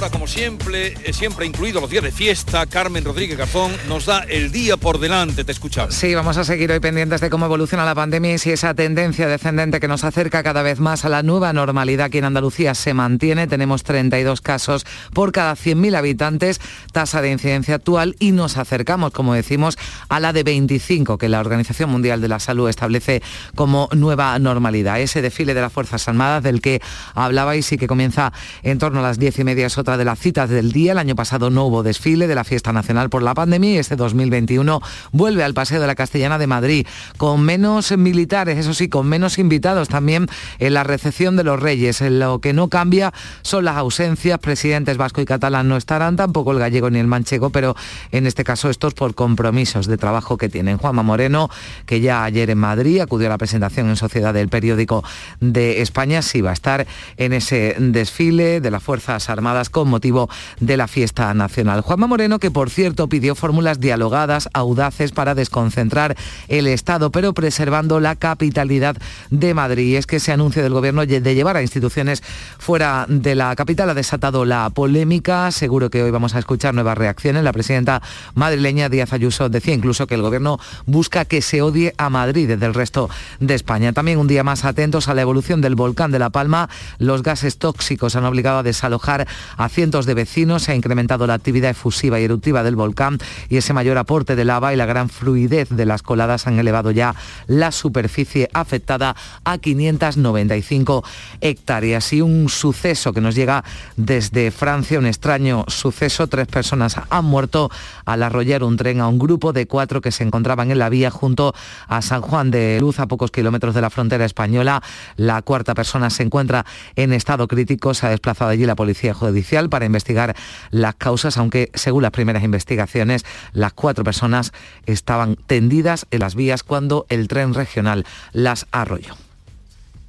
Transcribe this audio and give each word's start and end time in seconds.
hora, 0.00 0.10
como 0.10 0.26
siempre, 0.26 0.94
eh, 1.04 1.12
siempre 1.12 1.44
incluido 1.44 1.78
los 1.78 1.90
días 1.90 2.02
de 2.02 2.10
fiesta, 2.10 2.64
Carmen 2.64 3.04
Rodríguez 3.04 3.36
Garzón 3.36 3.70
nos 3.86 4.06
da 4.06 4.20
el 4.20 4.50
día 4.50 4.78
por 4.78 4.98
delante, 4.98 5.44
te 5.44 5.52
escuchamos. 5.52 5.94
Sí, 5.94 6.14
vamos 6.14 6.38
a 6.38 6.44
seguir 6.44 6.72
hoy 6.72 6.80
pendientes 6.80 7.20
de 7.20 7.28
cómo 7.28 7.44
evoluciona 7.44 7.84
la 7.84 7.94
pandemia 7.94 8.32
y 8.32 8.38
si 8.38 8.50
esa 8.50 8.72
tendencia 8.72 9.28
descendente 9.28 9.78
que 9.78 9.88
nos 9.88 10.02
acerca 10.04 10.42
cada 10.42 10.62
vez 10.62 10.80
más 10.80 11.04
a 11.04 11.10
la 11.10 11.22
nueva 11.22 11.52
normalidad 11.52 12.08
que 12.08 12.16
en 12.16 12.24
Andalucía 12.24 12.74
se 12.74 12.94
mantiene. 12.94 13.46
Tenemos 13.46 13.82
32 13.82 14.40
casos 14.40 14.86
por 15.12 15.32
cada 15.32 15.52
100.000 15.52 15.94
habitantes, 15.94 16.62
tasa 16.92 17.20
de 17.20 17.30
incidencia 17.32 17.74
actual 17.74 18.16
y 18.18 18.32
nos 18.32 18.56
acercamos, 18.56 19.12
como 19.12 19.34
decimos, 19.34 19.76
a 20.08 20.18
la 20.18 20.32
de 20.32 20.44
25 20.44 21.18
que 21.18 21.28
la 21.28 21.40
Organización 21.40 21.90
Mundial 21.90 22.22
de 22.22 22.28
la 22.28 22.40
Salud 22.40 22.70
establece 22.70 23.22
como 23.54 23.90
nueva 23.92 24.38
normalidad. 24.38 24.98
Ese 24.98 25.20
desfile 25.20 25.52
de 25.52 25.60
las 25.60 25.72
Fuerzas 25.72 26.08
Armadas 26.08 26.42
del 26.42 26.62
que 26.62 26.80
hablabais 27.14 27.70
y 27.72 27.76
que 27.76 27.86
comienza 27.86 28.32
en 28.62 28.78
torno 28.78 29.00
a 29.00 29.02
las 29.02 29.18
diez 29.18 29.38
y 29.38 29.44
media 29.44 29.66
es 29.66 29.76
otra 29.76 29.89
de 29.96 30.04
las 30.04 30.18
citas 30.18 30.48
del 30.48 30.72
día. 30.72 30.92
El 30.92 30.98
año 30.98 31.14
pasado 31.14 31.50
no 31.50 31.66
hubo 31.66 31.82
desfile 31.82 32.26
de 32.26 32.34
la 32.34 32.44
fiesta 32.44 32.72
nacional 32.72 33.10
por 33.10 33.22
la 33.22 33.34
pandemia 33.34 33.72
y 33.72 33.78
este 33.78 33.96
2021 33.96 34.80
vuelve 35.12 35.44
al 35.44 35.54
Paseo 35.54 35.80
de 35.80 35.86
la 35.86 35.94
Castellana 35.94 36.38
de 36.38 36.46
Madrid 36.46 36.86
con 37.16 37.42
menos 37.42 37.96
militares, 37.96 38.58
eso 38.58 38.74
sí, 38.74 38.88
con 38.88 39.08
menos 39.08 39.38
invitados 39.38 39.88
también 39.88 40.26
en 40.58 40.74
la 40.74 40.84
recepción 40.84 41.36
de 41.36 41.44
los 41.44 41.60
reyes. 41.60 42.00
Lo 42.00 42.40
que 42.40 42.52
no 42.52 42.68
cambia 42.68 43.12
son 43.42 43.64
las 43.64 43.76
ausencias. 43.76 44.38
Presidentes 44.38 44.96
vasco 44.96 45.20
y 45.20 45.24
catalán 45.24 45.68
no 45.68 45.76
estarán, 45.76 46.16
tampoco 46.16 46.52
el 46.52 46.58
gallego 46.58 46.90
ni 46.90 46.98
el 46.98 47.06
manchego, 47.06 47.50
pero 47.50 47.76
en 48.12 48.26
este 48.26 48.44
caso 48.44 48.70
estos 48.70 48.94
por 48.94 49.14
compromisos 49.14 49.86
de 49.86 49.96
trabajo 49.96 50.36
que 50.36 50.48
tienen. 50.48 50.78
Juanma 50.78 51.02
Moreno, 51.02 51.50
que 51.86 52.00
ya 52.00 52.24
ayer 52.24 52.50
en 52.50 52.58
Madrid 52.58 53.00
acudió 53.00 53.26
a 53.26 53.30
la 53.30 53.38
presentación 53.38 53.88
en 53.88 53.96
sociedad 53.96 54.34
del 54.34 54.48
periódico 54.48 55.04
de 55.40 55.82
España, 55.82 56.22
sí 56.22 56.40
va 56.40 56.50
a 56.50 56.54
estar 56.54 56.86
en 57.16 57.32
ese 57.32 57.76
desfile 57.78 58.60
de 58.60 58.70
las 58.70 58.82
Fuerzas 58.82 59.30
Armadas 59.30 59.70
motivo 59.88 60.28
de 60.58 60.76
la 60.76 60.88
fiesta 60.88 61.32
nacional. 61.34 61.80
Juanma 61.80 62.06
Moreno, 62.06 62.38
que 62.38 62.50
por 62.50 62.70
cierto 62.70 63.08
pidió 63.08 63.34
fórmulas 63.34 63.80
dialogadas, 63.80 64.48
audaces 64.52 65.12
para 65.12 65.34
desconcentrar 65.34 66.16
el 66.48 66.66
Estado, 66.66 67.10
pero 67.10 67.32
preservando 67.34 68.00
la 68.00 68.16
capitalidad 68.16 68.96
de 69.30 69.54
Madrid. 69.54 69.88
Y 69.88 69.96
es 69.96 70.06
que 70.06 70.16
ese 70.16 70.32
anuncio 70.32 70.62
del 70.62 70.72
Gobierno 70.72 71.06
de 71.06 71.34
llevar 71.34 71.56
a 71.56 71.62
instituciones 71.62 72.22
fuera 72.58 73.06
de 73.08 73.34
la 73.34 73.54
capital 73.56 73.90
ha 73.90 73.94
desatado 73.94 74.44
la 74.44 74.70
polémica. 74.70 75.50
Seguro 75.50 75.90
que 75.90 76.02
hoy 76.02 76.10
vamos 76.10 76.34
a 76.34 76.38
escuchar 76.38 76.74
nuevas 76.74 76.98
reacciones. 76.98 77.42
La 77.44 77.52
presidenta 77.52 78.02
madrileña 78.34 78.88
Díaz 78.88 79.12
Ayuso 79.12 79.48
decía 79.48 79.74
incluso 79.74 80.06
que 80.06 80.14
el 80.14 80.22
Gobierno 80.22 80.58
busca 80.86 81.24
que 81.24 81.42
se 81.42 81.62
odie 81.62 81.94
a 81.96 82.10
Madrid 82.10 82.48
desde 82.48 82.66
el 82.66 82.74
resto 82.74 83.08
de 83.40 83.54
España. 83.54 83.92
También 83.92 84.18
un 84.18 84.26
día 84.26 84.44
más 84.44 84.64
atentos 84.64 85.08
a 85.08 85.14
la 85.14 85.22
evolución 85.22 85.60
del 85.60 85.74
volcán 85.74 86.10
de 86.10 86.18
La 86.18 86.30
Palma. 86.30 86.68
Los 86.98 87.22
gases 87.22 87.58
tóxicos 87.58 88.16
han 88.16 88.24
obligado 88.24 88.58
a 88.58 88.62
desalojar 88.62 89.26
a 89.56 89.68
cientos 89.70 90.06
de 90.06 90.14
vecinos. 90.14 90.64
Se 90.64 90.72
ha 90.72 90.74
incrementado 90.74 91.26
la 91.26 91.34
actividad 91.34 91.70
efusiva 91.70 92.20
y 92.20 92.24
eruptiva 92.24 92.62
del 92.62 92.76
volcán 92.76 93.18
y 93.48 93.56
ese 93.56 93.72
mayor 93.72 93.98
aporte 93.98 94.36
de 94.36 94.44
lava 94.44 94.72
y 94.72 94.76
la 94.76 94.86
gran 94.86 95.08
fluidez 95.08 95.68
de 95.70 95.86
las 95.86 96.02
coladas 96.02 96.46
han 96.46 96.58
elevado 96.58 96.90
ya 96.90 97.14
la 97.46 97.72
superficie 97.72 98.48
afectada 98.52 99.16
a 99.44 99.58
595 99.58 101.04
hectáreas. 101.40 102.12
Y 102.12 102.20
un 102.20 102.48
suceso 102.48 103.12
que 103.12 103.20
nos 103.20 103.34
llega 103.34 103.64
desde 103.96 104.50
Francia, 104.50 104.98
un 104.98 105.06
extraño 105.06 105.64
suceso. 105.68 106.26
Tres 106.26 106.46
personas 106.46 106.96
han 107.08 107.24
muerto 107.24 107.70
al 108.04 108.22
arrollar 108.22 108.64
un 108.64 108.76
tren 108.76 109.00
a 109.00 109.08
un 109.08 109.18
grupo 109.18 109.52
de 109.52 109.66
cuatro 109.66 110.00
que 110.00 110.12
se 110.12 110.24
encontraban 110.24 110.70
en 110.70 110.78
la 110.78 110.88
vía 110.88 111.10
junto 111.10 111.54
a 111.86 112.02
San 112.02 112.20
Juan 112.20 112.50
de 112.50 112.78
Luz, 112.80 112.98
a 112.98 113.06
pocos 113.06 113.30
kilómetros 113.30 113.74
de 113.74 113.80
la 113.80 113.90
frontera 113.90 114.24
española. 114.24 114.82
La 115.16 115.42
cuarta 115.42 115.74
persona 115.74 116.10
se 116.10 116.22
encuentra 116.22 116.66
en 116.96 117.12
estado 117.12 117.46
crítico. 117.48 117.94
Se 117.94 118.06
ha 118.06 118.10
desplazado 118.10 118.50
allí 118.50 118.66
la 118.66 118.76
Policía 118.76 119.14
Judicial 119.14 119.59
para 119.68 119.86
investigar 119.86 120.34
las 120.70 120.94
causas, 120.94 121.36
aunque 121.36 121.70
según 121.74 122.02
las 122.02 122.12
primeras 122.12 122.42
investigaciones, 122.42 123.24
las 123.52 123.72
cuatro 123.72 124.04
personas 124.04 124.52
estaban 124.86 125.36
tendidas 125.36 126.06
en 126.10 126.20
las 126.20 126.34
vías 126.34 126.62
cuando 126.62 127.06
el 127.08 127.28
tren 127.28 127.54
regional 127.54 128.06
las 128.32 128.66
arrolló. 128.70 129.29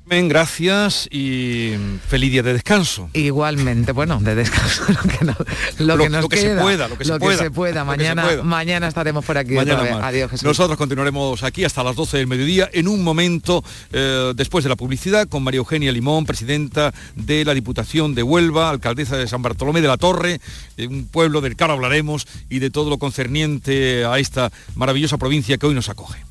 Gracias 0.06 1.08
y 1.10 1.76
feliz 2.08 2.32
día 2.32 2.44
de 2.44 2.54
descanso. 2.54 3.10
Igualmente, 3.14 3.94
bueno, 3.94 4.20
de 4.20 4.36
descanso 4.36 4.84
lo 5.80 5.98
que, 5.98 6.10
nos 6.10 6.28
queda, 6.28 6.42
se 6.42 6.62
pueda, 6.62 6.88
lo 6.90 6.98
que, 6.98 7.06
se, 7.06 7.50
pueda. 7.52 7.86
Mañana, 7.86 8.44
mañana 8.44 8.88
estaremos 8.88 9.24
por 9.24 9.38
aquí. 9.38 9.58
Adiós, 9.58 10.32
Jesús. 10.32 10.44
Nosotros 10.44 10.78
continuaremos 10.78 11.44
aquí 11.44 11.64
hasta 11.64 11.84
las 11.84 11.96
12 11.96 12.18
del 12.18 12.28
mediodía 12.28 12.70
en 12.74 12.88
un 12.88 13.04
momento 13.04 13.64
eh, 13.94 14.34
después 14.36 14.64
de 14.64 14.70
la 14.70 14.76
publicidad 14.76 15.30
con 15.30 15.44
María 15.44 15.60
Eugenia 15.60 15.92
Limón, 15.92 16.26
presidenta 16.26 16.94
de 17.16 17.46
la 17.46 17.54
Diputación 17.54 18.14
de 18.14 18.24
Huelva, 18.24 18.70
alcaldesa 18.70 19.16
de 19.16 19.28
San 19.28 19.42
Bartolomé 19.42 19.82
de 19.82 19.88
la 19.88 19.98
Torre, 19.98 20.42
un 20.78 21.08
pueblo 21.08 21.40
del 21.42 21.56
que 21.56 21.64
ahora 21.64 21.76
hablaremos 21.76 22.28
y 22.50 22.60
de 22.60 22.70
todo 22.70 22.90
lo 22.90 22.98
concerniente 22.98 24.04
a 24.04 24.20
esta 24.20 24.52
maravillosa 24.76 25.18
provincia 25.18 25.58
que 25.58 25.68
hoy 25.68 25.74
nos 25.74 25.90
acoge. 25.90 26.31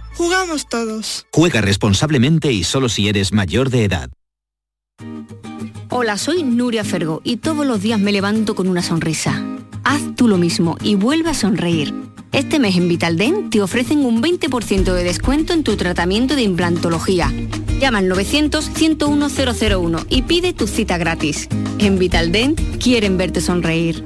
Jugamos 0.21 0.69
todos. 0.69 1.25
Juega 1.31 1.61
responsablemente 1.61 2.51
y 2.51 2.63
solo 2.63 2.89
si 2.89 3.09
eres 3.09 3.33
mayor 3.33 3.71
de 3.71 3.85
edad. 3.85 4.11
Hola, 5.89 6.19
soy 6.19 6.43
Nuria 6.43 6.83
Fergo 6.83 7.21
y 7.23 7.37
todos 7.37 7.65
los 7.65 7.81
días 7.81 7.99
me 7.99 8.11
levanto 8.11 8.53
con 8.53 8.67
una 8.67 8.83
sonrisa. 8.83 9.43
Haz 9.83 10.15
tú 10.15 10.27
lo 10.27 10.37
mismo 10.37 10.77
y 10.79 10.93
vuelve 10.93 11.31
a 11.31 11.33
sonreír. 11.33 11.91
Este 12.33 12.59
mes 12.59 12.77
en 12.77 12.87
Vitaldent 12.87 13.51
te 13.51 13.63
ofrecen 13.63 14.05
un 14.05 14.21
20% 14.21 14.93
de 14.93 15.03
descuento 15.03 15.53
en 15.53 15.63
tu 15.63 15.75
tratamiento 15.75 16.35
de 16.35 16.43
implantología. 16.43 17.33
Llama 17.79 17.97
al 17.97 18.11
900-101-001 18.11 20.05
y 20.07 20.21
pide 20.21 20.53
tu 20.53 20.67
cita 20.67 20.99
gratis. 20.99 21.49
En 21.79 21.97
Vitaldent 21.97 22.61
quieren 22.77 23.17
verte 23.17 23.41
sonreír. 23.41 24.05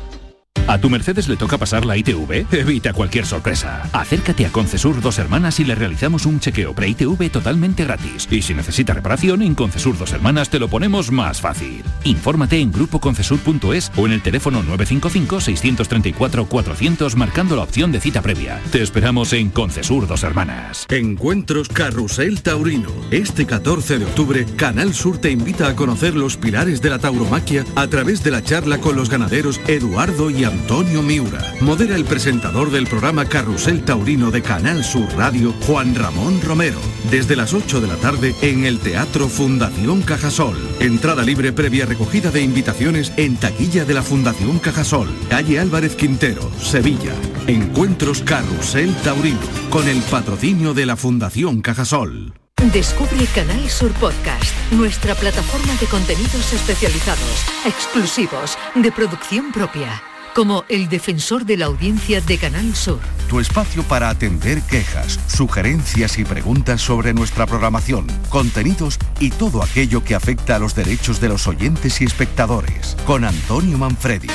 ¿A 0.67 0.77
tu 0.77 0.89
Mercedes 0.89 1.27
le 1.27 1.35
toca 1.35 1.57
pasar 1.57 1.85
la 1.85 1.97
ITV? 1.97 2.45
Evita 2.51 2.93
cualquier 2.93 3.25
sorpresa. 3.25 3.89
Acércate 3.91 4.45
a 4.45 4.51
Concesur 4.51 5.01
Dos 5.01 5.17
Hermanas 5.17 5.59
y 5.59 5.65
le 5.65 5.75
realizamos 5.75 6.25
un 6.25 6.39
chequeo 6.39 6.73
pre-ITV 6.73 7.29
totalmente 7.29 7.83
gratis. 7.83 8.27
Y 8.31 8.41
si 8.41 8.53
necesita 8.53 8.93
reparación, 8.93 9.41
en 9.41 9.55
Concesur 9.55 9.97
Dos 9.97 10.13
Hermanas 10.13 10.49
te 10.49 10.59
lo 10.59 10.69
ponemos 10.69 11.11
más 11.11 11.41
fácil. 11.41 11.83
Infórmate 12.03 12.59
en 12.59 12.71
grupoconcesur.es 12.71 13.91
o 13.97 14.05
en 14.05 14.13
el 14.13 14.21
teléfono 14.21 14.63
955-634-400 14.63 17.15
marcando 17.15 17.55
la 17.55 17.63
opción 17.63 17.91
de 17.91 17.99
cita 17.99 18.21
previa. 18.21 18.61
Te 18.71 18.81
esperamos 18.81 19.33
en 19.33 19.49
Concesur 19.49 20.07
Dos 20.07 20.23
Hermanas. 20.23 20.85
Encuentros 20.89 21.67
Carrusel 21.69 22.41
Taurino. 22.41 22.91
Este 23.09 23.45
14 23.45 23.99
de 23.99 24.05
octubre, 24.05 24.45
Canal 24.55 24.93
Sur 24.93 25.17
te 25.17 25.31
invita 25.31 25.67
a 25.67 25.75
conocer 25.75 26.15
los 26.15 26.37
pilares 26.37 26.81
de 26.81 26.91
la 26.91 26.99
tauromaquia 26.99 27.65
a 27.75 27.87
través 27.87 28.23
de 28.23 28.31
la 28.31 28.43
charla 28.43 28.77
con 28.77 28.95
los 28.95 29.09
ganaderos 29.09 29.59
Eduardo 29.67 30.29
y 30.29 30.45
Antonio 30.51 31.01
Miura. 31.01 31.53
Modera 31.61 31.95
el 31.95 32.05
presentador 32.05 32.71
del 32.71 32.85
programa 32.85 33.25
Carrusel 33.25 33.83
Taurino 33.83 34.31
de 34.31 34.41
Canal 34.41 34.83
Sur 34.83 35.07
Radio, 35.15 35.53
Juan 35.65 35.95
Ramón 35.95 36.41
Romero. 36.41 36.79
Desde 37.09 37.35
las 37.35 37.53
8 37.53 37.79
de 37.79 37.87
la 37.87 37.95
tarde 37.95 38.35
en 38.41 38.65
el 38.65 38.79
Teatro 38.79 39.29
Fundación 39.29 40.01
Cajasol. 40.01 40.57
Entrada 40.79 41.23
libre 41.23 41.53
previa 41.53 41.85
recogida 41.85 42.31
de 42.31 42.41
invitaciones 42.41 43.13
en 43.17 43.37
taquilla 43.37 43.85
de 43.85 43.93
la 43.93 44.03
Fundación 44.03 44.59
Cajasol. 44.59 45.07
Calle 45.29 45.59
Álvarez 45.59 45.95
Quintero, 45.95 46.51
Sevilla. 46.59 47.13
Encuentros 47.47 48.21
Carrusel 48.21 48.93
Taurino. 49.03 49.39
Con 49.69 49.87
el 49.87 50.01
patrocinio 50.01 50.73
de 50.73 50.85
la 50.85 50.97
Fundación 50.97 51.61
Cajasol. 51.61 52.33
Descubre 52.73 53.25
Canal 53.33 53.69
Sur 53.69 53.91
Podcast, 53.93 54.53
nuestra 54.71 55.15
plataforma 55.15 55.73
de 55.79 55.87
contenidos 55.87 56.53
especializados, 56.53 57.45
exclusivos, 57.65 58.55
de 58.75 58.91
producción 58.91 59.51
propia 59.51 60.10
como 60.33 60.63
el 60.69 60.89
defensor 60.89 61.45
de 61.45 61.57
la 61.57 61.65
audiencia 61.65 62.21
de 62.21 62.37
Canal 62.37 62.75
Sur. 62.75 62.99
Tu 63.29 63.39
espacio 63.39 63.83
para 63.83 64.09
atender 64.09 64.61
quejas, 64.63 65.19
sugerencias 65.27 66.17
y 66.17 66.25
preguntas 66.25 66.81
sobre 66.81 67.13
nuestra 67.13 67.45
programación, 67.45 68.07
contenidos 68.29 68.97
y 69.19 69.29
todo 69.29 69.63
aquello 69.63 70.03
que 70.03 70.15
afecta 70.15 70.55
a 70.55 70.59
los 70.59 70.75
derechos 70.75 71.19
de 71.21 71.29
los 71.29 71.47
oyentes 71.47 72.01
y 72.01 72.05
espectadores. 72.05 72.97
Con 73.05 73.23
Antonio 73.23 73.77
Manfredi. 73.77 74.27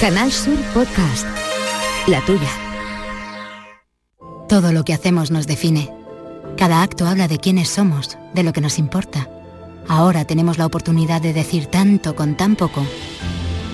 Canal 0.00 0.32
Sur 0.32 0.58
Podcast. 0.72 1.26
La 2.06 2.20
tuya. 2.24 2.48
Todo 4.48 4.72
lo 4.72 4.84
que 4.84 4.92
hacemos 4.92 5.30
nos 5.30 5.46
define. 5.46 5.90
Cada 6.56 6.82
acto 6.82 7.06
habla 7.06 7.28
de 7.28 7.38
quiénes 7.38 7.68
somos, 7.68 8.18
de 8.34 8.42
lo 8.42 8.52
que 8.52 8.60
nos 8.60 8.78
importa. 8.78 9.28
Ahora 9.88 10.24
tenemos 10.24 10.58
la 10.58 10.66
oportunidad 10.66 11.20
de 11.20 11.32
decir 11.32 11.66
tanto 11.66 12.14
con 12.14 12.36
tan 12.36 12.56
poco 12.56 12.86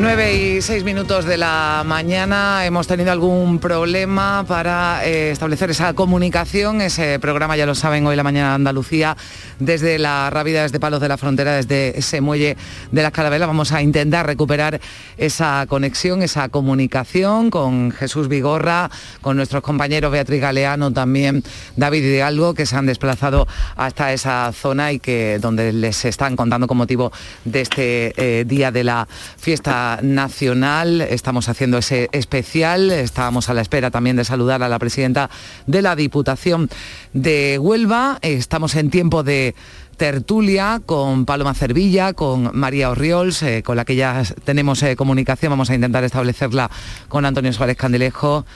9 0.00 0.36
y 0.36 0.62
6 0.62 0.84
minutos 0.84 1.24
de 1.24 1.36
la 1.36 1.82
mañana 1.84 2.64
hemos 2.64 2.86
tenido 2.86 3.10
algún 3.10 3.58
problema 3.58 4.44
para 4.46 5.04
eh, 5.04 5.32
establecer 5.32 5.70
esa 5.70 5.92
comunicación, 5.92 6.80
ese 6.80 7.18
programa 7.18 7.56
ya 7.56 7.66
lo 7.66 7.74
saben 7.74 8.06
hoy 8.06 8.14
la 8.14 8.22
mañana 8.22 8.50
de 8.50 8.54
Andalucía 8.54 9.16
desde 9.58 9.98
la 9.98 10.30
Rábida, 10.30 10.62
desde 10.62 10.78
Palos 10.78 11.00
de 11.00 11.08
la 11.08 11.16
Frontera, 11.16 11.56
desde 11.56 11.98
ese 11.98 12.20
muelle 12.20 12.56
de 12.92 13.02
las 13.02 13.10
Carabelas. 13.10 13.48
Vamos 13.48 13.72
a 13.72 13.82
intentar 13.82 14.24
recuperar 14.24 14.80
esa 15.16 15.66
conexión, 15.68 16.22
esa 16.22 16.48
comunicación 16.48 17.50
con 17.50 17.90
Jesús 17.90 18.28
Vigorra, 18.28 18.92
con 19.20 19.36
nuestros 19.36 19.64
compañeros 19.64 20.12
Beatriz 20.12 20.40
Galeano, 20.40 20.92
también 20.92 21.42
David 21.74 22.04
Hidalgo, 22.04 22.54
que 22.54 22.66
se 22.66 22.76
han 22.76 22.86
desplazado 22.86 23.48
hasta 23.74 24.12
esa 24.12 24.52
zona 24.52 24.92
y 24.92 25.00
que 25.00 25.40
donde 25.40 25.72
les 25.72 26.04
están 26.04 26.36
contando 26.36 26.68
con 26.68 26.76
motivo 26.76 27.10
de 27.44 27.62
este 27.62 28.14
eh, 28.16 28.44
día 28.44 28.70
de 28.70 28.84
la 28.84 29.08
fiesta 29.36 29.87
nacional. 30.02 31.00
Estamos 31.00 31.48
haciendo 31.48 31.78
ese 31.78 32.08
especial. 32.12 32.90
Estábamos 32.90 33.48
a 33.48 33.54
la 33.54 33.62
espera 33.62 33.90
también 33.90 34.16
de 34.16 34.24
saludar 34.24 34.62
a 34.62 34.68
la 34.68 34.78
presidenta 34.78 35.30
de 35.66 35.82
la 35.82 35.96
Diputación 35.96 36.68
de 37.12 37.58
Huelva. 37.58 38.18
Estamos 38.20 38.74
en 38.76 38.90
tiempo 38.90 39.22
de 39.22 39.54
tertulia 39.96 40.80
con 40.86 41.24
Paloma 41.24 41.54
Cervilla, 41.54 42.12
con 42.12 42.56
María 42.56 42.90
Orriols, 42.90 43.42
eh, 43.42 43.62
con 43.64 43.76
la 43.76 43.84
que 43.84 43.96
ya 43.96 44.22
tenemos 44.44 44.82
eh, 44.82 44.96
comunicación. 44.96 45.50
Vamos 45.50 45.70
a 45.70 45.74
intentar 45.74 46.04
establecerla 46.04 46.70
con 47.08 47.24
Antonio 47.24 47.52
Suárez 47.52 47.76
Candelejo. 47.76 48.46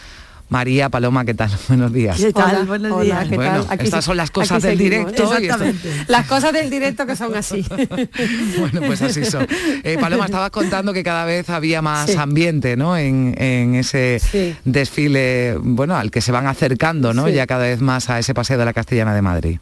María 0.52 0.90
Paloma, 0.90 1.24
¿qué 1.24 1.32
tal? 1.32 1.50
Buenos 1.68 1.92
días. 1.94 2.18
¿Qué 2.18 2.30
tal? 2.30 2.66
Buenos 2.66 3.00
días. 3.00 3.26
bueno, 3.30 3.64
estas 3.80 4.04
son 4.04 4.18
las 4.18 4.30
cosas 4.30 4.62
del 4.62 4.76
directo. 4.76 5.22
Exactamente. 5.22 5.90
Las 6.08 6.26
cosas 6.26 6.52
del 6.52 6.68
directo 6.68 7.06
que 7.06 7.16
son 7.16 7.34
así. 7.34 7.64
bueno, 8.58 8.82
pues 8.86 9.00
así 9.00 9.24
son. 9.24 9.46
Eh, 9.82 9.96
Paloma, 9.98 10.26
estabas 10.26 10.50
contando 10.50 10.92
que 10.92 11.02
cada 11.02 11.24
vez 11.24 11.48
había 11.48 11.80
más 11.80 12.14
ambiente, 12.16 12.76
¿no? 12.76 12.98
En, 12.98 13.34
ese 13.74 14.20
desfile, 14.64 15.56
bueno, 15.58 15.96
al 15.96 16.10
que 16.10 16.20
se 16.20 16.32
van 16.32 16.46
acercando, 16.46 17.14
¿no? 17.14 17.30
Ya 17.30 17.46
cada 17.46 17.62
vez 17.62 17.80
más 17.80 18.10
a 18.10 18.18
ese 18.18 18.34
paseo 18.34 18.58
de 18.58 18.66
la 18.66 18.74
Castellana 18.74 19.14
de 19.14 19.22
Madrid. 19.22 19.58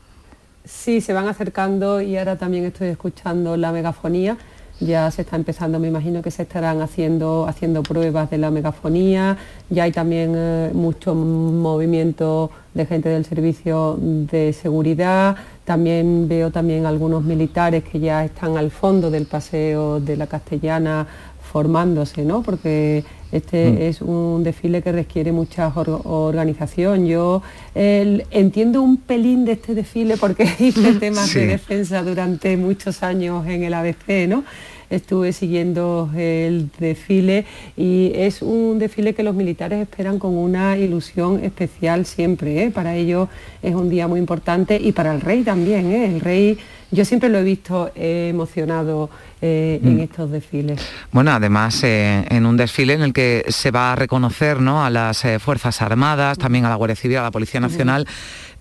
Sí, 0.65 1.01
se 1.01 1.13
van 1.13 1.29
acercando 1.29 2.01
y 2.01 2.17
ahora 2.17 2.37
también 2.37 2.65
estoy 2.65 2.89
escuchando 2.89 3.57
la 3.57 3.71
megafonía 3.71 4.37
ya 4.81 5.11
se 5.11 5.23
está 5.23 5.37
empezando, 5.37 5.79
me 5.79 5.89
imagino 5.89 6.23
que 6.23 6.31
se 6.31 6.43
estarán 6.43 6.81
haciendo, 6.81 7.47
haciendo 7.47 7.83
pruebas 7.83 8.31
de 8.31 8.39
la 8.39 8.51
megafonía, 8.51 9.37
ya 9.69 9.85
hay 9.85 9.93
también 9.93 10.33
eh, 10.35 10.71
mucho 10.73 11.15
movimiento 11.15 12.51
de 12.75 12.87
gente 12.87 13.09
del 13.09 13.25
servicio 13.25 13.99
de 14.01 14.53
seguridad, 14.53 15.37
también 15.65 16.29
veo 16.29 16.51
también 16.51 16.87
algunos 16.87 17.23
militares 17.23 17.85
que 17.85 18.01
ya 18.01 18.25
están 18.25 18.57
al 18.57 18.71
fondo 18.71 19.11
del 19.11 19.27
paseo 19.27 20.01
de 20.01 20.17
la 20.17 20.27
castellana 20.27 21.07
formándose, 21.51 22.25
¿no? 22.25 22.43
Porque 22.43 23.05
este 23.33 23.71
mm. 23.71 23.83
es 23.83 24.03
un 24.03 24.43
desfile 24.45 24.83
que 24.83 24.93
requiere 24.93 25.33
mucha 25.33 25.73
organización. 25.75 27.07
Yo 27.07 27.43
entiendo 27.75 28.83
un 28.83 28.97
pelín 28.99 29.45
de 29.45 29.53
este 29.53 29.75
desfile 29.75 30.17
porque 30.17 30.45
hice 30.59 30.93
temas 31.01 31.33
de 31.35 31.47
defensa 31.47 32.03
durante 32.03 32.57
muchos 32.57 33.03
años 33.03 33.47
en 33.47 33.65
el 33.65 33.75
ABC, 33.75 34.29
¿no? 34.29 34.45
estuve 34.91 35.33
siguiendo 35.33 36.11
el 36.17 36.69
desfile 36.79 37.47
y 37.77 38.11
es 38.15 38.43
un 38.43 38.79
desfile 38.79 39.15
que 39.15 39.23
los 39.23 39.35
militares 39.35 39.81
esperan 39.81 40.19
con 40.19 40.37
una 40.37 40.77
ilusión 40.77 41.43
especial 41.45 42.05
siempre. 42.05 42.65
¿eh? 42.65 42.71
Para 42.71 42.97
ellos 42.97 43.29
es 43.63 43.75
un 43.75 43.89
día 43.89 44.09
muy 44.09 44.19
importante 44.19 44.79
y 44.83 44.93
para 44.93 45.15
el 45.15 45.21
rey 45.21 45.43
también. 45.43 45.93
¿eh? 45.93 46.07
El 46.07 46.21
rey 46.21 46.59
yo 46.91 47.05
siempre 47.05 47.29
lo 47.29 47.39
he 47.39 47.45
visto 47.45 47.93
emocionado 47.95 49.11
eh, 49.43 49.81
en 49.83 49.97
mm. 49.97 50.01
estos 50.01 50.31
desfiles. 50.31 50.81
Bueno, 51.13 51.33
además 51.33 51.83
en 51.83 52.47
un 52.47 52.57
desfile 52.57 52.95
en 52.95 53.03
el 53.03 53.13
que 53.13 53.45
se 53.49 53.71
va 53.71 53.93
a 53.93 53.97
reconocer 53.97 54.61
¿no? 54.61 54.85
a 54.85 54.91
las 54.91 55.25
Fuerzas 55.39 55.83
Armadas, 55.83 56.39
también 56.39 56.65
a 56.65 56.69
la 56.69 56.75
Guardia 56.75 56.97
Civil, 56.97 57.19
a 57.19 57.23
la 57.23 57.31
Policía 57.31 57.61
Nacional. 57.61 58.07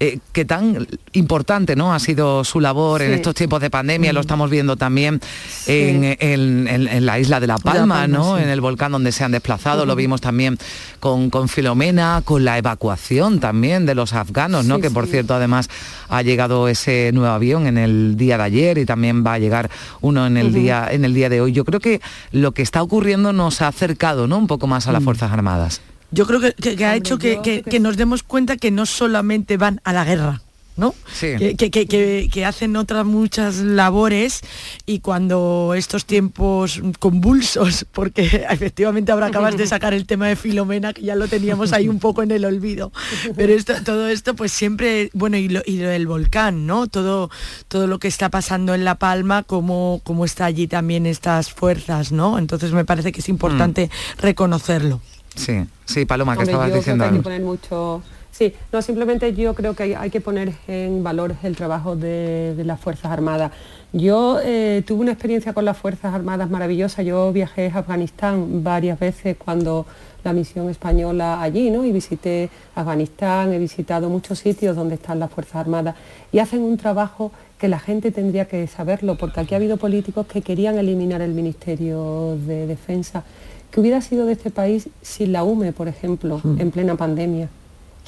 Eh, 0.02 0.20
qué 0.32 0.46
tan 0.46 0.88
importante 1.12 1.76
¿no? 1.76 1.94
ha 1.94 2.00
sido 2.00 2.46
su 2.46 2.62
labor 2.62 3.02
en 3.02 3.12
estos 3.12 3.36
tiempos 3.36 3.60
de 3.60 3.70
pandemia, 3.70 4.14
lo 4.14 4.22
mm. 4.22 4.22
estamos 4.22 4.50
viendo 4.50 4.78
también 4.78 5.20
en, 5.68 7.06
la 7.06 7.20
isla 7.20 7.42
de 7.42 7.48
La 7.48 7.58
Palma, 7.58 8.08
¿no? 8.08 8.38
en 8.38 8.48
el 8.48 8.62
volcán 8.62 8.94
donde 8.94 9.12
se 9.12 9.26
han 9.26 9.34
desplazado, 9.34 9.86
lo 9.86 9.98
vimos 9.98 10.22
también 10.22 10.58
con, 11.02 11.30
con, 11.30 11.50
Filomena, 11.50 12.22
con 12.24 12.46
la 12.46 12.58
evacuación 12.58 13.42
también 13.42 13.86
de 13.86 13.94
los 13.94 14.14
afganos, 14.14 14.66
¿no? 14.66 14.80
que 14.80 14.90
por 14.90 15.06
cierto 15.06 15.34
además 15.34 15.70
ha 16.08 16.22
llegado 16.22 16.70
ese 16.70 17.12
nuevo 17.14 17.34
avión 17.34 17.68
en 17.68 17.78
el 17.78 18.16
día 18.16 18.38
de 18.38 18.44
ayer 18.44 18.78
y 18.78 18.86
también 18.86 19.26
va 19.26 19.34
a 19.34 19.40
llegar 19.40 19.70
uno 20.00 20.26
en 20.26 20.38
el, 20.38 20.54
día, 20.54 20.88
en 20.90 21.04
el 21.04 21.14
día 21.14 21.28
de 21.28 21.42
hoy. 21.42 21.52
Yo 21.52 21.66
creo 21.66 21.82
que 21.82 22.00
lo 22.32 22.54
que 22.54 22.62
está 22.62 22.82
ocurriendo 22.82 23.34
nos 23.34 23.62
ha 23.62 23.68
acercado 23.68 24.28
¿no? 24.28 24.38
un 24.38 24.48
poco 24.48 24.66
más 24.66 24.88
a 24.88 24.94
las 24.94 25.02
mm. 25.02 25.06
Fuerzas 25.06 25.32
Armadas. 25.34 25.82
Yo 26.12 26.26
creo 26.26 26.40
que, 26.40 26.86
ha 26.86 26.96
hecho 26.96 27.18
que, 27.20 27.80
nos 27.80 27.98
demos 27.98 28.24
cuenta 28.24 28.58
que 28.58 28.72
no 28.72 28.86
solamente 28.86 29.58
van 29.58 29.80
a 29.84 29.94
la 29.94 30.06
guerra, 30.06 30.42
¿no? 30.76 30.96
Que, 31.20 32.46
hacen 32.46 32.76
otras 32.78 33.06
muchas 33.06 33.58
labores 33.58 34.42
y 34.88 35.02
cuando 35.02 35.76
estos 35.78 36.06
tiempos 36.06 36.82
convulsos, 36.98 37.86
porque 37.92 38.24
efectivamente 38.50 39.12
ahora 39.12 39.28
acabas 39.28 39.56
de 39.56 39.68
sacar 39.68 39.94
el 39.94 40.08
tema 40.08 40.28
de 40.28 40.36
Filomena, 40.36 40.94
que 40.94 41.04
ya 41.04 41.16
lo 41.16 41.28
teníamos 41.28 41.74
ahí 41.74 41.88
un 41.88 42.00
poco 42.00 42.24
en 42.24 42.32
el 42.32 42.44
olvido, 42.44 42.92
pero 43.36 43.54
esto, 43.54 43.74
todo 43.86 44.08
esto 44.08 44.36
pues 44.36 44.52
siempre, 44.52 45.12
bueno, 45.14 45.38
y 45.38 45.48
lo, 45.48 45.62
del 45.64 46.08
volcán, 46.08 46.66
¿no? 46.66 46.88
Todo, 46.88 47.30
todo 47.68 47.86
lo 47.86 48.00
que 48.00 48.08
está 48.08 48.30
pasando 48.30 48.74
en 48.74 48.84
La 48.84 48.96
Palma, 48.96 49.44
cómo, 49.44 50.02
cómo 50.04 50.26
está 50.26 50.46
allí 50.46 50.66
también 50.66 51.06
estas 51.06 51.52
fuerzas, 51.52 52.12
¿no? 52.12 52.40
Entonces 52.40 52.72
me 52.72 52.84
parece 52.84 53.12
que 53.12 53.20
es 53.20 53.30
importante 53.30 53.92
mm. 53.92 54.22
reconocerlo. 54.22 55.02
Sí, 55.36 55.66
sí, 55.86 56.06
Paloma, 56.06 56.36
que 56.36 56.44
estabas 56.44 56.74
diciendo 56.74 57.06
Hay 57.06 57.12
que 57.12 57.22
poner 57.22 57.42
mucho... 57.42 58.02
Sí, 58.32 58.54
no, 58.72 58.82
simplemente 58.82 59.34
yo 59.34 59.54
creo 59.54 59.74
que 59.74 59.98
hay, 59.98 60.10
que 60.10 60.22
poner 60.22 60.54
en 60.68 61.04
valor 61.04 61.36
el 61.44 61.58
trabajo 61.58 61.96
de, 61.96 62.56
las 62.64 62.80
Fuerzas 62.80 63.12
Armadas. 63.12 63.52
Yo 63.92 64.40
eh, 64.42 64.82
tuve 64.88 65.02
una 65.02 65.12
experiencia 65.12 65.52
con 65.52 65.66
las 65.66 65.76
Fuerzas 65.76 66.14
Armadas 66.14 66.50
maravillosa. 66.50 67.02
Yo 67.02 67.34
viajé 67.34 67.70
a 67.74 67.80
Afganistán 67.80 68.64
varias 68.64 68.98
veces 68.98 69.36
cuando 69.38 69.86
la 70.24 70.32
misión 70.32 70.70
española 70.70 71.42
allí, 71.42 71.70
¿no? 71.70 71.86
Y 71.86 71.92
visité 71.92 72.50
Afganistán, 72.76 73.52
he 73.52 73.60
visitado 73.60 74.10
muchos 74.10 74.40
sitios 74.40 74.76
donde 74.76 74.96
están 74.96 75.20
las 75.20 75.32
Fuerzas 75.32 75.56
Armadas 75.56 75.96
y 76.32 76.40
hacen 76.40 76.62
un 76.62 76.78
trabajo 76.78 77.32
que 77.58 77.68
la 77.68 77.80
gente 77.80 78.12
tendría 78.12 78.46
que 78.46 78.68
saberlo, 78.68 79.18
porque 79.18 79.42
aquí 79.42 79.54
ha 79.54 79.58
habido 79.58 79.78
políticos 79.78 80.28
que 80.28 80.42
querían 80.42 80.78
eliminar 80.78 81.22
el 81.22 81.34
Ministerio 81.34 82.38
de 82.48 82.68
Defensa 82.68 83.24
¿Qué 83.72 83.80
hubiera 83.80 84.02
sido 84.02 84.26
de 84.26 84.34
este 84.34 84.50
país 84.50 84.90
sin 85.02 85.32
la 85.32 85.44
UME, 85.44 85.74
por 85.74 85.88
ejemplo, 85.88 86.42
mm. 86.44 86.60
en 86.60 86.72
plena 86.72 86.96
pandemia? 86.96 87.50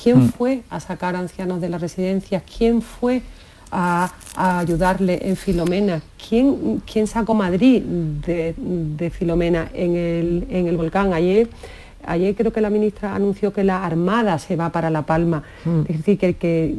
¿Quién 0.01 0.25
mm. 0.25 0.29
fue 0.29 0.61
a 0.69 0.79
sacar 0.79 1.15
ancianos 1.15 1.61
de 1.61 1.69
las 1.69 1.81
residencias? 1.81 2.41
¿Quién 2.57 2.81
fue 2.81 3.21
a, 3.71 4.11
ayudarle 4.35 5.19
en 5.21 5.35
Filomena? 5.35 6.01
¿Quién, 6.27 6.81
quién 6.91 7.05
sacó 7.07 7.33
Madrid 7.33 7.83
de, 7.83 9.11
Filomena 9.11 9.69
en 9.73 9.95
el, 10.49 10.77
volcán? 10.77 11.13
Ayer, 11.13 11.47
ayer 12.05 12.33
creo 12.35 12.51
que 12.51 12.61
la 12.61 12.71
ministra 12.71 13.13
anunció 13.13 13.53
que 13.53 13.63
la 13.63 13.85
Armada 13.85 14.39
se 14.39 14.55
va 14.55 14.71
para 14.71 14.89
La 14.89 15.03
Palma. 15.03 15.43
Mm. 15.65 15.81
Es 15.87 15.97
decir, 15.97 16.17
que, 16.17 16.33
que, 16.35 16.73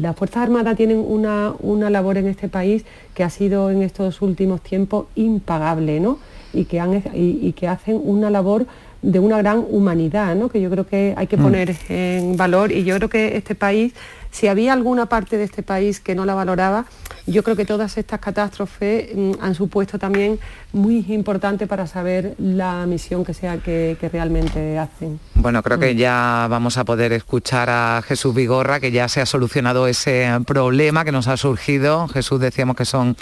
las 0.00 0.14
Fuerzas 0.14 0.44
Armadas 0.44 0.76
tienen 0.76 0.98
una, 0.98 1.54
una 1.58 1.90
labor 1.90 2.18
en 2.18 2.28
este 2.28 2.48
país 2.48 2.84
que 3.14 3.24
ha 3.24 3.30
sido 3.30 3.72
en 3.72 3.82
estos 3.82 4.22
últimos 4.22 4.60
tiempos 4.60 5.06
impagable, 5.16 5.98
¿no? 5.98 6.18
Y 6.52 6.64
que, 6.64 6.80
han, 6.80 7.02
y 7.14 7.52
que 7.52 7.68
hacen 7.68 8.00
una 8.02 8.30
labor 8.30 8.66
de 9.02 9.20
una 9.20 9.38
gran 9.38 9.64
humanidad, 9.68 10.34
¿no? 10.34 10.48
que 10.48 10.60
yo 10.60 10.70
creo 10.70 10.86
que 10.86 11.14
hay 11.16 11.26
que 11.26 11.36
mm. 11.36 11.42
poner 11.42 11.76
en 11.88 12.36
valor 12.36 12.72
y 12.72 12.84
yo 12.84 12.96
creo 12.96 13.08
que 13.08 13.36
este 13.36 13.54
país, 13.54 13.92
si 14.30 14.48
había 14.48 14.72
alguna 14.72 15.06
parte 15.06 15.36
de 15.36 15.44
este 15.44 15.62
país 15.62 16.00
que 16.00 16.14
no 16.14 16.24
la 16.24 16.34
valoraba, 16.34 16.84
yo 17.26 17.42
creo 17.44 17.56
que 17.56 17.64
todas 17.64 17.96
estas 17.96 18.18
catástrofes 18.20 19.14
mm, 19.14 19.32
han 19.40 19.54
supuesto 19.54 19.98
también 19.98 20.38
muy 20.72 21.04
importante 21.08 21.66
para 21.66 21.86
saber 21.86 22.34
la 22.38 22.84
misión 22.86 23.24
que 23.24 23.32
sea 23.34 23.58
que, 23.58 23.96
realmente 24.12 24.78
hacen. 24.78 25.20
Bueno, 25.34 25.62
creo 25.62 25.78
que 25.78 25.94
ya 25.94 26.46
vamos 26.48 26.78
a 26.78 26.84
poder 26.84 27.12
escuchar 27.12 27.68
a 27.70 28.02
Jesús 28.02 28.34
Vigorra, 28.34 28.80
que 28.80 28.90
ya 28.90 29.08
se 29.08 29.20
ha 29.20 29.26
solucionado 29.26 29.86
ese 29.86 30.28
problema 30.46 31.04
que 31.04 31.12
nos 31.12 31.28
ha 31.28 31.36
surgido. 31.36 32.08
Jesús 32.08 32.40
decíamos 32.40 32.76
que 32.76 32.84
son 32.84 33.16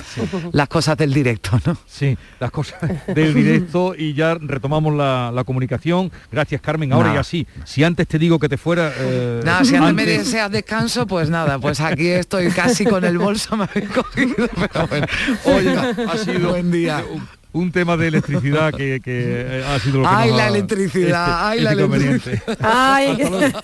las 0.52 0.68
cosas 0.68 0.96
del 0.96 1.12
directo, 1.12 1.58
¿no? 1.64 1.76
Sí, 1.86 2.16
las 2.40 2.50
cosas 2.50 2.80
del 3.06 3.34
directo 3.34 3.94
y 3.96 4.14
ya 4.14 4.34
retomamos 4.34 4.94
la, 4.94 5.42
comunicación. 5.46 6.10
Gracias, 6.32 6.60
Carmen. 6.60 6.92
Ahora 6.92 7.14
ya 7.14 7.24
sí. 7.24 7.46
Si 7.64 7.84
antes 7.84 8.08
te 8.08 8.18
digo 8.18 8.38
que 8.38 8.48
te 8.48 8.56
fuera... 8.56 8.92
Eh, 8.96 9.40
nada, 9.44 9.64
si 9.64 9.76
antes, 9.76 9.94
me 9.94 10.04
deseas 10.04 10.50
descanso, 10.50 11.06
pues 11.06 11.30
nada, 11.30 11.58
pues 11.58 11.80
aquí 11.80 12.08
estoy 12.08 12.48
casi 12.50 12.84
con 12.84 13.04
el 13.04 13.18
bolso 13.18 13.56
me 13.56 13.66
cogido, 13.66 14.48
pero 14.54 14.86
bueno. 14.88 15.06
Oye, 15.44 15.76
ha 16.08 16.16
sido... 16.16 16.50
Buen 16.50 16.70
día 16.70 17.04
un 17.52 17.72
tema 17.72 17.96
de 17.96 18.08
electricidad 18.08 18.72
que, 18.72 19.00
eh, 19.04 19.64
ha 19.66 19.78
sido 19.78 20.00
lo 20.00 20.08
que 20.08 20.14
ay, 20.14 20.30
la 20.32 20.48
electricidad, 20.48 21.54
este, 21.54 21.60
ay, 21.60 21.60
la 21.60 21.72
electricidad. 21.72 22.42
Hasta, 22.60 23.30
luego. 23.30 23.58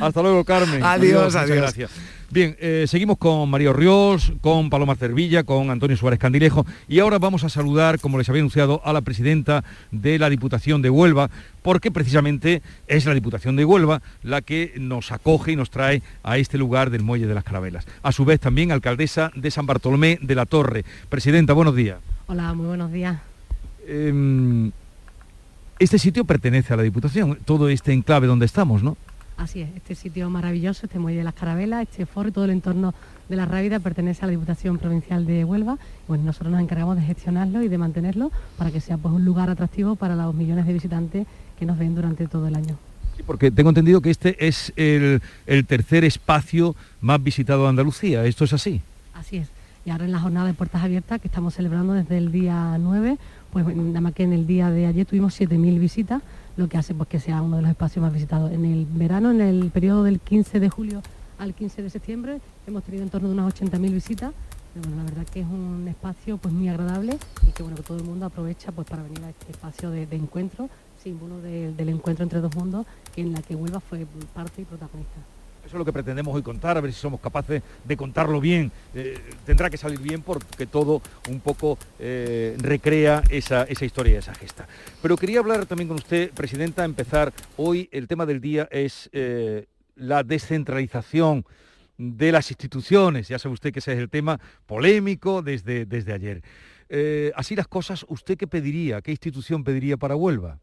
Hasta 0.04 0.22
luego, 0.22 0.44
Carmen. 0.44 0.82
Adiós, 0.82 1.34
adiós. 1.34 1.56
Gracias. 1.56 1.90
Bien, 2.32 2.56
eh, 2.60 2.84
seguimos 2.86 3.18
con 3.18 3.50
María 3.50 3.72
Ríos, 3.72 4.32
con 4.40 4.70
Paloma 4.70 4.94
Cervilla, 4.94 5.42
con 5.42 5.68
Antonio 5.68 5.96
Suárez 5.96 6.20
Candilejo 6.20 6.64
y 6.86 7.00
ahora 7.00 7.18
vamos 7.18 7.42
a 7.42 7.48
saludar, 7.48 7.98
como 7.98 8.18
les 8.18 8.28
había 8.28 8.40
anunciado, 8.40 8.80
a 8.84 8.92
la 8.92 9.00
presidenta 9.00 9.64
de 9.90 10.16
la 10.16 10.30
Diputación 10.30 10.80
de 10.80 10.90
Huelva, 10.90 11.28
porque 11.62 11.90
precisamente 11.90 12.62
es 12.86 13.04
la 13.04 13.14
Diputación 13.14 13.56
de 13.56 13.64
Huelva 13.64 14.00
la 14.22 14.42
que 14.42 14.74
nos 14.78 15.10
acoge 15.10 15.50
y 15.50 15.56
nos 15.56 15.70
trae 15.70 16.04
a 16.22 16.38
este 16.38 16.56
lugar 16.56 16.90
del 16.90 17.02
Muelle 17.02 17.26
de 17.26 17.34
las 17.34 17.42
Carabelas. 17.42 17.84
A 18.04 18.12
su 18.12 18.24
vez 18.24 18.38
también 18.38 18.70
alcaldesa 18.70 19.32
de 19.34 19.50
San 19.50 19.66
Bartolomé 19.66 20.16
de 20.22 20.36
la 20.36 20.46
Torre. 20.46 20.84
Presidenta, 21.08 21.52
buenos 21.52 21.74
días. 21.74 21.98
Hola, 22.28 22.54
muy 22.54 22.66
buenos 22.66 22.92
días. 22.92 23.18
Em, 23.88 24.70
este 25.80 25.98
sitio 25.98 26.24
pertenece 26.24 26.74
a 26.74 26.76
la 26.76 26.84
Diputación, 26.84 27.40
todo 27.44 27.68
este 27.68 27.92
enclave 27.92 28.28
donde 28.28 28.46
estamos, 28.46 28.84
¿no? 28.84 28.96
Así 29.40 29.62
es, 29.62 29.70
este 29.74 29.94
sitio 29.94 30.28
maravilloso, 30.28 30.84
este 30.84 30.98
muelle 30.98 31.16
de 31.16 31.24
las 31.24 31.32
Carabelas, 31.32 31.84
este 31.84 32.04
foro 32.04 32.28
y 32.28 32.32
todo 32.32 32.44
el 32.44 32.50
entorno 32.50 32.92
de 33.26 33.36
la 33.36 33.46
Rábida 33.46 33.80
pertenece 33.80 34.22
a 34.22 34.26
la 34.26 34.32
Diputación 34.32 34.76
Provincial 34.76 35.24
de 35.24 35.46
Huelva. 35.46 35.78
Bueno, 36.06 36.24
nosotros 36.24 36.52
nos 36.52 36.60
encargamos 36.60 36.96
de 36.96 37.02
gestionarlo 37.02 37.62
y 37.62 37.68
de 37.68 37.78
mantenerlo 37.78 38.30
para 38.58 38.70
que 38.70 38.82
sea 38.82 38.98
pues, 38.98 39.14
un 39.14 39.24
lugar 39.24 39.48
atractivo 39.48 39.96
para 39.96 40.14
los 40.14 40.34
millones 40.34 40.66
de 40.66 40.74
visitantes 40.74 41.26
que 41.58 41.64
nos 41.64 41.78
ven 41.78 41.94
durante 41.94 42.26
todo 42.26 42.48
el 42.48 42.54
año. 42.54 42.76
Sí, 43.16 43.22
porque 43.26 43.50
tengo 43.50 43.70
entendido 43.70 44.02
que 44.02 44.10
este 44.10 44.46
es 44.46 44.74
el, 44.76 45.22
el 45.46 45.64
tercer 45.64 46.04
espacio 46.04 46.76
más 47.00 47.22
visitado 47.22 47.62
de 47.62 47.70
Andalucía. 47.70 48.26
¿Esto 48.26 48.44
es 48.44 48.52
así? 48.52 48.82
Así 49.14 49.38
es. 49.38 49.48
Y 49.86 49.90
ahora 49.90 50.04
en 50.04 50.12
la 50.12 50.20
jornada 50.20 50.48
de 50.48 50.52
puertas 50.52 50.82
abiertas 50.84 51.18
que 51.18 51.28
estamos 51.28 51.54
celebrando 51.54 51.94
desde 51.94 52.18
el 52.18 52.30
día 52.30 52.76
9, 52.78 53.16
pues 53.50 53.64
nada 53.74 54.02
más 54.02 54.12
que 54.12 54.24
en 54.24 54.34
el 54.34 54.46
día 54.46 54.68
de 54.68 54.84
ayer 54.84 55.06
tuvimos 55.06 55.40
7.000 55.40 55.80
visitas 55.80 56.22
lo 56.60 56.68
que 56.68 56.78
hace 56.78 56.94
pues, 56.94 57.08
que 57.08 57.18
sea 57.18 57.42
uno 57.42 57.56
de 57.56 57.62
los 57.62 57.70
espacios 57.70 58.02
más 58.02 58.12
visitados. 58.12 58.52
En 58.52 58.64
el 58.64 58.86
verano, 58.86 59.30
en 59.30 59.40
el 59.40 59.70
periodo 59.70 60.04
del 60.04 60.20
15 60.20 60.60
de 60.60 60.68
julio 60.68 61.02
al 61.38 61.54
15 61.54 61.82
de 61.82 61.90
septiembre, 61.90 62.40
hemos 62.66 62.84
tenido 62.84 63.02
en 63.02 63.08
torno 63.08 63.28
de 63.28 63.34
unas 63.34 63.54
80.000 63.54 63.92
visitas. 63.92 64.32
bueno, 64.74 64.96
la 64.98 65.04
verdad 65.04 65.26
que 65.32 65.40
es 65.40 65.46
un 65.46 65.86
espacio 65.88 66.36
pues, 66.36 66.52
muy 66.52 66.68
agradable 66.68 67.18
y 67.48 67.52
que, 67.52 67.62
bueno, 67.62 67.76
que 67.76 67.82
todo 67.82 67.98
el 67.98 68.04
mundo 68.04 68.26
aprovecha 68.26 68.70
pues, 68.72 68.86
para 68.86 69.02
venir 69.02 69.24
a 69.24 69.30
este 69.30 69.50
espacio 69.50 69.90
de, 69.90 70.06
encuentro, 70.10 70.68
símbolo 71.02 71.40
del 71.40 71.88
encuentro 71.88 72.24
entre 72.24 72.40
dos 72.40 72.54
mundos, 72.54 72.86
en 73.16 73.32
la 73.32 73.40
que 73.40 73.56
Huelva 73.56 73.80
fue 73.80 74.06
parte 74.34 74.60
y 74.60 74.64
protagonista. 74.66 75.39
Eso 75.70 75.76
es 75.76 75.78
lo 75.78 75.84
que 75.84 75.92
pretendemos 75.92 76.34
hoy 76.34 76.42
contar, 76.42 76.76
a 76.76 76.80
ver 76.80 76.92
si 76.92 76.98
somos 76.98 77.20
capaces 77.20 77.62
de 77.84 77.96
contarlo 77.96 78.40
bien. 78.40 78.72
Eh, 78.92 79.16
tendrá 79.46 79.70
que 79.70 79.76
salir 79.76 80.00
bien 80.00 80.20
porque 80.20 80.66
todo 80.66 81.00
un 81.28 81.38
poco 81.38 81.78
eh, 82.00 82.56
recrea 82.58 83.22
esa, 83.30 83.68
historia 83.70 84.14
y 84.14 84.16
esa 84.16 84.34
gesta. 84.34 84.66
Pero 85.00 85.16
quería 85.16 85.38
hablar 85.38 85.66
también 85.66 85.86
con 85.86 85.96
usted, 85.98 86.32
Presidenta, 86.32 86.84
empezar 86.84 87.32
hoy, 87.56 87.88
el 87.92 88.08
tema 88.08 88.26
del 88.26 88.40
día 88.40 88.66
es 88.72 89.10
eh, 89.12 89.66
la 89.94 90.24
descentralización 90.24 91.46
de 91.96 92.32
las 92.32 92.50
instituciones. 92.50 93.28
Ya 93.28 93.38
sabe 93.38 93.52
usted 93.52 93.72
que 93.72 93.78
ese 93.78 93.92
es 93.92 94.00
el 94.00 94.10
tema 94.10 94.40
polémico 94.66 95.40
desde, 95.40 95.86
desde 95.86 96.12
ayer. 96.12 96.42
así 97.36 97.54
las 97.54 97.68
cosas, 97.68 98.04
¿usted 98.08 98.36
qué 98.36 98.48
pediría? 98.48 99.02
¿Qué 99.02 99.12
institución 99.12 99.62
pediría 99.62 99.96
para 99.96 100.16
Huelva? 100.16 100.58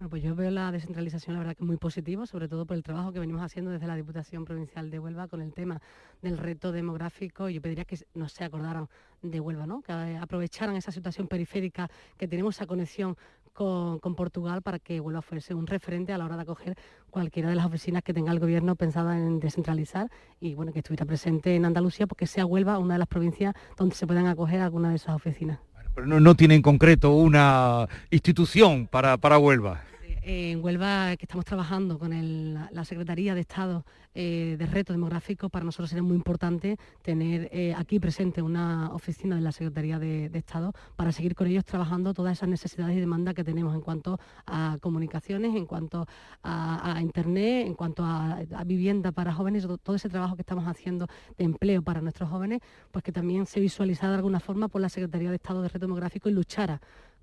Bueno, 0.00 0.08
pues 0.08 0.22
yo 0.22 0.34
veo 0.34 0.50
la 0.50 0.72
descentralización, 0.72 1.34
la 1.34 1.40
verdad 1.40 1.54
que 1.54 1.62
muy 1.62 1.76
positivo, 1.76 2.24
sobre 2.24 2.48
todo 2.48 2.64
por 2.64 2.74
el 2.74 2.82
trabajo 2.82 3.12
que 3.12 3.20
venimos 3.20 3.42
haciendo 3.42 3.70
desde 3.70 3.86
la 3.86 3.96
Diputación 3.96 4.46
Provincial 4.46 4.90
de 4.90 4.98
Huelva 4.98 5.28
con 5.28 5.42
el 5.42 5.52
tema 5.52 5.78
del 6.22 6.38
reto 6.38 6.72
demográfico. 6.72 7.50
Yo 7.50 7.60
pediría 7.60 7.84
que 7.84 7.98
no 8.14 8.26
se 8.30 8.42
acordaran 8.42 8.88
de 9.20 9.40
Huelva, 9.40 9.66
¿no? 9.66 9.82
que 9.82 9.92
aprovecharan 9.92 10.74
esa 10.74 10.90
situación 10.90 11.28
periférica, 11.28 11.90
que 12.16 12.26
tenemos 12.26 12.56
esa 12.56 12.64
conexión 12.64 13.14
con, 13.52 14.00
Portugal 14.16 14.62
para 14.62 14.78
que 14.78 15.00
Huelva 15.00 15.20
fuese 15.20 15.52
un 15.52 15.66
referente 15.66 16.14
a 16.14 16.18
la 16.18 16.24
hora 16.24 16.36
de 16.36 16.42
acoger 16.44 16.78
cualquiera 17.10 17.50
de 17.50 17.56
las 17.56 17.66
oficinas 17.66 18.02
que 18.02 18.14
tenga 18.14 18.32
el 18.32 18.40
gobierno 18.40 18.76
pensada 18.76 19.18
en 19.18 19.38
descentralizar 19.38 20.10
y 20.40 20.54
bueno, 20.54 20.72
que 20.72 20.78
estuviera 20.78 21.04
presente 21.04 21.54
en 21.54 21.66
Andalucía 21.66 22.06
porque 22.06 22.26
sea 22.26 22.46
Huelva 22.46 22.78
una 22.78 22.94
de 22.94 23.00
las 23.00 23.08
provincias 23.08 23.54
donde 23.76 23.94
se 23.94 24.06
puedan 24.06 24.28
acoger 24.28 24.62
alguna 24.62 24.88
de 24.88 24.96
esas 24.96 25.14
oficinas. 25.14 25.58
Pero 25.94 26.06
no, 26.06 26.34
tiene 26.34 26.54
en 26.54 26.62
concreto 26.62 27.12
una 27.12 27.88
institución 28.10 28.86
para, 28.86 29.16
para 29.16 29.38
Huelva 29.38 29.82
en 30.30 30.64
Huelva 30.64 31.16
que 31.16 31.24
estamos 31.24 31.44
trabajando 31.44 31.98
con 31.98 32.54
la 32.54 32.84
Secretaría 32.84 33.34
de 33.34 33.40
Estado 33.40 33.84
eh, 34.14 34.54
de 34.56 34.66
Reto 34.66 34.92
Demográfico, 34.92 35.48
para 35.48 35.64
nosotros 35.64 35.90
sería 35.90 36.04
muy 36.04 36.14
importante 36.14 36.78
tener 37.02 37.48
eh, 37.52 37.74
aquí 37.76 37.98
presente 37.98 38.40
una 38.40 38.94
oficina 38.94 39.34
de 39.34 39.40
la 39.40 39.50
Secretaría 39.50 39.98
de, 39.98 40.30
Estado 40.32 40.72
para 40.94 41.10
seguir 41.10 41.34
con 41.34 41.48
ellos 41.48 41.64
trabajando 41.64 42.14
todas 42.14 42.38
esas 42.38 42.48
necesidades 42.48 42.96
y 42.96 43.00
demandas 43.00 43.34
que 43.34 43.42
tenemos 43.42 43.74
en 43.74 43.80
cuanto 43.80 44.20
a 44.46 44.78
comunicaciones, 44.80 45.56
en 45.56 45.66
cuanto 45.66 46.06
a, 46.44 46.98
Internet, 47.00 47.66
en 47.66 47.74
cuanto 47.74 48.04
a, 48.04 48.38
vivienda 48.64 49.10
para 49.10 49.32
jóvenes, 49.32 49.66
todo 49.82 49.96
ese 49.96 50.08
trabajo 50.08 50.36
que 50.36 50.42
estamos 50.42 50.66
haciendo 50.66 51.08
de 51.36 51.44
empleo 51.44 51.82
para 51.82 52.00
nuestros 52.00 52.30
jóvenes, 52.30 52.60
pues 52.92 53.02
que 53.02 53.10
también 53.10 53.46
se 53.46 53.58
visualizara 53.58 54.12
de 54.12 54.16
alguna 54.16 54.38
forma 54.38 54.68
por 54.68 54.80
la 54.80 54.88
Secretaría 54.88 55.30
de 55.30 55.36
Estado 55.36 55.62
de 55.62 55.68
Reto 55.68 55.86
Demográfico 55.86 56.28
y 56.28 56.32
luchara 56.32 56.80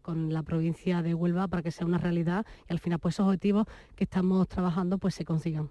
con 0.07 0.31
la 0.31 0.41
provincia 0.41 1.01
de 1.01 1.13
Huelva 1.13 1.49
para 1.49 1.61
que 1.61 1.69
sea 1.69 1.85
una 1.85 1.97
realidad 1.97 2.45
y 2.69 2.71
al 2.71 2.79
final 2.79 2.97
pues 2.97 3.15
esos 3.15 3.25
objetivos 3.25 3.67
que 3.97 4.05
estamos 4.05 4.47
trabajando 4.47 4.97
pues 4.99 5.15
se 5.15 5.25
consigan. 5.25 5.69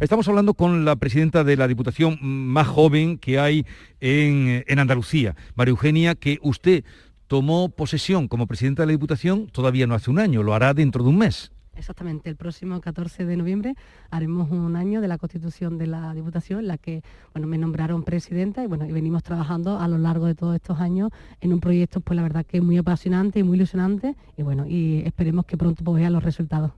Estamos 0.00 0.28
hablando 0.28 0.52
con 0.52 0.84
la 0.84 0.96
presidenta 0.96 1.44
de 1.44 1.56
la 1.56 1.66
Diputación 1.66 2.18
más 2.20 2.66
joven 2.66 3.16
que 3.16 3.38
hay 3.38 3.64
en, 4.00 4.64
en 4.66 4.78
Andalucía, 4.78 5.34
María 5.54 5.70
Eugenia, 5.70 6.14
que 6.14 6.38
usted 6.42 6.84
tomó 7.26 7.70
posesión 7.70 8.28
como 8.28 8.46
presidenta 8.46 8.82
de 8.82 8.88
la 8.88 8.92
Diputación 8.92 9.46
todavía 9.46 9.86
no 9.86 9.94
hace 9.94 10.10
un 10.10 10.18
año, 10.18 10.42
lo 10.42 10.52
hará 10.52 10.74
dentro 10.74 11.02
de 11.02 11.08
un 11.08 11.16
mes. 11.16 11.50
Exactamente, 11.76 12.30
el 12.30 12.36
próximo 12.36 12.80
14 12.80 13.26
de 13.26 13.36
noviembre 13.36 13.74
haremos 14.10 14.50
un 14.50 14.76
año 14.76 15.00
de 15.00 15.08
la 15.08 15.18
constitución 15.18 15.76
de 15.76 15.88
la 15.88 16.14
Diputación, 16.14 16.60
en 16.60 16.68
la 16.68 16.78
que 16.78 17.02
bueno, 17.32 17.48
me 17.48 17.58
nombraron 17.58 18.04
presidenta 18.04 18.62
y, 18.62 18.66
bueno, 18.66 18.86
y 18.86 18.92
venimos 18.92 19.22
trabajando 19.22 19.78
a 19.78 19.88
lo 19.88 19.98
largo 19.98 20.26
de 20.26 20.34
todos 20.34 20.54
estos 20.54 20.78
años 20.80 21.10
en 21.40 21.52
un 21.52 21.60
proyecto, 21.60 22.00
pues 22.00 22.16
la 22.16 22.22
verdad 22.22 22.46
que 22.46 22.58
es 22.58 22.62
muy 22.62 22.78
apasionante 22.78 23.40
y 23.40 23.42
muy 23.42 23.56
ilusionante 23.56 24.14
y 24.36 24.42
bueno, 24.42 24.66
y 24.66 25.02
esperemos 25.04 25.46
que 25.46 25.56
pronto 25.56 25.82
pues, 25.82 26.00
vean 26.00 26.12
los 26.12 26.22
resultados. 26.22 26.72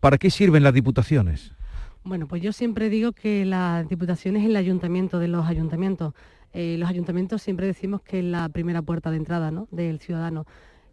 ¿Para 0.00 0.18
qué 0.18 0.30
sirven 0.30 0.62
las 0.62 0.74
diputaciones? 0.74 1.52
Bueno, 2.02 2.26
pues 2.26 2.42
yo 2.42 2.52
siempre 2.52 2.90
digo 2.90 3.12
que 3.12 3.44
la 3.46 3.84
diputación 3.88 4.36
es 4.36 4.44
el 4.44 4.56
ayuntamiento 4.56 5.18
de 5.18 5.28
los 5.28 5.46
ayuntamientos. 5.46 6.12
Eh, 6.52 6.76
los 6.78 6.88
ayuntamientos 6.90 7.40
siempre 7.40 7.66
decimos 7.66 8.02
que 8.02 8.18
es 8.18 8.24
la 8.24 8.48
primera 8.50 8.82
puerta 8.82 9.10
de 9.10 9.16
entrada 9.16 9.50
¿no? 9.50 9.66
del 9.70 10.00
ciudadano 10.00 10.44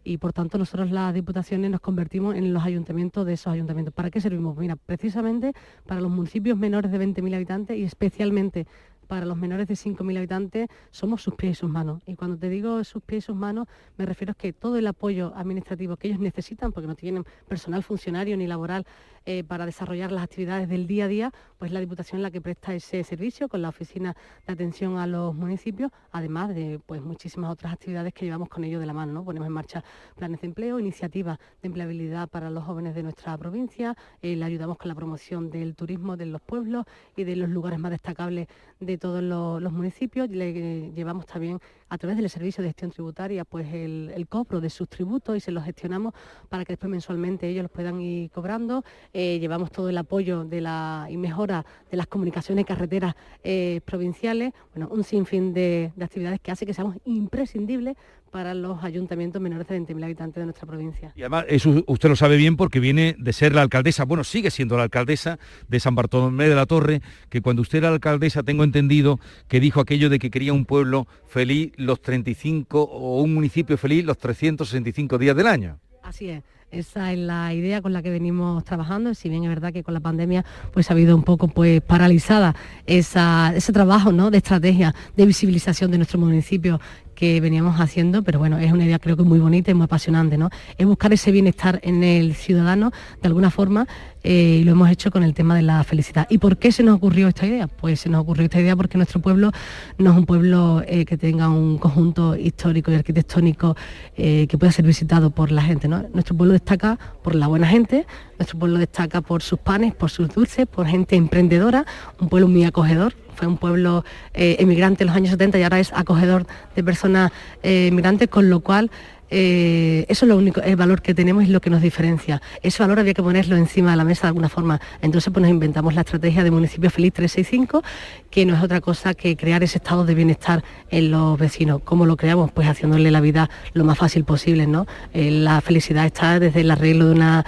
y 0.04 0.18
por 0.18 0.32
tanto 0.32 0.58
nosotros 0.58 0.90
las 0.90 1.14
diputaciones 1.14 1.70
nos 1.70 1.80
convertimos 1.80 2.34
en 2.34 2.52
los 2.52 2.62
ayuntamientos 2.64 3.26
de 3.26 3.34
esos 3.34 3.52
ayuntamientos. 3.52 3.94
¿Para 3.94 4.10
qué 4.10 4.20
servimos? 4.20 4.56
Mira, 4.56 4.76
precisamente 4.76 5.52
para 5.86 6.00
los 6.00 6.10
municipios 6.10 6.58
menores 6.58 6.90
de 6.90 6.98
20.000 6.98 7.34
habitantes 7.34 7.76
y 7.78 7.84
especialmente 7.84 8.66
para 9.12 9.26
los 9.26 9.36
menores 9.36 9.68
de 9.68 9.74
5.000 9.74 10.16
habitantes 10.16 10.68
somos 10.90 11.22
sus 11.22 11.34
pies 11.34 11.52
y 11.52 11.54
sus 11.60 11.68
manos. 11.68 12.00
Y 12.06 12.16
cuando 12.16 12.38
te 12.38 12.48
digo 12.48 12.82
sus 12.82 13.02
pies 13.02 13.24
y 13.24 13.26
sus 13.26 13.36
manos, 13.36 13.68
me 13.98 14.06
refiero 14.06 14.32
a 14.32 14.34
que 14.34 14.54
todo 14.54 14.78
el 14.78 14.86
apoyo 14.86 15.34
administrativo 15.36 15.98
que 15.98 16.08
ellos 16.08 16.20
necesitan, 16.20 16.72
porque 16.72 16.86
no 16.86 16.94
tienen 16.94 17.24
personal 17.46 17.82
funcionario 17.82 18.38
ni 18.38 18.46
laboral 18.46 18.86
eh, 19.24 19.44
para 19.44 19.66
desarrollar 19.66 20.12
las 20.12 20.24
actividades 20.24 20.68
del 20.68 20.86
día 20.86 21.04
a 21.04 21.08
día, 21.08 21.32
pues 21.58 21.72
la 21.72 21.80
Diputación 21.80 22.22
la 22.22 22.30
que 22.30 22.40
presta 22.40 22.74
ese 22.74 23.04
servicio 23.04 23.48
con 23.48 23.62
la 23.62 23.68
Oficina 23.68 24.16
de 24.46 24.52
Atención 24.52 24.98
a 24.98 25.06
los 25.06 25.34
Municipios, 25.34 25.90
además 26.10 26.54
de 26.54 26.80
pues 26.84 27.02
muchísimas 27.02 27.50
otras 27.50 27.72
actividades 27.72 28.12
que 28.12 28.24
llevamos 28.24 28.48
con 28.48 28.64
ellos 28.64 28.80
de 28.80 28.86
la 28.86 28.92
mano. 28.92 29.12
¿no? 29.12 29.24
Ponemos 29.24 29.46
en 29.46 29.52
marcha 29.52 29.84
planes 30.16 30.40
de 30.40 30.46
empleo, 30.48 30.78
iniciativas 30.78 31.38
de 31.60 31.66
empleabilidad 31.66 32.28
para 32.28 32.50
los 32.50 32.64
jóvenes 32.64 32.94
de 32.94 33.02
nuestra 33.02 33.36
provincia, 33.38 33.96
eh, 34.20 34.36
le 34.36 34.44
ayudamos 34.44 34.78
con 34.78 34.88
la 34.88 34.94
promoción 34.94 35.50
del 35.50 35.74
turismo 35.74 36.16
de 36.16 36.26
los 36.26 36.40
pueblos 36.40 36.84
y 37.16 37.24
de 37.24 37.36
los 37.36 37.48
lugares 37.48 37.78
más 37.78 37.90
destacables 37.90 38.48
de 38.80 38.98
todos 38.98 39.22
los, 39.22 39.72
municipios. 39.72 40.28
Le 40.28 40.50
eh, 40.50 40.92
llevamos 40.94 41.26
también 41.26 41.58
a 41.92 41.98
través 41.98 42.16
del 42.16 42.30
servicio 42.30 42.62
de 42.62 42.70
gestión 42.70 42.90
tributaria 42.90 43.44
pues 43.44 43.66
el, 43.74 44.26
cobro 44.26 44.62
de 44.62 44.70
sus 44.70 44.88
tributos 44.88 45.36
y 45.36 45.40
se 45.40 45.52
los 45.52 45.62
gestionamos 45.62 46.14
para 46.48 46.64
que 46.64 46.72
después 46.72 46.88
mensualmente 46.88 47.46
ellos 47.46 47.64
los 47.64 47.70
puedan 47.70 48.00
ir 48.00 48.30
cobrando. 48.30 48.82
Eh, 49.12 49.38
llevamos 49.38 49.70
todo 49.70 49.90
el 49.90 49.98
apoyo 49.98 50.44
de 50.44 50.62
la 50.62 51.06
y 51.10 51.18
mejora 51.18 51.66
de 51.90 51.98
las 51.98 52.06
comunicaciones 52.06 52.64
carreteras 52.64 53.14
eh, 53.44 53.82
provinciales, 53.84 54.54
bueno, 54.74 54.88
un 54.90 55.04
sinfín 55.04 55.52
de 55.52 55.92
actividades 56.00 56.40
que 56.40 56.50
hace 56.50 56.64
que 56.64 56.72
seamos 56.72 56.96
imprescindibles 57.04 57.98
para 58.32 58.54
los 58.54 58.82
ayuntamientos 58.82 59.40
menores 59.40 59.68
de 59.68 59.78
20.000 59.78 60.04
habitantes 60.04 60.40
de 60.40 60.46
nuestra 60.46 60.66
provincia. 60.66 61.12
Y 61.14 61.20
además, 61.20 61.44
eso 61.48 61.84
usted 61.86 62.08
lo 62.08 62.16
sabe 62.16 62.36
bien 62.36 62.56
porque 62.56 62.80
viene 62.80 63.14
de 63.18 63.32
ser 63.34 63.54
la 63.54 63.60
alcaldesa, 63.60 64.04
bueno, 64.04 64.24
sigue 64.24 64.50
siendo 64.50 64.76
la 64.78 64.84
alcaldesa 64.84 65.38
de 65.68 65.78
San 65.78 65.94
Bartolomé 65.94 66.48
de 66.48 66.54
la 66.54 66.64
Torre, 66.64 67.02
que 67.28 67.42
cuando 67.42 67.60
usted 67.60 67.78
era 67.78 67.90
alcaldesa, 67.90 68.42
tengo 68.42 68.64
entendido 68.64 69.20
que 69.48 69.60
dijo 69.60 69.80
aquello 69.80 70.08
de 70.08 70.18
que 70.18 70.30
quería 70.30 70.54
un 70.54 70.64
pueblo 70.64 71.06
feliz 71.26 71.72
los 71.76 72.00
35 72.00 72.82
o 72.82 73.20
un 73.20 73.34
municipio 73.34 73.76
feliz 73.76 74.04
los 74.04 74.16
365 74.16 75.18
días 75.18 75.36
del 75.36 75.46
año. 75.46 75.78
Así 76.02 76.30
es. 76.30 76.42
Esa 76.72 77.12
es 77.12 77.18
la 77.18 77.52
idea 77.52 77.82
con 77.82 77.92
la 77.92 78.02
que 78.02 78.08
venimos 78.08 78.64
trabajando, 78.64 79.14
si 79.14 79.28
bien 79.28 79.42
es 79.42 79.50
verdad 79.50 79.74
que 79.74 79.82
con 79.82 79.92
la 79.92 80.00
pandemia 80.00 80.42
pues 80.72 80.90
ha 80.90 80.94
habido 80.94 81.14
un 81.14 81.22
poco 81.22 81.48
pues 81.48 81.82
paralizada 81.82 82.56
ese 82.86 83.72
trabajo 83.74 84.10
¿no? 84.10 84.30
de 84.30 84.38
estrategia 84.38 84.94
de 85.14 85.26
visibilización 85.26 85.90
de 85.90 85.98
nuestro 85.98 86.18
municipio 86.18 86.80
que 87.14 87.40
veníamos 87.40 87.80
haciendo, 87.80 88.22
pero 88.22 88.38
bueno, 88.38 88.58
es 88.58 88.72
una 88.72 88.84
idea 88.84 88.98
creo 88.98 89.16
que 89.16 89.22
muy 89.22 89.38
bonita 89.38 89.70
y 89.70 89.74
muy 89.74 89.84
apasionante, 89.84 90.38
¿no? 90.38 90.50
Es 90.78 90.86
buscar 90.86 91.12
ese 91.12 91.30
bienestar 91.30 91.80
en 91.82 92.02
el 92.04 92.34
ciudadano 92.34 92.90
de 93.20 93.28
alguna 93.28 93.50
forma 93.50 93.86
eh, 94.24 94.58
y 94.60 94.64
lo 94.64 94.72
hemos 94.72 94.88
hecho 94.88 95.10
con 95.10 95.22
el 95.22 95.34
tema 95.34 95.56
de 95.56 95.62
la 95.62 95.82
felicidad. 95.84 96.26
¿Y 96.30 96.38
por 96.38 96.56
qué 96.56 96.70
se 96.70 96.82
nos 96.82 96.96
ocurrió 96.96 97.28
esta 97.28 97.46
idea? 97.46 97.66
Pues 97.66 98.00
se 98.00 98.08
nos 98.08 98.20
ocurrió 98.20 98.44
esta 98.44 98.60
idea 98.60 98.76
porque 98.76 98.96
nuestro 98.96 99.20
pueblo 99.20 99.50
no 99.98 100.12
es 100.12 100.16
un 100.16 100.26
pueblo 100.26 100.82
eh, 100.86 101.04
que 101.04 101.16
tenga 101.16 101.48
un 101.48 101.78
conjunto 101.78 102.36
histórico 102.36 102.92
y 102.92 102.94
arquitectónico 102.94 103.76
eh, 104.16 104.46
que 104.48 104.58
pueda 104.58 104.72
ser 104.72 104.86
visitado 104.86 105.30
por 105.30 105.50
la 105.50 105.62
gente, 105.62 105.88
¿no? 105.88 106.04
Nuestro 106.14 106.36
pueblo 106.36 106.52
destaca 106.52 106.98
por 107.22 107.34
la 107.34 107.46
buena 107.48 107.66
gente, 107.66 108.06
nuestro 108.38 108.58
pueblo 108.58 108.78
destaca 108.78 109.20
por 109.20 109.42
sus 109.42 109.58
panes, 109.58 109.94
por 109.94 110.10
sus 110.10 110.28
dulces, 110.28 110.66
por 110.66 110.86
gente 110.86 111.16
emprendedora, 111.16 111.84
un 112.20 112.28
pueblo 112.28 112.48
muy 112.48 112.64
acogedor, 112.64 113.14
fue 113.34 113.46
un 113.46 113.56
pueblo 113.56 114.04
eh, 114.34 114.56
emigrante 114.58 115.04
en 115.04 115.08
los 115.08 115.16
años 115.16 115.30
70 115.30 115.58
y 115.58 115.62
ahora 115.62 115.80
es 115.80 115.92
acogedor 115.92 116.46
de 116.74 116.84
personas 116.84 117.32
eh, 117.62 117.88
emigrantes, 117.88 118.28
con 118.28 118.50
lo 118.50 118.60
cual 118.60 118.90
eh, 119.34 120.04
eso 120.10 120.26
es 120.26 120.28
lo 120.28 120.36
único, 120.36 120.60
el 120.60 120.76
valor 120.76 121.00
que 121.00 121.14
tenemos 121.14 121.44
y 121.44 121.46
lo 121.46 121.62
que 121.62 121.70
nos 121.70 121.80
diferencia. 121.80 122.42
Ese 122.62 122.82
valor 122.82 123.00
había 123.00 123.14
que 123.14 123.22
ponerlo 123.22 123.56
encima 123.56 123.92
de 123.92 123.96
la 123.96 124.04
mesa 124.04 124.22
de 124.22 124.28
alguna 124.28 124.50
forma. 124.50 124.78
Entonces 125.00 125.32
pues 125.32 125.40
nos 125.40 125.50
inventamos 125.50 125.94
la 125.94 126.02
estrategia 126.02 126.44
de 126.44 126.50
Municipio 126.50 126.90
Feliz 126.90 127.14
365, 127.14 127.82
que 128.30 128.44
no 128.44 128.54
es 128.54 128.62
otra 128.62 128.82
cosa 128.82 129.14
que 129.14 129.34
crear 129.34 129.62
ese 129.62 129.78
estado 129.78 130.04
de 130.04 130.14
bienestar 130.14 130.62
en 130.90 131.10
los 131.10 131.38
vecinos. 131.38 131.80
¿Cómo 131.82 132.04
lo 132.04 132.18
creamos? 132.18 132.52
Pues 132.52 132.68
haciéndole 132.68 133.10
la 133.10 133.22
vida 133.22 133.48
lo 133.72 133.84
más 133.84 133.96
fácil 133.96 134.24
posible, 134.24 134.66
¿no? 134.66 134.86
la 135.14 135.62
felicidad 135.62 136.04
está 136.04 136.38
desde 136.38 136.60
el 136.60 136.70
arreglo 136.70 137.06
de 137.06 137.12
una 137.12 137.46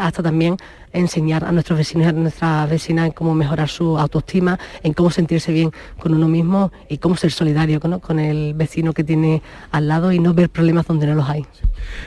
hasta 0.00 0.22
también 0.22 0.56
enseñar 0.92 1.44
a 1.44 1.52
nuestros 1.52 1.78
vecinos 1.78 2.06
y 2.06 2.08
a 2.08 2.12
nuestras 2.12 2.68
vecinas 2.68 3.06
en 3.06 3.12
cómo 3.12 3.34
mejorar 3.34 3.68
su 3.68 3.98
autoestima, 3.98 4.58
en 4.82 4.92
cómo 4.92 5.10
sentirse 5.10 5.52
bien 5.52 5.70
con 5.98 6.14
uno 6.14 6.28
mismo 6.28 6.72
y 6.88 6.98
cómo 6.98 7.16
ser 7.16 7.30
solidario 7.30 7.80
con 7.80 8.18
el 8.18 8.54
vecino 8.54 8.92
que 8.92 9.04
tiene 9.04 9.42
al 9.70 9.88
lado 9.88 10.12
y 10.12 10.18
no 10.18 10.34
ver 10.34 10.50
problemas 10.50 10.86
donde 10.86 11.06
no 11.06 11.14
los 11.14 11.28
hay. 11.28 11.46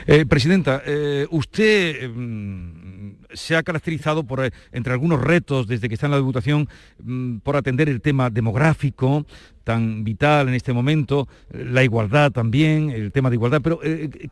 Eh, 0.06 0.26
presidenta, 0.26 0.82
eh, 0.84 1.26
usted 1.30 2.08
mm, 2.08 3.12
se 3.32 3.56
ha 3.56 3.62
caracterizado 3.62 4.24
por, 4.24 4.44
eh, 4.44 4.50
entre 4.72 4.92
algunos 4.92 5.20
retos 5.20 5.66
desde 5.66 5.88
que 5.88 5.94
está 5.94 6.06
en 6.06 6.12
la 6.12 6.18
Diputación, 6.18 6.68
mm, 7.02 7.38
por 7.38 7.56
atender 7.56 7.88
el 7.88 8.00
tema 8.00 8.30
demográfico, 8.30 9.26
tan 9.64 10.04
vital 10.04 10.48
en 10.48 10.54
este 10.54 10.74
momento, 10.74 11.26
la 11.50 11.82
igualdad 11.82 12.30
también, 12.32 12.90
el 12.90 13.12
tema 13.12 13.30
de 13.30 13.36
igualdad, 13.36 13.62
pero 13.62 13.80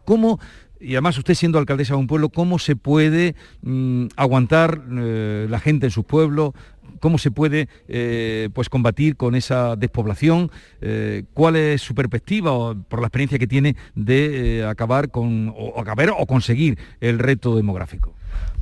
¿cómo 0.05 0.39
y 0.83 0.95
además 0.95 1.17
usted 1.17 1.35
siendo 1.35 1.59
alcaldesa 1.59 1.95
de 1.95 2.01
un 2.01 2.07
pueblo, 2.07 2.29
¿cómo 2.29 2.59
se 2.59 2.77
puede 2.77 3.35
mm, 3.63 4.07
aguantar 4.17 4.83
eh, 4.91 5.47
la 5.49 5.61
gente 5.61 5.87
en 5.87 5.91
su 5.91 6.05
pueblo? 6.05 6.55
¿Cómo 7.01 7.19
se 7.19 7.31
puede 7.31 7.69
eh, 7.89 8.49
pues 8.53 8.69
combatir 8.69 9.17
con 9.17 9.35
esa 9.35 9.77
despoblación? 9.77 10.51
Eh, 10.81 11.25
¿Cuál 11.35 11.57
es 11.57 11.83
su 11.83 11.95
perspectiva 11.95 12.75
por 12.75 13.01
la 13.01 13.07
experiencia 13.07 13.39
que 13.39 13.47
tiene 13.47 13.77
de 13.95 14.65
acabar 14.69 15.11
con 15.11 15.53
o, 15.57 15.81
acabar 15.81 16.11
o 16.11 16.27
conseguir 16.27 16.79
el 17.01 17.19
reto 17.19 17.57
demográfico? 17.57 18.15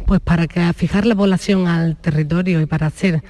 Pues 0.06 0.20
para 0.20 0.46
fijar 0.72 1.06
la 1.06 1.14
población 1.14 1.66
al 1.66 1.96
territorio 1.96 2.60
y 2.60 2.66
para 2.66 2.86
hacer 2.86 3.22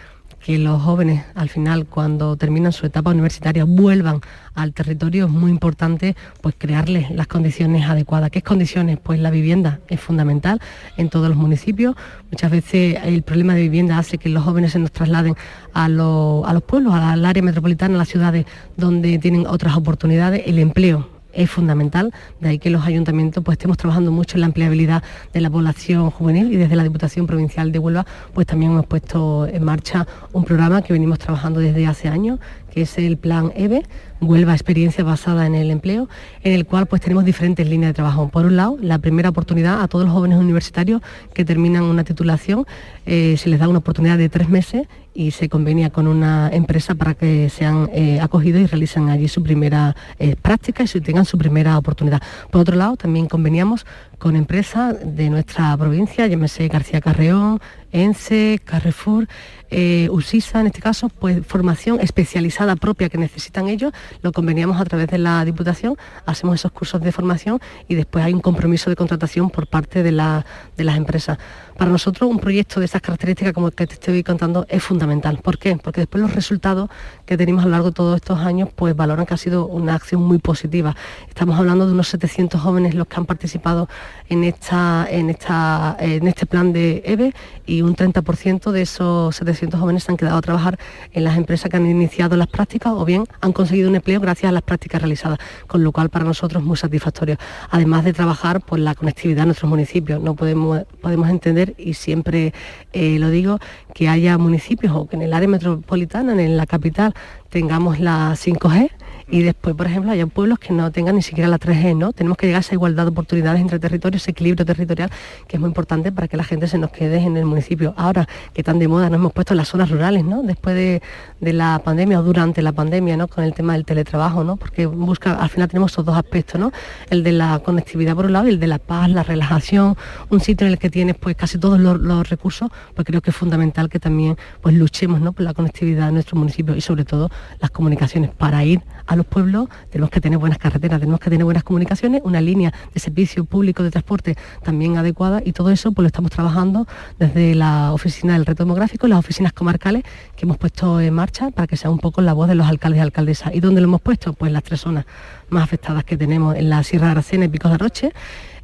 que 0.45 0.59
los 0.59 0.83
jóvenes 0.83 1.25
al 1.35 1.49
final 1.49 1.87
cuando 1.87 2.37
terminan 2.37 2.73
su 2.73 2.87
etapa 2.87 3.11
universitaria 3.11 3.65
vuelvan 3.65 4.21
al 4.55 4.73
territorio 4.73 5.27
es 5.27 5.31
muy 5.31 5.51
importante 5.51 6.17
pues 6.41 6.55
crearles 6.57 7.11
las 7.11 7.27
condiciones 7.27 7.89
adecuadas. 7.89 8.31
¿Qué 8.31 8.43
condiciones? 8.43 8.99
Pues 9.03 9.21
la 9.21 9.31
vivienda 9.31 9.81
es 9.89 10.01
fundamental 10.01 10.61
en 10.97 11.09
todos 11.09 11.29
los 11.29 11.37
municipios. 11.37 11.95
Muchas 12.31 12.51
veces 12.51 12.99
el 13.05 13.23
problema 13.23 13.55
de 13.55 13.63
vivienda 13.63 13.99
hace 13.99 14.19
que 14.19 14.29
los 14.29 14.43
jóvenes 14.43 14.73
se 14.73 14.79
nos 14.79 14.93
trasladen 14.93 15.35
a, 15.75 15.85
a 15.85 15.89
los 15.89 16.63
pueblos, 16.67 16.95
al 16.95 17.25
área 17.25 17.43
metropolitana, 17.43 17.95
a 17.95 17.99
las 17.99 18.09
ciudades 18.09 18.47
donde 18.77 19.19
tienen 19.19 19.47
otras 19.47 19.77
oportunidades. 19.77 20.43
El 20.47 20.59
empleo 20.59 21.20
es 21.33 21.51
fundamental, 21.51 22.13
de 22.41 22.49
ahí 22.49 22.59
que 22.59 22.71
los 22.71 22.85
ayuntamientos 22.85 23.43
pues 23.45 23.57
estemos 23.57 23.77
trabajando 23.77 24.13
mucho 24.13 24.37
en 24.37 24.41
la 24.41 24.47
empleabilidad 24.47 25.03
de 25.33 25.41
la 25.41 25.51
población 25.51 26.11
juvenil 26.11 26.53
y 26.53 26.57
desde 26.57 26.77
la 26.77 26.83
Diputación 26.83 27.27
Provincial 27.27 27.73
de 27.73 27.79
Huelva 27.79 28.07
pues 28.35 28.47
también 28.47 28.73
hemos 28.73 28.87
puesto 28.87 29.47
en 29.47 29.63
marcha 29.65 30.07
un 30.33 30.45
programa 30.45 30.83
que 30.83 30.93
venimos 30.93 31.19
trabajando 31.19 31.61
desde 31.61 31.87
hace 31.87 32.09
años, 32.09 32.41
que 32.71 32.83
es 32.83 32.99
el 32.99 33.17
plan 33.17 33.53
EVE, 33.55 33.83
Huelva 34.21 34.53
Experiencia 34.53 35.03
Basada 35.05 35.47
en 35.47 35.55
el 35.55 35.71
Empleo, 35.71 36.09
en 36.43 36.53
el 36.53 36.67
cual 36.67 36.87
pues 36.87 37.01
tenemos 37.03 37.25
diferentes 37.25 37.69
líneas 37.69 37.91
de 37.91 37.95
trabajo. 37.95 38.29
Por 38.29 38.47
un 38.47 38.57
lado, 38.57 38.77
la 38.81 38.99
primera 38.99 39.31
oportunidad 39.31 39.83
a 39.83 39.89
todos 39.89 40.05
los 40.05 40.15
jóvenes 40.15 40.39
universitarios 40.39 41.01
que 41.35 41.45
terminan 41.45 41.85
una 41.85 42.05
titulación, 42.05 42.67
eh, 43.07 43.37
se 43.39 43.49
les 43.49 43.59
da 43.59 43.69
una 43.69 43.79
oportunidad 43.79 44.19
de 44.19 44.29
tres 44.29 44.49
meses 44.49 44.87
y 45.15 45.33
se 45.33 45.49
convenia 45.49 45.91
con 45.91 46.07
una 46.07 46.49
empresa 46.53 46.95
para 46.95 47.15
que 47.15 47.49
sean 47.51 47.91
eh, 47.93 48.21
acogidos 48.21 48.63
y 48.63 48.67
realicen 48.67 49.09
allí 49.09 49.29
su 49.29 49.43
primera 49.43 49.97
eh, 50.19 50.37
práctica 50.41 50.85
y 50.85 51.01
tengan 51.01 51.25
su 51.25 51.37
primera 51.37 51.77
oportunidad. 51.77 52.23
Por 52.51 52.61
otro 52.61 52.77
lado, 52.77 52.97
también 52.97 53.27
conveniamos 53.27 53.87
con 54.19 54.37
empresas 54.37 54.97
de 55.05 55.31
nuestra 55.31 55.77
provincia, 55.77 56.27
llámese 56.27 56.69
García 56.69 57.01
Carreón, 57.01 57.61
ENCE, 57.93 58.61
Carrefour, 58.65 59.29
eh, 59.71 60.09
USISA, 60.11 60.61
en 60.61 60.67
este 60.67 60.81
caso, 60.81 61.09
pues 61.09 61.47
formación 61.47 62.01
especializada 62.01 62.75
propia 62.77 63.09
que 63.09 63.19
necesitan 63.19 63.69
ellos, 63.69 63.93
lo 64.23 64.33
conveniamos 64.33 64.81
a 64.81 64.85
través 64.85 65.07
de 65.09 65.19
la 65.19 65.45
Diputación, 65.45 65.97
hacemos 66.27 66.57
esos 66.57 66.73
cursos 66.73 67.01
de 67.01 67.13
formación 67.13 67.61
y 67.89 67.95
después 67.95 68.25
hay 68.25 68.33
un 68.33 68.41
compromiso 68.41 68.91
de 68.91 68.97
contratación 68.97 69.51
por 69.51 69.67
parte 69.69 70.03
de, 70.03 70.13
las 70.13 70.45
empresas. 70.79 71.39
Para 71.81 71.93
nosotros 71.93 72.31
un 72.31 72.39
proyecto 72.39 72.79
de 72.79 72.85
esas 72.85 73.01
características 73.01 73.55
como 73.55 73.69
el 73.69 73.73
que 73.73 73.87
te 73.87 73.95
estoy 73.95 74.23
contando 74.23 74.67
es 74.69 74.83
fundamental. 74.83 75.39
¿Por 75.39 75.57
qué? 75.57 75.77
Porque 75.77 76.03
después 76.03 76.21
los 76.21 76.35
resultados 76.35 76.91
que 77.25 77.39
tenemos 77.39 77.63
a 77.63 77.69
lo 77.69 77.71
largo 77.71 77.87
de 77.87 77.95
todos 77.95 78.17
estos 78.17 78.39
años 78.39 78.69
pues 78.77 78.95
valoran 78.95 79.25
que 79.25 79.33
ha 79.33 79.39
sido 79.39 79.65
una 79.65 79.95
acción 79.95 80.21
muy 80.21 80.37
positiva. 80.37 80.95
Estamos 81.27 81.59
hablando 81.59 81.87
de 81.87 81.93
unos 81.93 82.09
700 82.09 82.61
jóvenes 82.61 82.95
los 82.95 83.07
que 83.07 83.17
han 83.17 83.25
participado 83.25 83.89
en, 84.29 84.45
esta, 84.45 85.07
en, 85.09 85.31
esta, 85.31 85.97
en 85.99 86.29
este 86.29 86.45
plan 86.45 86.75
de 86.75 87.03
EVE 87.07 87.33
y 87.65 87.81
un 87.81 87.97
30% 87.97 88.73
de 88.73 88.83
esos 88.83 89.37
700 89.37 89.81
jóvenes 89.81 90.05
se 90.05 90.13
han 90.13 90.19
quedado 90.19 90.37
a 90.37 90.43
trabajar 90.43 90.79
en 91.13 91.25
las 91.25 91.39
empresas 91.39 91.71
que 91.71 91.79
han 91.79 91.87
iniciado 91.87 92.37
las 92.37 92.49
prácticas 92.49 92.93
o 92.95 93.07
bien 93.07 93.25
han 93.41 93.55
conseguido 93.55 93.89
un 93.89 93.97
empleo 93.97 94.21
gracias 94.21 94.51
a 94.51 94.53
las 94.53 94.63
prácticas 94.63 95.01
realizadas, 95.01 95.39
con 95.67 95.83
lo 95.83 95.93
cual 95.93 96.11
para 96.11 96.27
nosotros 96.27 96.63
es 96.63 96.67
muy 96.67 96.77
satisfactorio. 96.77 97.39
Además 97.71 98.05
de 98.05 98.13
trabajar 98.13 98.61
por 98.61 98.79
la 98.79 98.95
conectividad 98.95 99.45
en 99.45 99.49
nuestros 99.49 99.71
municipios, 99.71 100.21
no 100.21 100.35
podemos, 100.35 100.83
podemos 101.01 101.31
entender 101.31 101.70
y 101.79 101.95
siempre 101.95 102.53
eh, 102.93 103.19
lo 103.19 103.31
digo, 103.31 103.59
que 103.95 104.09
haya 104.09 104.39
municipios 104.39 104.95
o 104.95 105.07
que 105.07 105.17
en 105.17 105.23
el 105.23 105.33
área 105.33 105.49
metropolitana, 105.49 106.33
en 106.33 106.57
la 106.57 106.67
capital, 106.67 107.15
tengamos 107.49 108.01
la 108.01 108.33
5G 108.33 108.91
Y 109.31 109.43
después, 109.43 109.77
por 109.77 109.87
ejemplo, 109.87 110.11
hay 110.11 110.25
pueblos 110.25 110.59
que 110.59 110.73
no 110.73 110.91
tengan 110.91 111.15
ni 111.15 111.23
siquiera 111.23 111.49
la 111.49 111.59
3G, 111.59 111.97
¿no? 111.97 112.13
Tenemos 112.13 112.37
que 112.37 112.47
llegar 112.47 112.59
a 112.59 112.61
esa 112.61 112.75
igualdad 112.75 113.05
de 113.05 113.11
oportunidades 113.11 113.61
entre 113.61 113.79
territorios, 113.79 114.23
ese 114.23 114.33
equilibrio 114.33 114.67
territorial, 114.67 115.11
que 115.47 115.57
es 115.57 115.61
muy 115.61 115.69
importante 115.69 116.11
para 116.11 116.27
que 116.27 116.37
la 116.37 116.43
gente 116.43 116.67
se 116.67 116.79
nos 116.79 116.91
quede 116.91 117.19
en 117.19 117.37
el 117.37 117.45
municipio. 117.45 117.95
Ahora, 117.97 118.29
que 118.53 118.65
tan 118.65 118.81
de 118.81 118.89
moda 118.89 119.09
nos 119.09 119.19
hemos 119.19 119.33
puesto 119.33 119.55
en 119.55 119.59
las 119.59 119.69
zonas 119.69 119.89
rurales, 119.89 120.25
¿no? 120.25 120.43
Después 120.43 120.75
de, 120.75 121.01
la 121.41 121.81
pandemia 121.85 122.21
o 122.21 122.23
durante 122.23 122.61
la 122.61 122.73
pandemia, 122.73 123.17
¿no? 123.17 123.29
Con 123.29 123.45
el 123.45 123.55
tema 123.55 123.75
del 123.75 123.85
teletrabajo, 123.85 124.43
¿no? 124.43 124.57
Porque 124.57 124.87
busca, 124.87 125.35
al 125.35 125.49
final 125.49 125.69
tenemos 125.69 125.93
esos 125.93 126.05
dos 126.05 126.17
aspectos, 126.17 126.61
¿no? 126.61 126.73
El 127.09 127.23
de 127.23 127.33
la 127.33 127.61
conectividad 127.61 128.17
por 128.17 128.27
un 128.27 128.33
lado 128.33 128.49
y 128.49 128.51
el 128.51 128.59
de 128.59 128.67
la 128.67 128.79
paz, 128.79 129.11
la 129.11 129.23
relajación, 129.23 129.97
un 130.29 130.41
sitio 130.41 130.67
en 130.67 130.73
el 130.73 130.79
que 130.79 130.91
tienes 130.91 131.17
pues 131.17 131.37
casi 131.37 131.59
todos 131.59 131.79
los, 131.79 132.29
recursos, 132.29 132.71
pues 132.95 133.07
creo 133.07 133.21
que 133.21 133.31
es 133.31 133.37
fundamental 133.37 133.89
que 133.89 134.01
también 134.01 134.37
pues 134.61 134.75
luchemos 134.75 135.21
¿no? 135.21 135.33
por 135.33 135.45
la 135.45 135.55
conectividad 135.55 136.09
en 136.09 136.15
nuestro 136.15 136.37
municipio 136.37 136.75
y 136.77 136.81
sobre 136.81 137.05
todo 137.05 137.31
las 137.61 137.71
comunicaciones. 137.71 138.31
Para 138.31 138.65
ir 138.65 138.83
a 139.07 139.17
los 139.21 139.27
pueblos 139.27 139.69
tenemos 139.91 140.11
que 140.11 140.21
tener 140.21 140.39
buenas 140.39 140.59
carreteras, 140.59 140.99
tenemos 140.99 141.21
que 141.21 141.29
tener 141.29 141.45
buenas 141.45 141.63
comunicaciones, 141.63 142.23
una 142.25 142.41
línea 142.41 142.73
de 142.95 143.01
servicio 143.01 143.45
público 143.45 143.83
de 143.83 143.91
transporte 143.91 144.35
también 144.63 144.97
adecuada 144.97 145.43
y 145.45 145.53
todo 145.53 145.71
eso 145.71 145.93
pues 145.93 146.05
lo 146.05 146.07
estamos 146.07 146.31
trabajando 146.31 146.87
desde 147.19 147.55
la 147.55 147.93
oficina 147.93 148.33
del 148.33 148.47
reto 148.47 148.65
demográfico, 148.65 149.07
las 149.09 149.19
oficinas 149.19 149.53
comarcales 149.53 150.05
que 150.37 150.47
hemos 150.47 150.57
puesto 150.57 151.01
en 151.01 151.13
marcha 151.13 151.51
para 151.51 151.67
que 151.67 151.77
sea 151.77 151.91
un 151.91 151.99
poco 151.99 152.23
la 152.23 152.33
voz 152.33 152.49
de 152.49 152.55
los 152.55 152.67
alcaldes 152.67 152.99
y 152.99 153.03
alcaldesas. 153.03 153.55
¿Y 153.55 153.61
dónde 153.61 153.83
lo 153.83 153.89
hemos 153.89 154.01
puesto? 154.01 154.33
Pues 154.33 154.51
las 154.53 154.63
tres 154.63 154.81
zonas 154.81 155.05
más 155.51 155.65
afectadas 155.65 156.05
que 156.05 156.17
tenemos 156.17 156.57
en 156.57 156.71
la 156.71 156.83
Sierra 156.83 157.07
de 157.07 157.13
Aracena 157.13 157.45
y 157.45 157.49
Picos 157.49 157.71
de 157.71 157.77
Roche, 157.77 158.13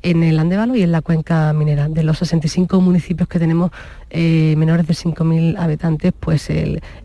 en 0.06 0.22
el 0.22 0.38
Andévalo 0.38 0.76
y 0.76 0.82
en 0.82 0.92
la 0.92 1.02
cuenca 1.02 1.52
minera. 1.52 1.88
De 1.88 2.04
los 2.04 2.18
65 2.18 2.80
municipios 2.80 3.28
que 3.28 3.40
tenemos 3.40 3.72
eh, 4.10 4.54
menores 4.56 4.86
de 4.86 4.94
5.000 4.94 5.58
habitantes, 5.58 6.12
pues 6.18 6.48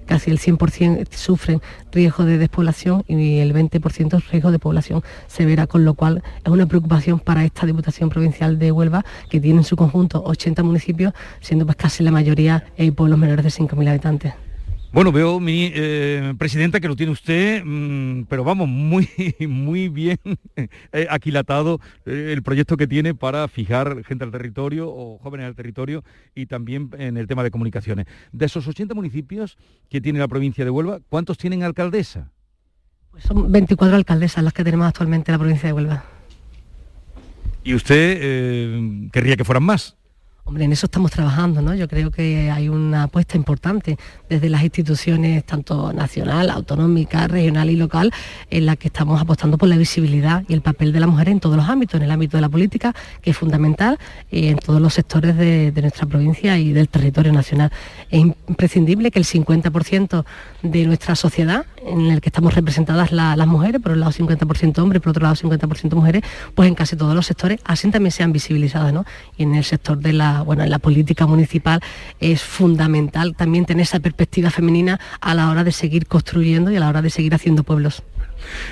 casi 0.06 0.30
el 0.30 0.38
100% 0.38 1.08
sufren 1.10 1.62
riesgo 1.92 2.26
de 2.26 2.38
despoblación 2.38 3.04
y 3.08 3.40
el 3.40 3.56
20% 3.56 4.24
riesgo 4.30 4.52
de 4.52 4.60
población 4.60 5.02
severa, 5.26 5.66
con 5.66 5.84
lo 5.84 5.96
cual 5.96 6.22
es 6.46 6.52
una 6.52 6.68
preocupación 6.68 7.20
para 7.20 7.44
esta 7.44 7.66
Diputación 7.66 8.10
Provincial 8.10 8.60
de 8.60 8.72
Huelva, 8.72 9.04
que 9.30 9.40
tiene 9.40 9.62
en 9.62 9.64
su 9.64 9.76
conjunto 9.76 10.22
80 10.24 10.62
municipios, 10.62 11.14
siendo 11.40 11.66
pues 11.66 11.78
casi 11.78 12.04
la 12.04 12.12
mayoría 12.12 12.66
eh, 12.78 12.92
pueblos 12.92 13.18
menores 13.18 13.44
de 13.44 13.50
5.000 13.50 13.90
habitantes. 13.90 14.51
Bueno, 14.94 15.14
veo, 15.14 15.40
mi 15.40 15.72
eh, 15.74 16.34
presidenta, 16.38 16.82
que 16.82 16.90
lo 16.90 16.98
tiene 16.98 17.14
usted, 17.14 17.64
mm, 17.64 18.24
pero 18.24 18.44
vamos, 18.44 18.68
muy, 18.68 19.08
muy 19.48 19.88
bien 19.88 20.18
eh, 20.58 21.08
aquilatado 21.10 21.80
eh, 22.06 22.32
el 22.34 22.44
proyecto 22.44 22.76
que 22.76 22.88
tiene 22.88 23.16
para 23.16 23.48
fijar 23.48 24.04
gente 24.04 24.26
al 24.26 24.32
territorio 24.32 24.90
o 24.90 25.18
jóvenes 25.20 25.48
al 25.48 25.56
territorio 25.56 26.04
y 26.36 26.48
también 26.48 26.90
en 26.98 27.16
el 27.16 27.28
tema 27.28 27.42
de 27.42 27.52
comunicaciones. 27.52 28.06
De 28.34 28.48
esos 28.48 28.68
80 28.68 28.94
municipios 28.94 29.58
que 29.90 30.02
tiene 30.02 30.20
la 30.20 30.28
provincia 30.28 30.66
de 30.66 30.72
Huelva, 30.72 31.00
¿cuántos 31.08 31.38
tienen 31.38 31.64
alcaldesa? 31.64 32.30
Pues 33.12 33.24
son 33.24 33.50
24 33.50 33.96
alcaldesas 33.96 34.44
las 34.44 34.52
que 34.52 34.66
tenemos 34.66 34.88
actualmente 34.88 35.32
en 35.32 35.34
la 35.34 35.40
provincia 35.40 35.68
de 35.68 35.74
Huelva. 35.74 36.04
¿Y 37.64 37.76
usted 37.76 39.10
querría 39.12 39.38
que 39.38 39.46
fueran 39.46 39.64
más? 39.64 39.96
Hombre, 40.44 40.66
en 40.66 40.72
eso 40.72 40.88
estamos 40.88 41.12
trabajando, 41.12 41.62
¿no? 41.62 41.76
Yo 41.76 41.88
creo 41.88 42.10
que 42.10 42.50
hay 42.50 42.68
una 42.68 43.04
apuesta 43.04 43.38
importante 43.38 43.98
desde 44.28 44.50
las 44.50 44.64
instituciones, 44.64 45.46
tanto 45.46 45.94
nacional, 45.94 46.50
autonómica, 46.50 47.28
regional 47.28 47.70
y 47.70 47.76
local, 47.76 48.12
en 48.50 48.66
la 48.66 48.76
que 48.76 48.88
estamos 48.88 49.22
apostando 49.22 49.60
por 49.60 49.70
la 49.70 49.78
visibilidad 49.78 50.44
y 50.48 50.54
el 50.54 50.62
papel 50.62 50.94
de 50.94 51.00
la 51.00 51.06
mujer 51.06 51.30
en 51.30 51.40
todos 51.40 51.56
los 51.56 51.70
ámbitos, 51.70 52.00
en 52.00 52.06
el 52.06 52.12
ámbito 52.12 52.38
de 52.38 52.42
la 52.42 52.50
política, 52.50 52.94
que 53.22 53.32
es 53.32 53.38
fundamental, 53.38 54.00
y 54.32 54.48
en 54.48 54.58
todos 54.58 54.82
los 54.82 54.96
sectores 54.96 55.38
de, 55.38 55.72
nuestra 55.80 56.08
provincia 56.08 56.58
y 56.58 56.74
del 56.74 56.90
territorio 56.90 57.32
nacional. 57.32 57.72
Es 58.10 58.20
imprescindible 58.20 59.12
que 59.12 59.20
el 59.20 59.26
50% 59.26 60.26
de 60.64 60.86
nuestra 60.86 61.16
sociedad, 61.16 61.66
en 61.86 62.08
el 62.08 62.20
que 62.20 62.30
estamos 62.30 62.56
representadas 62.56 63.12
las 63.12 63.48
mujeres, 63.48 63.80
por 63.80 63.92
un 63.92 64.00
lado 64.00 64.12
50% 64.12 64.80
hombres, 64.80 65.02
por 65.02 65.12
otro 65.12 65.24
lado 65.24 65.36
50% 65.36 65.94
mujeres, 65.96 66.24
pues 66.56 66.68
en 66.68 66.76
casi 66.76 66.96
todos 66.96 67.16
los 67.16 67.28
sectores, 67.28 67.60
así 67.64 67.90
también 67.90 68.12
sean 68.12 68.32
visibilizadas, 68.32 68.92
¿no? 68.92 69.06
Y 69.38 69.44
en 69.44 69.56
el 69.56 69.64
sector 69.64 69.98
de 69.98 70.14
la 70.14 70.31
bueno, 70.39 70.63
en 70.63 70.70
la 70.70 70.80
política 70.80 71.28
municipal 71.28 71.82
es 72.20 72.41
fundamental 72.41 73.36
también 73.36 73.65
tener 73.65 73.84
esa 73.84 74.00
perspectiva 74.00 74.50
femenina 74.50 75.00
a 75.20 75.34
la 75.36 75.50
hora 75.50 75.63
de 75.63 75.72
seguir 75.72 76.08
construyendo 76.08 76.72
y 76.72 76.78
a 76.78 76.80
la 76.80 76.89
hora 76.89 77.02
de 77.02 77.10
seguir 77.10 77.36
haciendo 77.36 77.63
pueblos. 77.63 78.04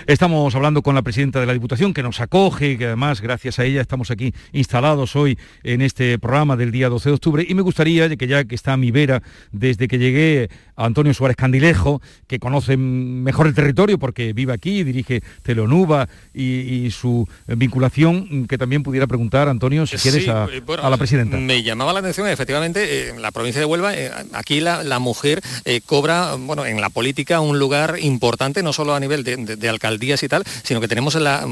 Estamos 0.08 0.54
hablando 0.56 0.82
con 0.82 0.96
la 0.96 1.02
presidenta 1.02 1.40
de 1.40 1.46
la 1.46 1.54
Diputación 1.54 1.94
que 1.94 2.04
nos 2.04 2.20
acoge, 2.20 2.78
que 2.78 2.86
además 2.86 3.22
gracias 3.22 3.60
a 3.60 3.66
ella 3.66 3.82
estamos 3.82 4.12
aquí 4.12 4.34
instalados 4.54 5.16
hoy 5.16 5.38
en 5.64 5.82
este 5.82 6.18
programa 6.20 6.56
del 6.56 6.72
día 6.72 6.90
12 6.90 7.10
de 7.10 7.16
octubre 7.16 7.46
y 7.48 7.54
me 7.54 7.62
gustaría, 7.62 8.16
que 8.16 8.28
ya 8.28 8.44
que 8.46 8.56
está 8.56 8.74
a 8.74 8.78
mi 8.78 8.92
vera 8.92 9.22
desde 9.52 9.88
que 9.88 9.98
llegué 9.98 10.50
a 10.76 10.86
Antonio 10.86 11.14
Suárez 11.14 11.38
Candilejo, 11.38 12.02
que 12.28 12.40
conoce 12.40 12.78
mejor 12.78 13.48
el 13.48 13.54
territorio 13.54 14.00
porque 14.00 14.34
vive 14.34 14.54
aquí, 14.54 14.84
dirige 14.84 15.22
Telonuba 15.44 16.08
y, 16.34 16.90
su 16.92 17.28
vinculación, 17.48 18.48
que 18.48 18.58
también 18.58 18.84
pudiera 18.84 19.08
preguntar, 19.08 19.48
Antonio, 19.48 19.86
si 19.86 19.98
quieres, 19.98 20.28
a, 20.28 20.46
eh, 20.46 20.62
la 20.68 20.98
presidenta. 20.98 21.38
Me 21.38 21.64
llamaba 21.64 21.94
la 21.94 22.00
atención, 22.00 22.28
efectivamente, 22.28 23.10
en 23.10 23.22
la 23.22 23.32
provincia 23.32 23.60
de 23.60 23.66
Huelva, 23.66 23.96
eh, 23.96 24.12
aquí 24.34 24.60
la, 24.60 25.00
mujer 25.00 25.42
eh, 25.66 25.82
cobra, 25.86 26.36
bueno, 26.36 26.66
en 26.66 26.82
la 26.82 26.90
política 26.90 27.40
un 27.40 27.60
lugar 27.60 27.98
importante, 28.02 28.64
no 28.64 28.74
solo 28.74 28.94
a 28.96 29.00
nivel 29.00 29.24
de 29.24 29.30
de 29.38 29.59
alcaldías 29.68 30.24
y 30.24 30.30
tal, 30.30 30.44
sino 30.64 30.80
que 30.80 30.88
tenemos 30.88 31.16
en 31.16 31.24
la, 31.26 31.46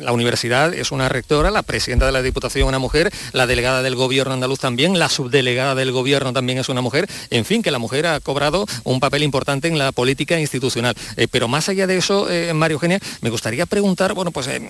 la 0.00 0.12
universidad, 0.12 0.74
es 0.74 0.90
una 0.90 1.08
rectora, 1.08 1.50
la 1.50 1.62
presidenta 1.62 2.06
de 2.06 2.12
la 2.12 2.22
Diputación 2.22 2.62
una 2.66 2.78
mujer, 2.78 3.12
la 3.32 3.46
delegada 3.46 3.82
del 3.82 3.94
gobierno 3.94 4.34
andaluz 4.34 4.58
también, 4.58 4.98
la 4.98 5.08
subdelegada 5.08 5.74
del 5.74 5.92
gobierno 5.92 6.32
también 6.32 6.58
es 6.58 6.68
una 6.68 6.80
mujer, 6.80 7.08
en 7.30 7.44
fin, 7.44 7.62
que 7.62 7.70
la 7.70 7.78
mujer 7.78 8.06
ha 8.06 8.20
cobrado 8.20 8.66
un 8.84 9.00
papel 9.00 9.22
importante 9.22 9.68
en 9.68 9.78
la 9.78 9.92
política 9.92 10.38
institucional. 10.38 10.94
Eh, 11.16 11.28
pero 11.30 11.48
más 11.48 11.68
allá 11.68 11.86
de 11.86 11.96
eso, 11.96 12.30
eh, 12.30 12.52
Mario 12.54 12.76
Eugenia, 12.76 12.98
me 13.20 13.30
gustaría 13.30 13.66
preguntar, 13.66 14.14
bueno, 14.14 14.30
pues 14.30 14.48
eh, 14.48 14.60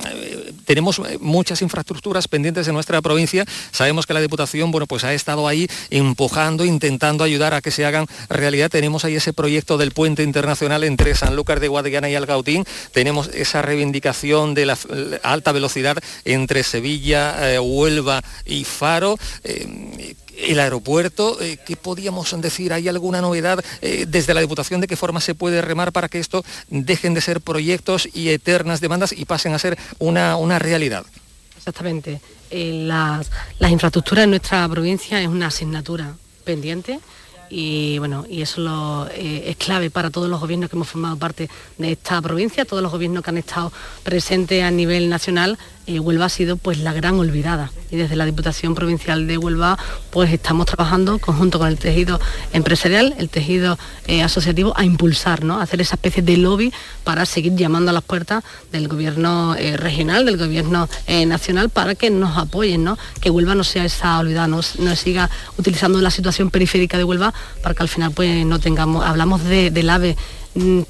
tenemos 0.64 1.00
muchas 1.20 1.62
infraestructuras 1.62 2.28
pendientes 2.28 2.68
en 2.68 2.74
nuestra 2.74 3.00
provincia, 3.00 3.44
sabemos 3.70 4.07
que 4.07 4.14
la 4.14 4.20
Diputación, 4.20 4.70
bueno, 4.70 4.87
pues 4.87 5.05
ha 5.05 5.14
estado 5.14 5.48
ahí 5.48 5.68
empujando, 5.90 6.64
intentando 6.64 7.24
ayudar 7.24 7.55
a 7.55 7.61
que 7.61 7.70
se 7.70 7.85
hagan 7.85 8.07
realidad, 8.28 8.70
tenemos 8.70 9.05
ahí 9.05 9.16
ese 9.16 9.33
proyecto 9.33 9.78
del 9.78 9.92
puente 9.92 10.22
internacional 10.22 10.85
entre 10.85 11.14
Sanlúcar 11.14 11.61
de 11.61 11.68
Guadiana 11.68 12.09
y 12.09 12.14
Algautín, 12.14 12.64
tenemos 12.92 13.29
esa 13.29 13.62
reivindicación 13.62 14.55
de 14.55 14.66
la 14.66 14.79
alta 15.23 15.53
velocidad 15.53 15.99
entre 16.25 16.62
Sevilla, 16.62 17.55
eh, 17.55 17.59
Huelva 17.59 18.23
y 18.45 18.64
Faro. 18.64 19.18
Eh, 19.45 20.14
el 20.37 20.59
aeropuerto, 20.61 21.40
eh, 21.40 21.59
¿qué 21.64 21.77
podíamos 21.77 22.35
decir? 22.40 22.73
¿Hay 22.73 22.88
alguna 22.88 23.21
novedad 23.21 23.62
desde 23.81 24.35
la 24.35 24.40
Diputación 24.40 24.81
de 24.81 24.87
qué 24.87 24.97
forma 24.97 25.21
se 25.21 25.35
puede 25.35 25.61
remar 25.61 25.92
para 25.92 26.09
que 26.09 26.18
esto 26.18 26.42
dejen 26.68 27.14
de 27.14 27.21
ser 27.21 27.40
proyectos 27.40 28.09
y 28.12 28.31
eternas 28.31 28.81
demandas 28.81 29.12
y 29.12 29.25
pasen 29.27 29.53
a 29.53 29.59
ser 29.59 29.79
una, 29.99 30.37
una 30.37 30.59
realidad? 30.59 31.05
Exactamente. 31.57 32.21
las, 32.51 33.31
las 33.59 33.71
infraestructuras 33.71 34.25
en 34.25 34.31
nuestra 34.31 34.66
provincia 34.68 35.21
es 35.21 35.29
una 35.29 35.49
asignatura 35.49 36.16
pendiente 36.45 36.99
y 37.55 37.99
bueno, 37.99 38.25
y 38.31 38.41
eso 38.41 39.07
eh, 39.12 39.45
es 39.49 39.57
clave 39.57 39.91
para 39.91 40.09
todos 40.09 40.27
los 40.31 40.41
gobiernos 40.41 40.71
que 40.71 40.77
hemos 40.77 40.88
formado 40.88 41.19
parte 41.19 41.51
de 41.77 41.93
esta 41.93 42.23
provincia, 42.23 42.65
todos 42.65 42.83
los 42.83 42.91
gobiernos 42.91 43.23
que 43.23 43.29
han 43.29 43.37
estado 43.37 43.71
presentes 44.03 44.62
a 44.65 44.71
nivel 44.71 45.11
nacional 45.11 45.59
eh, 45.87 45.99
Huelva 45.99 46.27
ha 46.27 46.29
sido 46.29 46.57
pues 46.57 46.79
la 46.79 46.92
gran 46.92 47.18
olvidada 47.18 47.73
y 47.90 47.97
desde 47.97 48.14
la 48.14 48.25
Diputación 48.25 48.75
Provincial 48.75 49.27
de 49.27 49.37
Huelva 49.37 49.77
pues 50.11 50.33
estamos 50.33 50.66
trabajando 50.66 51.18
conjunto 51.18 51.59
con 51.59 51.68
el 51.68 51.79
tejido 51.79 52.21
empresarial, 52.53 53.14
el 53.18 53.29
tejido 53.29 53.79
eh, 54.07 54.23
asociativo 54.23 54.73
a 54.77 54.85
impulsar, 54.85 55.42
¿no? 55.42 55.59
a 55.59 55.62
hacer 55.62 55.81
esa 55.81 55.97
especie 55.97 56.23
de 56.23 56.37
lobby 56.37 56.73
para 57.05 57.27
seguir 57.27 57.57
llamando 57.57 57.90
a 57.90 57.95
las 57.95 58.05
puertas 58.05 58.45
del 58.71 58.87
gobierno 58.87 59.57
eh, 59.57 59.77
regional, 59.77 60.25
del 60.25 60.37
gobierno 60.37 60.88
nacional 61.27 61.68
para 61.68 61.95
que 61.95 62.11
nos 62.11 62.38
apoyen, 62.38 62.85
¿no? 62.85 62.97
que 63.21 63.31
Huelva 63.31 63.55
no 63.55 63.64
sea 63.64 63.85
esa 63.85 64.18
olvidada, 64.18 64.47
no, 64.47 64.62
siga 64.62 65.29
utilizando 65.59 66.01
la 66.01 66.11
situación 66.11 66.51
periférica 66.51 66.97
de 66.97 67.05
Huelva 67.05 67.35
para 67.62 67.75
que 67.75 67.83
al 67.83 67.88
final 67.88 68.12
pues 68.12 68.47
no 68.47 68.61
tengamos, 68.61 69.05
hablamos 69.05 69.42
de, 69.45 69.71
del 69.71 69.90
AVE 69.90 70.16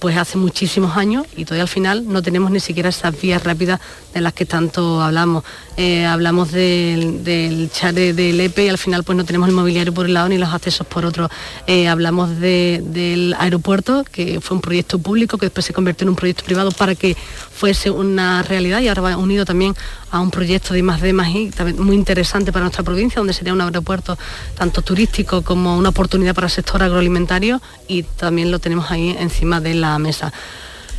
pues 0.00 0.16
hace 0.16 0.38
muchísimos 0.38 0.96
años 0.96 1.24
y 1.36 1.44
todavía 1.44 1.62
al 1.62 1.68
final 1.68 2.04
no 2.08 2.20
tenemos 2.20 2.50
ni 2.50 2.58
siquiera 2.58 2.88
esas 2.88 3.18
vías 3.20 3.44
rápidas 3.44 3.80
de 4.12 4.20
las 4.20 4.32
que 4.32 4.44
tanto 4.44 5.00
hablamos. 5.00 5.44
Eh, 5.76 6.04
hablamos 6.04 6.50
del, 6.50 7.22
del 7.22 7.70
chare 7.70 8.12
del 8.12 8.40
EPE 8.40 8.66
y 8.66 8.68
al 8.68 8.78
final 8.78 9.04
pues 9.04 9.16
no 9.16 9.24
tenemos 9.24 9.48
el 9.48 9.54
mobiliario 9.54 9.94
por 9.94 10.06
un 10.06 10.14
lado 10.14 10.28
ni 10.28 10.36
los 10.36 10.52
accesos 10.52 10.86
por 10.86 11.04
otro. 11.04 11.30
Eh, 11.66 11.86
hablamos 11.86 12.40
del 12.40 13.34
aeropuerto, 13.38 14.04
que 14.10 14.40
fue 14.40 14.56
un 14.56 14.60
proyecto 14.60 14.98
público 14.98 15.38
que 15.38 15.46
después 15.46 15.64
se 15.64 15.72
convirtió 15.72 16.04
en 16.04 16.10
un 16.10 16.16
proyecto 16.16 16.44
privado 16.44 16.72
para 16.72 16.94
que 16.94 17.16
fuese 17.52 17.90
una 17.90 18.42
realidad 18.42 18.80
y 18.80 18.88
ahora 18.88 19.02
va 19.02 19.16
unido 19.16 19.44
también 19.44 19.74
a 20.10 20.20
un 20.20 20.30
proyecto 20.30 20.74
de 20.74 20.82
más 20.82 21.00
de 21.00 21.12
más 21.12 21.28
y 21.28 21.50
muy 21.78 21.96
interesante 21.96 22.52
para 22.52 22.64
nuestra 22.64 22.82
provincia, 22.82 23.20
donde 23.20 23.32
sería 23.32 23.52
un 23.52 23.60
aeropuerto 23.60 24.18
tanto 24.56 24.82
turístico 24.82 25.42
como 25.42 25.78
una 25.78 25.88
oportunidad 25.90 26.34
para 26.34 26.48
el 26.48 26.50
sector 26.50 26.82
agroalimentario 26.82 27.62
y 27.88 28.02
también 28.02 28.50
lo 28.50 28.58
tenemos 28.58 28.90
ahí 28.90 29.16
encima 29.18 29.51
de 29.60 29.74
la 29.74 29.98
mesa. 29.98 30.32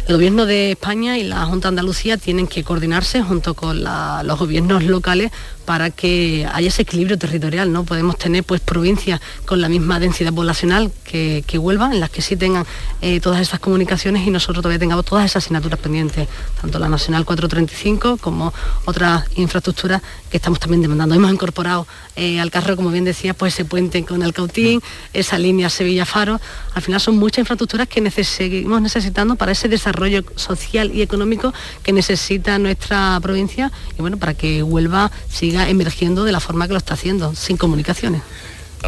El 0.08 0.16
gobierno 0.16 0.46
de 0.46 0.72
España 0.72 1.18
y 1.18 1.24
la 1.24 1.46
Junta 1.46 1.70
de 1.70 1.70
Andalucía 1.70 2.18
tienen 2.18 2.48
que 2.48 2.64
coordinarse 2.64 3.24
junto 3.24 3.54
con 3.54 3.84
los 3.84 4.40
gobiernos 4.40 4.84
locales 4.84 5.32
para 5.66 5.90
que 5.90 6.48
haya 6.52 6.68
ese 6.68 6.84
equilibrio 6.84 7.18
territorial, 7.18 7.72
¿no? 7.72 7.84
Podemos 7.84 8.18
tener 8.18 8.44
pues 8.44 8.62
provincias 8.62 9.22
con 9.46 9.62
la 9.62 9.70
misma 9.70 10.00
densidad 10.00 10.34
poblacional 10.34 10.92
que, 11.04 11.44
que 11.48 11.58
Huelva, 11.58 11.92
en 11.92 12.00
las 12.00 12.10
que 12.10 12.22
sí 12.22 12.36
tengan 12.36 12.66
eh, 13.02 13.20
todas 13.20 13.42
esas 13.42 13.60
comunicaciones 13.60 14.26
y 14.28 14.32
nosotros 14.32 14.62
todavía 14.62 14.80
tengamos 14.80 15.06
todas 15.06 15.26
esas 15.26 15.44
asignaturas 15.44 15.80
pendientes, 15.80 16.28
tanto 16.62 16.80
la 16.80 16.90
Nacional 16.90 17.26
435 17.26 18.18
como 18.18 18.54
otras 18.86 19.26
infraestructuras 19.36 20.02
que 20.30 20.38
estamos 20.38 20.60
también 20.60 20.82
demandando. 20.82 21.16
Hemos 21.16 21.32
incorporado 21.32 21.88
eh, 22.16 22.40
al 22.40 22.52
carro, 22.52 22.76
como 22.76 22.90
bien 22.90 23.06
decía, 23.06 23.34
pues 23.34 23.54
ese 23.54 23.66
puente 23.66 24.04
con 24.04 24.24
el 24.24 24.34
Cautín, 24.34 24.82
esa 25.14 25.38
línea 25.38 25.70
Sevilla-Faro. 25.70 26.40
Al 26.74 26.82
final 26.82 27.00
son 27.00 27.18
muchas 27.18 27.40
infraestructuras 27.40 27.88
que 27.88 28.02
seguimos 28.24 28.82
necesitando 28.82 29.36
para 29.36 29.52
ese 29.52 29.68
desarrollo 29.68 30.24
social 30.36 30.92
y 30.94 31.02
económico 31.02 31.54
que 31.84 31.94
necesita 31.94 32.60
nuestra 32.60 33.20
provincia 33.22 33.72
y 33.98 34.02
bueno, 34.02 34.18
para 34.18 34.34
que 34.34 34.64
Huelva 34.64 35.12
siga 35.30 35.53
emergiendo 35.54 36.24
de 36.24 36.32
la 36.32 36.40
forma 36.40 36.68
que 36.68 36.74
lo 36.74 36.80
está 36.80 36.94
haciendo, 36.94 37.36
sin 37.36 37.58
comunicaciones. 37.58 38.22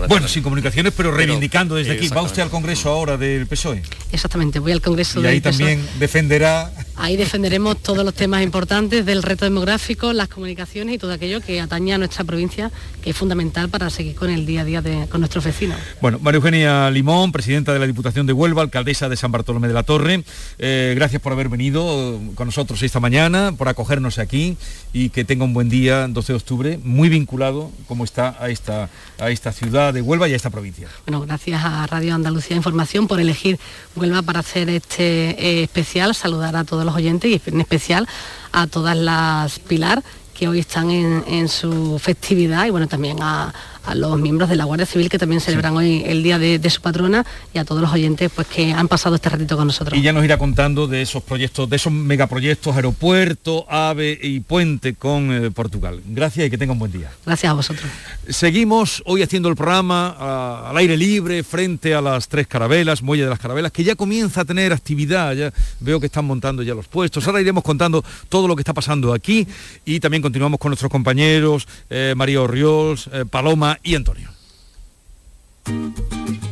Bueno, 0.10 0.28
sin 0.28 0.43
comunicaciones, 0.43 0.93
pero 0.95 1.12
reivindicando 1.12 1.75
desde 1.75 1.93
aquí. 1.93 2.10
¿Va 2.10 2.21
usted 2.21 2.41
al 2.41 2.49
Congreso 2.49 2.89
ahora 2.89 3.17
del 3.17 3.47
PSOE? 3.47 3.82
Exactamente, 4.12 4.60
voy 4.60 4.73
al 4.73 4.82
Congreso 4.82 5.21
y 5.21 5.25
ahí 5.25 5.41
también 5.41 5.80
e. 5.80 5.99
defenderá... 5.99 6.71
Ahí 6.97 7.17
defenderemos 7.17 7.77
todos 7.81 8.05
los 8.05 8.13
temas 8.13 8.41
importantes 8.41 9.05
del 9.05 9.21
reto 9.21 9.43
demográfico, 9.43 10.13
las 10.13 10.29
comunicaciones 10.29 10.95
y 10.95 10.97
todo 10.97 11.12
aquello 11.12 11.41
que 11.41 11.60
atañe 11.60 11.93
a 11.93 11.97
nuestra 11.97 12.23
provincia, 12.23 12.71
que 13.01 13.10
es 13.10 13.17
fundamental 13.17 13.69
para 13.69 13.89
seguir 13.89 14.15
con 14.15 14.29
el 14.29 14.45
día 14.45 14.62
a 14.62 14.65
día 14.65 14.81
de, 14.81 15.08
con 15.08 15.19
nuestros 15.19 15.43
vecinos. 15.43 15.77
Bueno, 16.01 16.19
María 16.19 16.38
Eugenia 16.38 16.89
Limón, 16.91 17.31
presidenta 17.34 17.73
de 17.73 17.79
la 17.79 17.88
Diputación 17.88 18.25
de 18.25 18.34
Huelva, 18.34 18.62
alcaldesa 18.62 19.10
de 19.10 19.17
San 19.17 19.31
Bartolomé 19.31 19.67
de 19.67 19.73
la 19.73 19.84
Torre, 19.84 20.23
eh, 20.58 20.93
gracias 20.95 21.21
por 21.21 21.34
haber 21.34 21.49
venido 21.49 22.19
con 22.36 22.47
nosotros 22.47 22.81
esta 22.81 23.01
mañana, 23.01 23.53
por 23.58 23.67
acogernos 23.67 24.17
aquí 24.17 24.58
y 24.93 25.10
que 25.10 25.25
tenga 25.25 25.43
un 25.43 25.53
buen 25.53 25.67
día, 25.67 26.08
12 26.08 26.31
de 26.31 26.38
octubre, 26.38 26.79
muy 26.84 27.10
vinculado 27.10 27.71
como 27.88 28.05
está 28.05 28.38
a 28.39 28.49
esta, 28.49 28.89
a 29.19 29.29
esta 29.31 29.51
ciudad 29.51 29.93
de 29.93 30.01
Huelva 30.01 30.29
y 30.29 30.34
a 30.34 30.36
esta 30.38 30.49
provincia. 30.49 30.88
Bueno, 31.05 31.21
gracias 31.21 31.63
a 31.63 31.86
Radio 31.88 32.15
Andalucía 32.15 32.55
Información 32.55 33.08
por 33.08 33.19
elegir 33.19 33.60
Huelva 33.95 34.21
para 34.21 34.39
hacer 34.39 34.69
este 34.69 35.31
eh, 35.31 35.63
especial, 35.63 36.15
saludar 36.15 36.55
a 36.55 36.63
todos 36.63 36.85
los 36.86 36.95
oyentes 36.95 37.32
y 37.32 37.41
en 37.50 37.62
especial 37.62 38.08
a 38.52 38.67
todas 38.67 38.95
las 38.95 39.60
Pilar 39.60 40.04
que 40.34 40.48
hoy 40.48 40.60
están 40.60 40.91
en 40.91 41.48
su 41.48 41.98
festividad 41.98 42.65
y 42.65 42.69
bueno, 42.69 42.88
también 42.88 43.17
a, 43.21 43.54
a 43.86 43.95
los 43.95 44.19
miembros 44.19 44.50
de 44.50 44.56
la 44.56 44.65
Guardia 44.65 44.86
Civil 44.86 45.10
que 45.10 45.17
también 45.19 45.41
celebran 45.41 45.76
hoy 45.76 46.04
el 46.06 46.24
día 46.24 46.39
de, 46.39 46.69
su 46.69 46.82
patrona 46.82 47.26
y 47.54 47.60
a 47.60 47.65
todos 47.65 47.82
los 47.82 47.91
oyentes 47.91 48.32
pues 48.34 48.48
que 48.48 48.74
han 48.74 48.88
pasado 48.88 49.15
este 49.15 49.30
ratito 49.30 49.56
con 49.56 49.67
nosotros. 49.67 49.98
Y 49.98 50.02
ya 50.02 50.13
nos 50.13 50.24
irá 50.24 50.38
contando 50.38 50.88
de 50.88 51.02
esos 51.02 51.24
proyectos, 51.24 51.69
de 51.69 51.76
esos 51.76 51.93
megaproyectos, 51.93 52.76
aeropuerto, 52.76 53.65
AVE 53.69 54.19
y 54.21 54.39
puente 54.39 54.95
con 54.95 55.32
eh, 55.32 55.52
Portugal. 55.52 56.02
Gracias 56.08 56.48
y 56.48 56.50
que 56.50 56.58
tenga 56.58 56.74
un 56.74 56.80
buen 56.80 56.91
día. 56.91 57.12
Gracias 57.26 57.50
a 57.50 57.54
vosotros. 57.54 57.86
Seguimos 58.28 59.04
hoy 59.06 59.21
haciendo 59.21 59.50
el 59.50 59.56
programa 59.56 60.69
al 60.69 60.78
aire 60.78 60.98
libre 60.98 61.43
frente 61.43 61.93
a 61.93 62.02
las 62.02 62.28
tres 62.28 62.48
carabelas, 62.48 63.02
Muelle 63.02 63.24
de 63.24 63.30
las 63.30 63.39
Carabelas, 63.39 63.71
que 63.71 63.84
ya 63.84 63.95
comienza 63.95 64.41
a 64.41 64.45
tener 64.45 64.74
actividad, 64.74 65.34
ya 65.34 65.54
veo 65.80 66.00
que 66.00 66.08
están 66.08 66.26
montando 66.26 66.63
ya 66.63 66.74
los 66.74 66.88
puestos. 66.88 67.26
Ahora 67.28 67.41
iremos 67.41 67.63
contando 67.63 68.04
todo 68.30 68.48
lo 68.48 68.56
que 68.56 68.62
está 68.62 68.74
pasando 68.74 69.13
aquí 69.13 69.48
y 69.86 70.00
también 70.00 70.21
continuamos 70.21 70.60
con 70.60 70.69
nuestros 70.69 70.91
compañeros 70.91 71.67
eh, 71.89 72.13
María 72.15 72.41
Orriols, 72.41 73.10
eh, 73.13 73.26
Paloma 73.30 73.75
y 73.84 73.96
Antonio. 73.96 74.30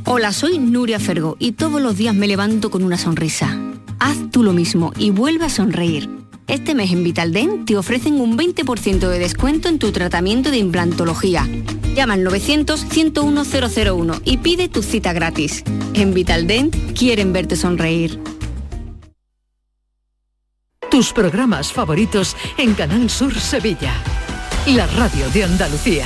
Hola, 0.06 0.32
soy 0.34 0.60
Nuria 0.60 1.00
Fergo 1.00 1.38
y 1.40 1.54
todos 1.54 1.82
los 1.82 1.98
días 1.98 2.14
me 2.16 2.28
levanto 2.28 2.70
con 2.70 2.84
una 2.84 2.98
sonrisa. 2.98 3.58
Haz 4.00 4.18
tú 4.32 4.44
lo 4.44 4.54
mismo 4.54 4.92
y 4.98 5.12
vuelve 5.12 5.46
a 5.46 5.50
sonreír. 5.50 6.10
Este 6.48 6.76
mes 6.76 6.92
en 6.92 7.04
Vitaldent 7.04 7.66
te 7.66 7.78
ofrecen 7.78 8.20
un 8.20 8.38
20% 8.38 9.08
de 9.08 9.20
descuento 9.20 9.70
en 9.70 9.80
tu 9.80 9.92
tratamiento 9.92 10.52
de 10.52 10.58
implantología. 10.58 11.48
Llama 11.96 12.16
al 12.16 12.26
900-101-001 12.26 14.22
y 14.26 14.38
pide 14.38 14.68
tu 14.68 14.84
cita 14.84 15.14
gratis. 15.14 15.64
En 15.94 16.14
Vitaldent 16.14 16.76
quieren 16.98 17.32
verte 17.32 17.56
sonreír. 17.56 18.20
Tus 20.92 21.14
programas 21.14 21.72
favoritos 21.72 22.36
en 22.58 22.74
Canal 22.74 23.10
Sur 23.10 23.34
Sevilla. 23.40 23.94
La 24.68 24.86
radio 24.88 25.30
de 25.30 25.46
Andalucía. 25.46 26.06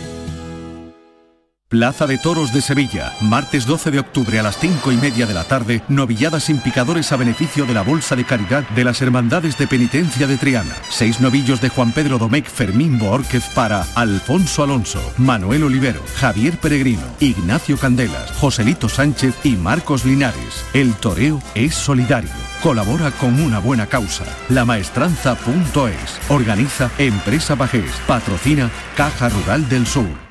Plaza 1.71 2.05
de 2.05 2.17
Toros 2.17 2.51
de 2.51 2.59
Sevilla, 2.59 3.13
martes 3.21 3.65
12 3.65 3.91
de 3.91 3.99
octubre 3.99 4.37
a 4.37 4.43
las 4.43 4.57
5 4.57 4.91
y 4.91 4.97
media 4.97 5.25
de 5.25 5.33
la 5.33 5.45
tarde, 5.45 5.81
novilladas 5.87 6.43
sin 6.43 6.57
picadores 6.57 7.13
a 7.13 7.15
beneficio 7.15 7.65
de 7.65 7.73
la 7.73 7.81
Bolsa 7.81 8.17
de 8.17 8.25
Caridad 8.25 8.67
de 8.71 8.83
las 8.83 9.01
Hermandades 9.01 9.57
de 9.57 9.67
Penitencia 9.67 10.27
de 10.27 10.35
Triana. 10.35 10.75
Seis 10.89 11.21
novillos 11.21 11.61
de 11.61 11.69
Juan 11.69 11.93
Pedro 11.93 12.17
Domecq 12.17 12.45
Fermín 12.45 12.99
Boórquez 12.99 13.45
para 13.55 13.85
Alfonso 13.95 14.65
Alonso, 14.65 15.01
Manuel 15.15 15.63
Olivero, 15.63 16.01
Javier 16.17 16.57
Peregrino, 16.57 17.03
Ignacio 17.21 17.77
Candelas, 17.77 18.31
Joselito 18.31 18.89
Sánchez 18.89 19.33
y 19.45 19.51
Marcos 19.51 20.03
Linares. 20.03 20.65
El 20.73 20.93
toreo 20.95 21.41
es 21.55 21.73
solidario. 21.73 22.31
Colabora 22.61 23.11
con 23.11 23.41
una 23.41 23.59
buena 23.59 23.85
causa. 23.85 24.25
Lamaestranza.es. 24.49 26.29
Organiza 26.29 26.91
Empresa 26.97 27.55
Bajés. 27.55 27.93
Patrocina 28.05 28.69
Caja 28.97 29.29
Rural 29.29 29.69
del 29.69 29.87
Sur. 29.87 30.30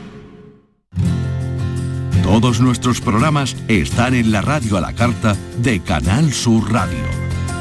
Todos 2.23 2.61
nuestros 2.61 3.01
programas 3.01 3.55
están 3.67 4.13
en 4.13 4.31
la 4.31 4.41
radio 4.41 4.77
a 4.77 4.81
la 4.81 4.93
carta 4.93 5.35
de 5.57 5.79
Canal 5.81 6.31
Sur 6.31 6.71
Radio, 6.71 7.03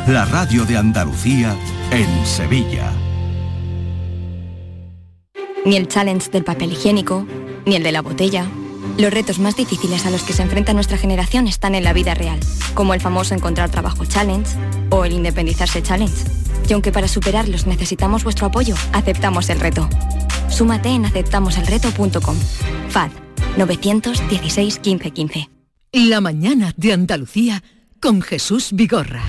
la 0.07 0.27
radio 0.27 0.67
de 0.67 0.77
Andalucía 0.77 1.57
en 1.91 2.27
Sevilla. 2.27 2.93
Ni 5.65 5.77
el 5.77 5.89
challenge 5.89 6.31
del 6.31 6.45
papel 6.45 6.73
higiénico, 6.73 7.27
ni 7.65 7.77
el 7.77 7.83
de 7.83 7.91
la 7.91 8.03
botella. 8.03 8.47
Los 8.99 9.13
retos 9.13 9.39
más 9.39 9.57
difíciles 9.57 10.05
a 10.05 10.11
los 10.11 10.23
que 10.23 10.35
se 10.35 10.43
enfrenta 10.43 10.75
nuestra 10.75 10.99
generación 10.99 11.49
están 11.49 11.75
en 11.75 11.83
la 11.83 11.95
vida 11.95 12.15
real, 12.15 12.39
como 12.75 12.93
el 12.93 13.01
famoso 13.01 13.35
encontrar 13.35 13.71
trabajo 13.71 14.05
challenge 14.05 14.57
o 14.91 15.07
el 15.07 15.13
independizarse 15.13 15.83
challenge. 15.83 16.25
Y 16.69 16.75
aunque 16.75 16.93
para 16.93 17.09
superarlos 17.09 17.67
necesitamos 17.67 18.25
vuestro 18.25 18.47
apoyo, 18.47 18.75
aceptamos 18.93 19.49
el 19.49 19.59
reto. 19.59 19.89
Súmate 20.49 20.91
en 20.91 21.07
aceptamoselreto.com. 21.07 22.37
FAD 22.91 23.30
916 23.57 24.79
15 24.79 25.11
15. 25.11 25.51
La 25.93 26.21
mañana 26.21 26.73
de 26.77 26.93
Andalucía 26.93 27.63
con 28.01 28.23
Jesús 28.23 28.71
Vigorra. 28.73 29.23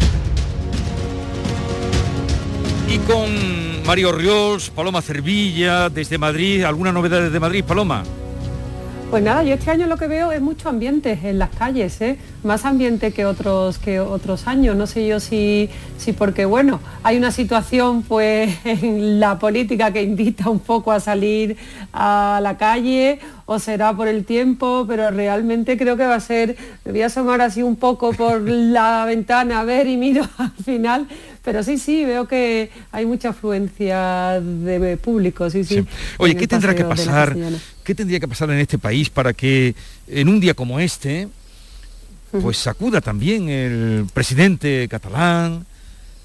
Y 2.87 2.97
con 2.99 3.85
Mario 3.85 4.11
Ríos, 4.11 4.69
Paloma 4.69 5.01
Cervilla, 5.01 5.89
desde 5.89 6.17
Madrid, 6.17 6.63
¿alguna 6.63 6.91
novedad 6.91 7.21
desde 7.21 7.39
Madrid, 7.39 7.63
Paloma? 7.63 8.03
Pues 9.11 9.23
nada, 9.23 9.43
yo 9.43 9.55
este 9.55 9.69
año 9.69 9.87
lo 9.87 9.97
que 9.97 10.07
veo 10.07 10.31
es 10.31 10.39
mucho 10.39 10.69
ambiente 10.69 11.19
en 11.21 11.37
las 11.37 11.49
calles, 11.49 11.99
¿eh? 11.99 12.17
más 12.45 12.63
ambiente 12.63 13.11
que 13.11 13.25
otros, 13.25 13.77
que 13.77 13.99
otros 13.99 14.47
años. 14.47 14.73
No 14.77 14.87
sé 14.87 15.05
yo 15.05 15.19
si, 15.19 15.69
si 15.97 16.13
porque, 16.13 16.45
bueno, 16.45 16.79
hay 17.03 17.17
una 17.17 17.31
situación 17.31 18.03
pues 18.03 18.55
en 18.63 19.19
la 19.19 19.37
política 19.37 19.91
que 19.91 20.01
invita 20.01 20.49
un 20.49 20.59
poco 20.59 20.93
a 20.93 21.01
salir 21.01 21.57
a 21.91 22.39
la 22.41 22.55
calle 22.55 23.19
o 23.45 23.59
será 23.59 23.93
por 23.93 24.07
el 24.07 24.23
tiempo, 24.23 24.85
pero 24.87 25.11
realmente 25.11 25.77
creo 25.77 25.97
que 25.97 26.05
va 26.05 26.15
a 26.15 26.21
ser, 26.21 26.55
me 26.85 26.93
voy 26.93 27.01
a 27.01 27.07
asomar 27.07 27.41
así 27.41 27.61
un 27.63 27.75
poco 27.75 28.13
por 28.13 28.39
la 28.47 29.03
ventana 29.05 29.59
a 29.59 29.65
ver 29.65 29.87
y 29.87 29.97
miro 29.97 30.25
al 30.37 30.51
final, 30.63 31.05
pero 31.43 31.61
sí, 31.61 31.77
sí, 31.77 32.05
veo 32.05 32.29
que 32.29 32.69
hay 32.93 33.05
mucha 33.05 33.29
afluencia 33.29 34.39
de 34.39 34.95
público, 34.95 35.49
sí, 35.49 35.65
sí. 35.65 35.85
Oye, 36.17 36.37
¿qué 36.37 36.47
tendrá 36.47 36.73
que 36.73 36.85
pasar? 36.85 37.35
¿Qué 37.91 37.95
tendría 37.95 38.21
que 38.21 38.27
pasar 38.29 38.49
en 38.51 38.59
este 38.59 38.77
país 38.77 39.09
para 39.09 39.33
que 39.33 39.75
en 40.07 40.29
un 40.29 40.39
día 40.39 40.53
como 40.53 40.79
este, 40.79 41.27
pues 42.31 42.55
sacuda 42.55 43.01
también 43.01 43.49
el 43.49 44.05
presidente 44.13 44.87
catalán, 44.89 45.65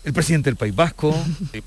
el 0.07 0.13
presidente 0.13 0.49
del 0.49 0.57
País 0.57 0.75
Vasco. 0.75 1.15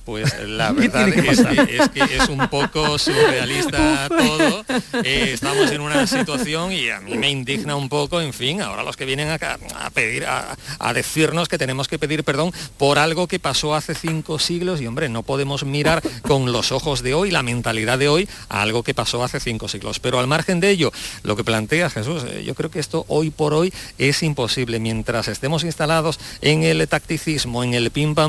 pues 0.06 0.34
la 0.47 0.71
verdad 0.71 1.10
es 1.10 1.89
que, 1.89 2.04
es 2.04 2.30
un 2.30 2.47
poco 2.47 2.97
surrealista 2.97 4.08
todo. 4.10 4.65
Eh, 5.04 5.32
estamos 5.34 5.69
en 5.71 5.82
una 5.82 6.08
situación 6.08 6.71
y 6.71 6.89
a 6.89 7.02
mí 7.02 7.17
me 7.17 7.30
indigna 7.30 7.75
un 7.75 7.89
poco, 7.89 8.21
en 8.21 8.32
fin, 8.32 8.62
ahora 8.62 8.84
los 8.84 8.95
que 8.95 9.04
vienen 9.04 9.30
acá 9.30 9.60
a 9.78 9.89
pedir, 9.89 10.25
a, 10.25 10.56
decirnos 10.93 11.49
que 11.49 11.58
tenemos 11.58 11.89
que 11.89 11.99
pedir 11.99 12.23
perdón 12.23 12.54
por 12.78 12.97
algo 12.97 13.28
que 13.28 13.39
pasó 13.39 13.75
hace 13.75 13.93
cinco 13.93 14.39
siglos 14.39 14.80
y 14.80 14.88
hombre, 14.88 15.10
no 15.10 15.23
podemos 15.23 15.65
mirar 15.65 16.02
con 16.21 16.54
los 16.54 16.71
ojos 16.71 17.04
de 17.04 17.13
hoy, 17.13 17.32
la 17.32 17.43
mentalidad 17.43 17.99
de 17.99 18.08
hoy, 18.08 18.30
a 18.47 18.62
algo 18.62 18.84
que 18.84 18.93
pasó 18.93 19.21
hace 19.21 19.41
cinco 19.41 19.67
siglos. 19.67 19.99
Pero 19.99 20.17
al 20.17 20.28
margen 20.28 20.62
de 20.62 20.69
ello, 20.69 20.93
lo 21.23 21.36
que 21.36 21.43
plantea 21.43 21.89
Jesús, 21.89 22.23
eh, 22.25 22.43
yo 22.45 22.56
creo 22.56 22.71
que 22.71 22.80
esto 22.80 23.04
hoy 23.10 23.32
por 23.32 23.54
hoy 23.54 23.73
es 23.97 24.23
imposible. 24.23 24.80
Mientras 24.80 25.28
estemos 25.28 25.65
instalados 25.65 26.21
en 26.39 26.63
el 26.63 26.88
tacticismo, 26.88 27.65
en 27.65 27.73
el 27.73 27.91
pim 27.91 28.15
pam 28.15 28.29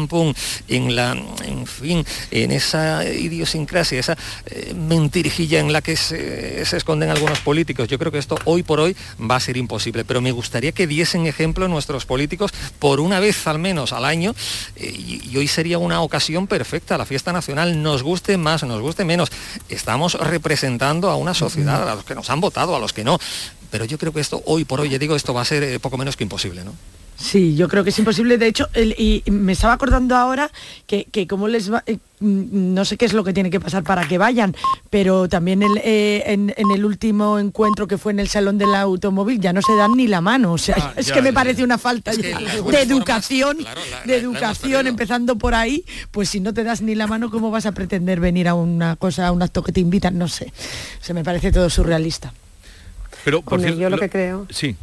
en 0.69 0.97
la, 0.97 1.13
en 1.45 1.67
fin, 1.67 2.05
en 2.31 2.53
esa 2.53 3.05
idiosincrasia, 3.05 4.01
esa 4.01 4.17
eh, 4.47 4.75
mentirijilla 4.75 5.61
en 5.61 5.73
la 5.73 5.83
que 5.83 5.97
se, 5.97 6.63
esconden 6.63 7.11
algunos 7.11 7.41
políticos. 7.41 7.89
Yo 7.89 7.99
creo 7.99 8.13
que 8.13 8.19
esto 8.19 8.37
hoy 8.45 8.63
por 8.63 8.81
hoy 8.81 8.97
va 9.21 9.37
a 9.37 9.41
ser 9.41 9.57
imposible, 9.57 10.05
pero 10.05 10.21
me 10.21 10.33
gustaría 10.33 10.73
que 10.73 10.87
diesen 10.87 11.27
ejemplo 11.27 11.69
nuestros 11.69 12.07
políticos 12.07 12.53
por 12.79 13.01
una 13.01 13.21
vez 13.21 13.47
al 13.47 13.59
menos 13.59 13.93
al 13.93 14.05
año 14.05 14.35
eh, 14.77 14.87
y, 14.89 15.37
hoy 15.37 15.49
sería 15.49 15.79
una 15.79 16.01
ocasión 16.03 16.47
perfecta. 16.47 16.99
La 16.99 17.07
fiesta 17.07 17.33
nacional 17.33 17.83
nos 17.83 18.03
guste 18.03 18.37
más, 18.37 18.63
nos 18.65 18.81
guste 18.81 19.05
menos. 19.05 19.31
Estamos 19.69 20.15
representando 20.15 21.11
a 21.11 21.17
una 21.17 21.35
sociedad, 21.35 21.89
a 21.89 21.95
los 21.95 22.05
que 22.05 22.15
nos 22.15 22.31
han 22.31 22.41
votado, 22.41 22.77
a 22.77 22.79
los 22.79 22.93
que 22.93 23.05
no. 23.05 23.19
Pero 23.71 23.85
yo 23.85 23.99
creo 23.99 24.13
que 24.13 24.21
esto 24.21 24.43
hoy 24.47 24.65
por 24.65 24.81
hoy, 24.81 24.89
ya 24.89 24.99
digo, 24.99 25.15
esto 25.15 25.33
va 25.33 25.43
a 25.43 25.45
ser 25.45 25.63
eh, 25.63 25.79
poco 25.79 25.97
menos 25.97 26.17
que 26.17 26.25
imposible, 26.25 26.65
¿no? 26.65 26.75
Sí, 27.21 27.55
yo 27.55 27.69
creo 27.69 27.85
que 27.85 27.91
es 27.91 27.99
imposible. 27.99 28.39
De 28.39 28.47
hecho, 28.47 28.69
y 28.75 29.23
me 29.31 29.53
estaba 29.53 29.75
acordando 29.75 30.17
ahora 30.17 30.51
que, 30.87 31.05
que 31.05 31.27
como 31.27 31.49
les 31.49 31.71
va, 31.71 31.85
eh, 31.87 31.99
mm, 32.21 32.73
no 32.75 32.85
sé 32.87 32.97
qué 32.97 33.05
es 33.05 33.13
lo 33.13 33.23
que 33.23 33.35
tiene 33.35 33.51
que 33.51 33.61
pasar 33.61 33.85
para 33.85 34.09
que 34.09 34.17
vayan, 34.17 34.57
pero 34.89 35.29
también 35.29 35.63
eh, 35.85 36.23
en, 36.27 36.55
el 36.57 36.85
último 36.85 37.39
encuentro 37.39 37.87
que 37.87 37.99
fue 37.99 38.13
en 38.13 38.21
el 38.21 38.29
Salón 38.29 38.57
del 38.57 38.75
Automóvil 38.75 39.39
ya 39.39 39.53
no 39.53 39.61
se 39.61 39.77
dan 39.77 39.93
ni 39.97 40.07
la 40.07 40.23
mano. 40.23 40.55
O 40.55 40.59
sea, 40.59 40.77
ah, 40.79 40.95
es 40.97 41.13
que 41.13 41.21
me 41.21 41.33
parece 41.33 41.63
una 41.63 41.77
falta 41.77 42.13
de 42.13 42.31
educación, 42.81 43.59
de 44.07 44.17
educación, 44.17 44.87
empezando 44.87 45.37
por 45.37 45.55
ahí, 45.55 45.85
pues 46.11 46.31
si 46.31 46.41
no 46.41 46.55
te 46.55 46.65
das 46.65 46.81
ni 46.81 46.95
la 46.95 47.07
mano, 47.07 47.31
¿cómo 47.31 47.51
vas 47.51 47.67
a 47.67 47.73
pretender 47.73 48.19
venir 48.19 48.49
a 48.49 48.55
una 48.55 48.97
cosa, 48.97 49.27
a 49.27 49.33
un 49.33 49.43
acto 49.43 49.63
que 49.63 49.73
te 49.73 49.81
invitan? 49.81 50.17
No 50.17 50.27
sé. 50.27 50.55
Se 51.03 51.13
me 51.13 51.23
parece 51.23 51.53
todo 51.53 51.69
surrealista. 51.69 52.33
Pero 53.25 53.43
por 53.43 53.61
yo 53.61 53.91
lo 53.91 53.99
que 53.99 54.09
creo. 54.09 54.47
Sí. 54.49 54.75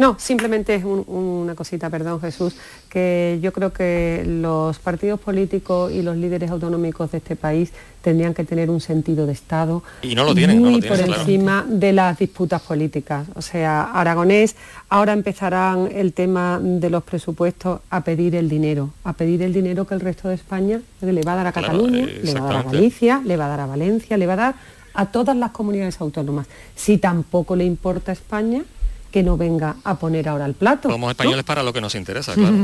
No, 0.00 0.16
simplemente 0.18 0.76
es 0.76 0.82
una 0.82 1.54
cosita, 1.54 1.90
perdón 1.90 2.22
Jesús, 2.22 2.54
que 2.88 3.38
yo 3.42 3.52
creo 3.52 3.70
que 3.70 4.24
los 4.26 4.78
partidos 4.78 5.20
políticos 5.20 5.92
y 5.92 6.00
los 6.00 6.16
líderes 6.16 6.50
autonómicos 6.50 7.12
de 7.12 7.18
este 7.18 7.36
país 7.36 7.70
tendrían 8.00 8.32
que 8.32 8.44
tener 8.44 8.70
un 8.70 8.80
sentido 8.80 9.26
de 9.26 9.34
Estado 9.34 9.82
y 10.00 10.14
no 10.14 10.24
lo 10.24 10.34
tienen, 10.34 10.58
muy 10.58 10.80
por 10.80 10.98
encima 10.98 11.66
de 11.68 11.92
las 11.92 12.18
disputas 12.18 12.62
políticas. 12.62 13.26
O 13.34 13.42
sea, 13.42 13.92
Aragonés 13.92 14.56
ahora 14.88 15.12
empezarán 15.12 15.90
el 15.94 16.14
tema 16.14 16.58
de 16.62 16.88
los 16.88 17.02
presupuestos 17.02 17.80
a 17.90 18.02
pedir 18.02 18.36
el 18.36 18.48
dinero, 18.48 18.94
a 19.04 19.12
pedir 19.12 19.42
el 19.42 19.52
dinero 19.52 19.86
que 19.86 19.92
el 19.92 20.00
resto 20.00 20.30
de 20.30 20.36
España 20.36 20.80
le 21.02 21.20
va 21.20 21.34
a 21.34 21.36
dar 21.36 21.46
a 21.48 21.52
Cataluña, 21.52 22.06
le 22.06 22.32
va 22.32 22.40
a 22.40 22.52
dar 22.54 22.56
a 22.56 22.62
Galicia, 22.62 23.20
le 23.22 23.36
va 23.36 23.44
a 23.44 23.48
dar 23.48 23.60
a 23.60 23.66
Valencia, 23.66 24.16
le 24.16 24.26
va 24.26 24.32
a 24.32 24.36
dar 24.36 24.54
a 24.94 25.04
todas 25.12 25.36
las 25.36 25.50
comunidades 25.50 26.00
autónomas. 26.00 26.46
Si 26.74 26.96
tampoco 26.96 27.54
le 27.54 27.66
importa 27.66 28.12
a 28.12 28.14
España, 28.14 28.62
que 29.10 29.22
no 29.22 29.36
venga 29.36 29.76
a 29.84 29.96
poner 29.96 30.28
ahora 30.28 30.46
el 30.46 30.54
plato. 30.54 30.90
Somos 30.90 31.10
españoles 31.10 31.44
para 31.44 31.62
lo 31.62 31.72
que 31.72 31.80
nos 31.80 31.94
interesa, 31.94 32.34
claro. 32.34 32.56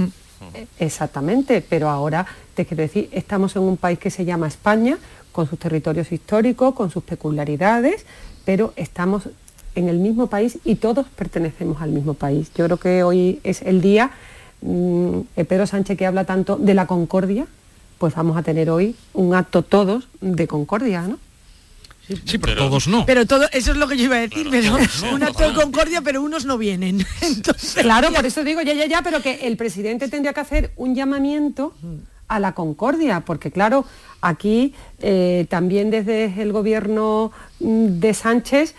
Eh, 0.55 0.67
exactamente, 0.79 1.65
pero 1.67 1.89
ahora 1.89 2.27
te 2.55 2.67
quiero 2.67 2.83
decir, 2.83 3.09
estamos 3.13 3.57
en 3.57 3.63
un 3.63 3.77
país 3.77 3.99
que 3.99 4.11
se 4.11 4.25
llama 4.25 4.47
España, 4.49 4.99
con 5.33 5.49
sus 5.49 5.59
territorios 5.59 6.13
históricos, 6.13 6.75
con 6.75 6.91
sus 6.91 7.03
peculiaridades, 7.03 8.05
pero 8.45 8.73
estamos 8.77 9.29
en 9.75 9.89
el 9.89 9.99
mismo 9.99 10.27
país 10.29 10.59
y 10.65 10.77
todos 10.77 11.07
pertenecemos 11.09 11.83
al 11.83 11.91
mismo 11.91 12.15
país. 12.15 12.51
Yo 12.55 12.65
creo 12.65 12.77
que 12.79 13.03
hoy 13.03 13.41
es 13.45 13.63
el 13.63 13.81
día, 13.81 14.11
mm, 14.63 15.21
eh, 15.37 15.45
Pedro 15.45 15.67
Sánchez 15.67 15.99
que 15.99 16.07
habla 16.07 16.25
tanto 16.25 16.57
de 16.57 16.75
la 16.75 16.87
concordia, 16.87 17.47
pues 17.99 18.15
vamos 18.15 18.37
a 18.37 18.43
tener 18.43 18.71
hoy 18.71 18.97
un 19.13 19.35
acto 19.35 19.63
todos 19.63 20.09
de 20.21 20.47
concordia, 20.47 21.03
¿no? 21.03 21.19
Sí, 22.25 22.39
pero, 22.39 22.57
todos 22.57 22.87
no. 22.87 23.05
Pero 23.05 23.27
todo, 23.27 23.47
eso 23.53 23.73
es 23.73 23.77
lo 23.77 23.89
que 23.89 23.97
yo 23.97 24.05
iba 24.05 24.17
a 24.17 24.21
decir, 24.21 24.47
pero, 24.51 24.77
un 25.13 25.23
acto 25.23 25.49
de 25.49 25.55
concordia, 25.55 26.03
pero 26.03 26.23
unos 26.23 26.45
no 26.45 26.57
vienen. 26.57 27.05
claro, 27.75 28.13
por 28.13 28.25
eso 28.25 28.45
digo 28.45 28.63
ya, 28.63 28.75
ya, 28.75 28.87
ya, 28.87 29.03
pero 29.03 29.21
que 29.21 29.47
el 29.47 29.57
presidente 29.57 30.09
tendría 30.09 30.33
que 30.33 30.41
hacer 30.41 30.71
un 30.77 30.95
llamamiento 30.95 31.75
a 32.29 32.39
la 32.39 32.53
concordia, 32.53 33.21
porque 33.21 33.51
claro, 33.51 33.85
aquí 34.21 34.75
eh, 35.01 35.47
también 35.49 35.91
desde 35.91 36.41
el 36.41 36.53
gobierno 36.53 37.33
mm, 37.61 37.99
de 37.99 38.15
Sánchez, 38.15 38.75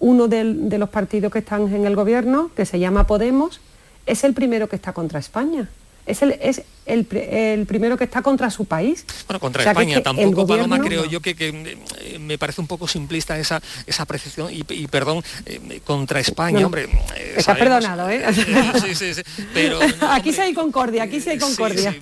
uno 0.00 0.28
de 0.28 0.78
los 0.78 0.88
partidos 0.88 1.32
que 1.32 1.40
están 1.40 1.74
en 1.74 1.84
el 1.84 1.96
gobierno, 1.96 2.52
que 2.54 2.64
se 2.64 2.78
llama 2.78 3.08
Podemos, 3.08 3.60
es 4.06 4.22
el 4.22 4.34
primero 4.34 4.68
que 4.68 4.76
está 4.76 4.92
contra 4.92 5.18
España 5.18 5.68
es 6.08 6.22
el, 6.22 6.32
es 6.40 6.62
el, 6.88 7.66
primero 7.66 7.96
que 7.96 8.04
está 8.04 8.22
contra 8.22 8.50
su 8.50 8.64
país. 8.64 9.04
Bueno, 9.26 9.40
contra 9.40 9.64
España 9.64 10.02
tampoco, 10.02 10.46
Paloma, 10.46 10.78
creo 10.80 11.04
yo 11.04 11.20
que, 11.20 11.36
eh, 11.38 12.18
me 12.18 12.38
parece 12.38 12.60
un 12.60 12.66
poco 12.66 12.88
simplista 12.88 13.38
esa, 13.38 13.60
esa 13.86 14.02
apreciación 14.02 14.50
y, 14.50 14.86
perdón, 14.88 15.22
eh, 15.46 15.80
contra 15.84 16.20
España, 16.20 16.64
hombre. 16.64 16.84
Eh, 17.16 17.34
está 17.36 17.54
perdonado, 17.54 18.08
¿eh? 18.08 18.24
sí, 18.84 18.94
sí, 18.94 19.14
sí, 19.14 19.22
pero... 19.52 19.78
aquí 20.10 20.32
sí 20.32 20.40
hay 20.40 20.54
concordia, 20.54 21.04
aquí 21.04 21.20
sí 21.20 21.30
hay 21.30 21.38
concordia. 21.38 21.94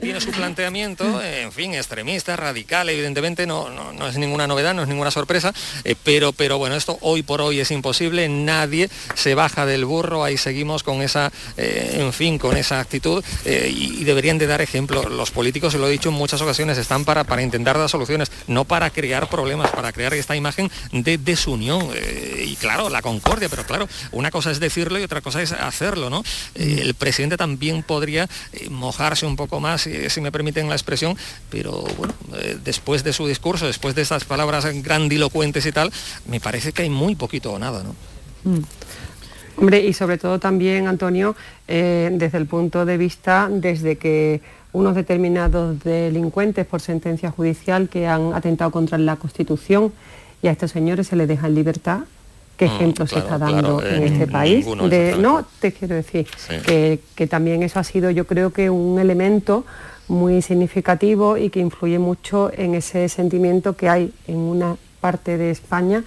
tiene 0.00 0.20
su 0.20 0.30
planteamiento, 0.30 1.22
en 1.24 1.52
fin, 1.52 1.74
extremista, 1.74 2.36
radical, 2.36 2.88
evidentemente 2.88 3.46
no, 3.46 3.68
no, 3.92 4.08
es 4.08 4.16
ninguna 4.16 4.46
novedad, 4.46 4.74
no 4.74 4.82
es 4.82 4.88
ninguna 4.88 5.10
sorpresa, 5.10 5.52
pero, 6.02 6.32
pero 6.32 6.58
bueno, 6.58 6.74
esto 6.74 6.98
hoy 7.02 7.22
por 7.22 7.40
hoy 7.40 7.60
es 7.60 7.70
imposible, 7.70 8.28
nadie 8.28 8.88
se 9.14 9.34
baja 9.34 9.66
del 9.66 9.84
burro, 9.84 10.24
ahí 10.24 10.36
seguimos 10.36 10.82
con 10.82 11.02
esa, 11.02 11.30
en 11.56 12.12
fin, 12.12 12.38
con 12.38 12.56
esa 12.56 12.80
actitud 12.80 13.24
eh, 13.44 13.72
y, 13.74 14.04
de 14.22 14.46
dar 14.46 14.60
ejemplo. 14.60 15.08
Los 15.08 15.32
políticos, 15.32 15.72
se 15.72 15.78
lo 15.78 15.88
he 15.88 15.90
dicho 15.90 16.08
en 16.08 16.14
muchas 16.14 16.40
ocasiones, 16.40 16.78
están 16.78 17.04
para, 17.04 17.24
para 17.24 17.42
intentar 17.42 17.76
dar 17.76 17.88
soluciones, 17.88 18.30
no 18.46 18.64
para 18.64 18.88
crear 18.90 19.28
problemas, 19.28 19.70
para 19.72 19.92
crear 19.92 20.14
esta 20.14 20.36
imagen 20.36 20.70
de 20.92 21.18
desunión. 21.18 21.90
Eh, 21.94 22.46
y 22.48 22.56
claro, 22.56 22.88
la 22.88 23.02
concordia, 23.02 23.48
pero 23.48 23.66
claro, 23.66 23.88
una 24.12 24.30
cosa 24.30 24.52
es 24.52 24.60
decirlo 24.60 24.98
y 24.98 25.02
otra 25.02 25.20
cosa 25.20 25.42
es 25.42 25.52
hacerlo, 25.52 26.08
¿no? 26.08 26.22
Eh, 26.54 26.78
el 26.82 26.94
presidente 26.94 27.36
también 27.36 27.82
podría 27.82 28.28
mojarse 28.70 29.26
un 29.26 29.36
poco 29.36 29.58
más, 29.58 29.88
si 30.08 30.20
me 30.20 30.30
permiten 30.30 30.68
la 30.68 30.76
expresión, 30.76 31.16
pero 31.50 31.82
bueno, 31.98 32.14
después 32.64 33.02
de 33.02 33.12
su 33.12 33.26
discurso, 33.26 33.66
después 33.66 33.94
de 33.94 34.02
estas 34.02 34.24
palabras 34.24 34.64
grandilocuentes 34.82 35.66
y 35.66 35.72
tal, 35.72 35.92
me 36.26 36.40
parece 36.40 36.72
que 36.72 36.82
hay 36.82 36.90
muy 36.90 37.16
poquito 37.16 37.52
o 37.52 37.58
nada, 37.58 37.82
¿no? 37.82 37.94
Mm. 38.44 38.62
Hombre, 39.56 39.80
y 39.80 39.92
sobre 39.92 40.18
todo 40.18 40.38
también, 40.38 40.86
Antonio, 40.86 41.36
eh, 41.68 42.10
desde 42.12 42.38
el 42.38 42.46
punto 42.46 42.84
de 42.84 42.96
vista, 42.96 43.48
desde 43.50 43.96
que 43.96 44.40
unos 44.72 44.94
determinados 44.94 45.82
delincuentes 45.84 46.66
por 46.66 46.80
sentencia 46.80 47.30
judicial 47.30 47.88
que 47.88 48.06
han 48.06 48.32
atentado 48.34 48.70
contra 48.70 48.96
la 48.98 49.16
Constitución 49.16 49.92
y 50.42 50.48
a 50.48 50.52
estos 50.52 50.70
señores 50.70 51.06
se 51.06 51.16
les 51.16 51.28
deja 51.28 51.46
en 51.46 51.54
libertad, 51.54 52.00
¿qué 52.56 52.66
mm, 52.66 52.68
ejemplo 52.68 53.06
se 53.06 53.18
está 53.18 53.36
dando 53.38 53.84
en 53.84 54.02
este 54.04 54.26
país? 54.26 54.66
no, 55.18 55.44
te 55.60 55.72
quiero 55.72 55.94
decir 55.94 56.26
que, 56.64 57.00
que 57.14 57.26
también 57.26 57.62
eso 57.62 57.78
ha 57.78 57.84
sido 57.84 58.10
yo 58.10 58.26
creo 58.26 58.50
que 58.50 58.70
un 58.70 58.98
elemento 58.98 59.64
muy 60.08 60.42
significativo 60.42 61.36
y 61.36 61.50
que 61.50 61.60
influye 61.60 61.98
mucho 61.98 62.50
en 62.56 62.74
ese 62.74 63.08
sentimiento 63.08 63.76
que 63.76 63.88
hay 63.88 64.12
en 64.26 64.38
una 64.38 64.76
parte 65.00 65.36
de 65.36 65.50
España 65.50 66.02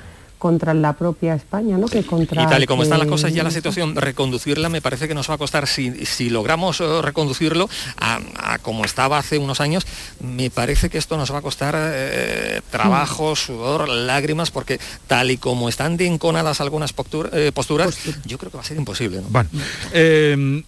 contra 0.46 0.76
la 0.76 0.94
propia 0.94 1.34
España, 1.34 1.76
¿no? 1.76 1.88
Que 1.88 2.04
contra 2.04 2.44
y 2.44 2.46
tal 2.46 2.62
y 2.62 2.68
como 2.68 2.84
están 2.84 3.00
las 3.00 3.08
cosas 3.08 3.34
ya 3.34 3.42
la 3.42 3.50
situación, 3.50 3.96
reconducirla 3.96 4.70
me 4.70 4.80
parece 4.80 5.08
que 5.08 5.16
nos 5.16 5.28
va 5.28 5.34
a 5.34 5.38
costar, 5.40 5.66
si, 5.66 6.06
si 6.06 6.30
logramos 6.30 6.82
eh, 6.82 7.02
reconducirlo 7.02 7.68
a, 7.98 8.60
como 8.62 8.86
estaba 8.86 9.18
hace 9.18 9.40
unos 9.40 9.60
años, 9.60 9.88
me 10.20 10.52
parece 10.52 10.92
que 10.92 11.00
esto 11.00 11.18
nos 11.18 11.34
va 11.34 11.40
a 11.40 11.42
costar 11.42 11.74
eh, 11.76 12.62
trabajo, 12.70 13.36
sudor, 13.36 13.90
lágrimas, 13.90 14.52
porque 14.52 14.80
tal 15.08 15.32
y 15.32 15.38
como 15.38 15.68
están 15.68 15.98
de 15.98 16.06
enconadas 16.06 16.62
algunas 16.62 16.94
eh, 17.34 17.52
posturas, 17.52 17.98
yo 18.24 18.38
creo 18.38 18.52
que 18.52 18.58
va 18.58 18.62
a 18.62 18.68
ser 18.68 18.78
imposible. 18.78 19.24
Bueno, 19.28 19.50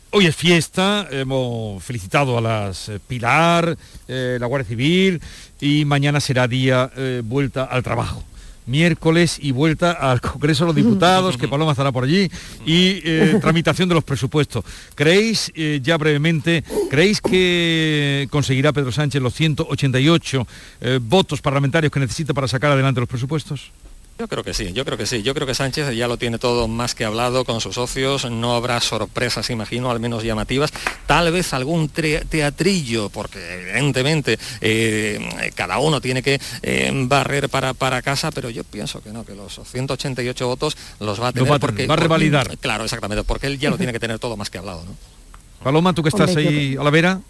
hoy 0.09 0.25
es 0.25 0.35
fiesta, 0.35 1.07
hemos 1.11 1.83
felicitado 1.83 2.35
a 2.35 2.41
las 2.41 2.89
Pilar, 3.07 3.77
la 4.07 4.45
Guardia 4.47 4.69
Civil, 4.69 5.21
y 5.61 5.85
mañana 5.85 6.19
será 6.19 6.47
día 6.47 6.89
vuelta 7.23 7.65
al 7.65 7.83
trabajo 7.83 8.23
miércoles 8.67 9.39
y 9.41 9.51
vuelta 9.51 9.91
al 9.91 10.21
Congreso 10.21 10.65
de 10.65 10.67
los 10.67 10.75
Diputados, 10.84 11.38
que 11.38 11.47
Paloma 11.47 11.71
estará 11.71 11.91
por 11.91 12.03
allí, 12.03 12.30
y 12.65 13.01
eh, 13.03 13.38
tramitación 13.41 13.89
de 13.89 13.95
los 13.95 14.03
presupuestos. 14.03 14.63
¿Creéis, 14.93 15.51
eh, 15.56 15.80
ya 15.82 15.97
brevemente, 15.97 16.63
creéis 16.89 17.21
que 17.21 18.27
conseguirá 18.30 18.73
Pedro 18.73 18.91
Sánchez 18.91 19.21
los 19.21 19.34
188 19.34 20.47
eh, 20.82 20.99
votos 21.01 21.41
parlamentarios 21.41 21.91
que 21.91 21.99
necesita 21.99 22.34
para 22.34 22.47
sacar 22.47 22.71
adelante 22.71 22.99
los 22.99 23.10
presupuestos? 23.10 23.71
Yo 24.19 24.27
creo 24.27 24.43
que 24.43 24.56
sí, 24.56 24.73
yo 24.73 24.84
creo 24.84 24.97
que 24.97 25.06
sí. 25.06 25.21
Yo 25.21 25.36
creo 25.36 25.45
que 25.45 25.53
Sánchez 25.53 25.95
ya 25.95 26.08
lo 26.08 26.17
tiene 26.17 26.39
todo 26.39 26.67
más 26.67 26.95
que 26.95 27.06
hablado 27.06 27.45
con 27.45 27.62
sus 27.62 27.75
socios. 27.75 28.30
No 28.32 28.56
habrá 28.56 28.80
sorpresas, 28.82 29.49
imagino, 29.51 29.91
al 29.91 29.99
menos 29.99 30.23
llamativas. 30.23 30.71
Tal 31.06 31.32
vez 31.32 31.53
algún 31.53 31.89
teatrillo, 31.89 33.10
porque 33.10 33.39
evidentemente 33.62 34.39
eh, 34.62 35.51
cada 35.53 35.77
uno 35.77 36.01
tiene 36.01 36.23
que 36.23 36.41
eh, 36.63 36.91
barrer 36.93 37.47
para, 37.49 37.75
para 37.75 38.01
casa, 38.01 38.32
pero 38.32 38.49
yo 38.49 38.63
pienso 38.63 39.03
que 39.03 39.12
no, 39.12 39.23
que 39.23 39.36
los 39.36 39.62
188 39.63 40.47
votos 40.47 40.75
los 40.99 41.21
va 41.21 41.27
a 41.27 41.32
tener. 41.32 41.51
va, 41.51 41.60
porque, 41.60 41.86
va 41.86 41.93
a 41.93 41.97
revalidar. 41.97 42.58
claro, 42.58 42.86
exactamente, 42.86 43.23
porque 43.23 43.45
él 43.45 43.60
ya 43.60 43.69
lo 43.69 43.77
tiene 43.77 43.93
que 43.93 43.99
tener 43.99 44.17
todo 44.17 44.36
más 44.36 44.49
que 44.49 44.58
hablado. 44.58 44.84
¿no? 44.84 44.95
Paloma, 45.63 45.93
tú 45.93 46.01
que 46.01 46.10
estás 46.10 46.36
ahí 46.36 46.75
a 46.75 46.84
la 46.84 46.89
vera. 46.89 47.21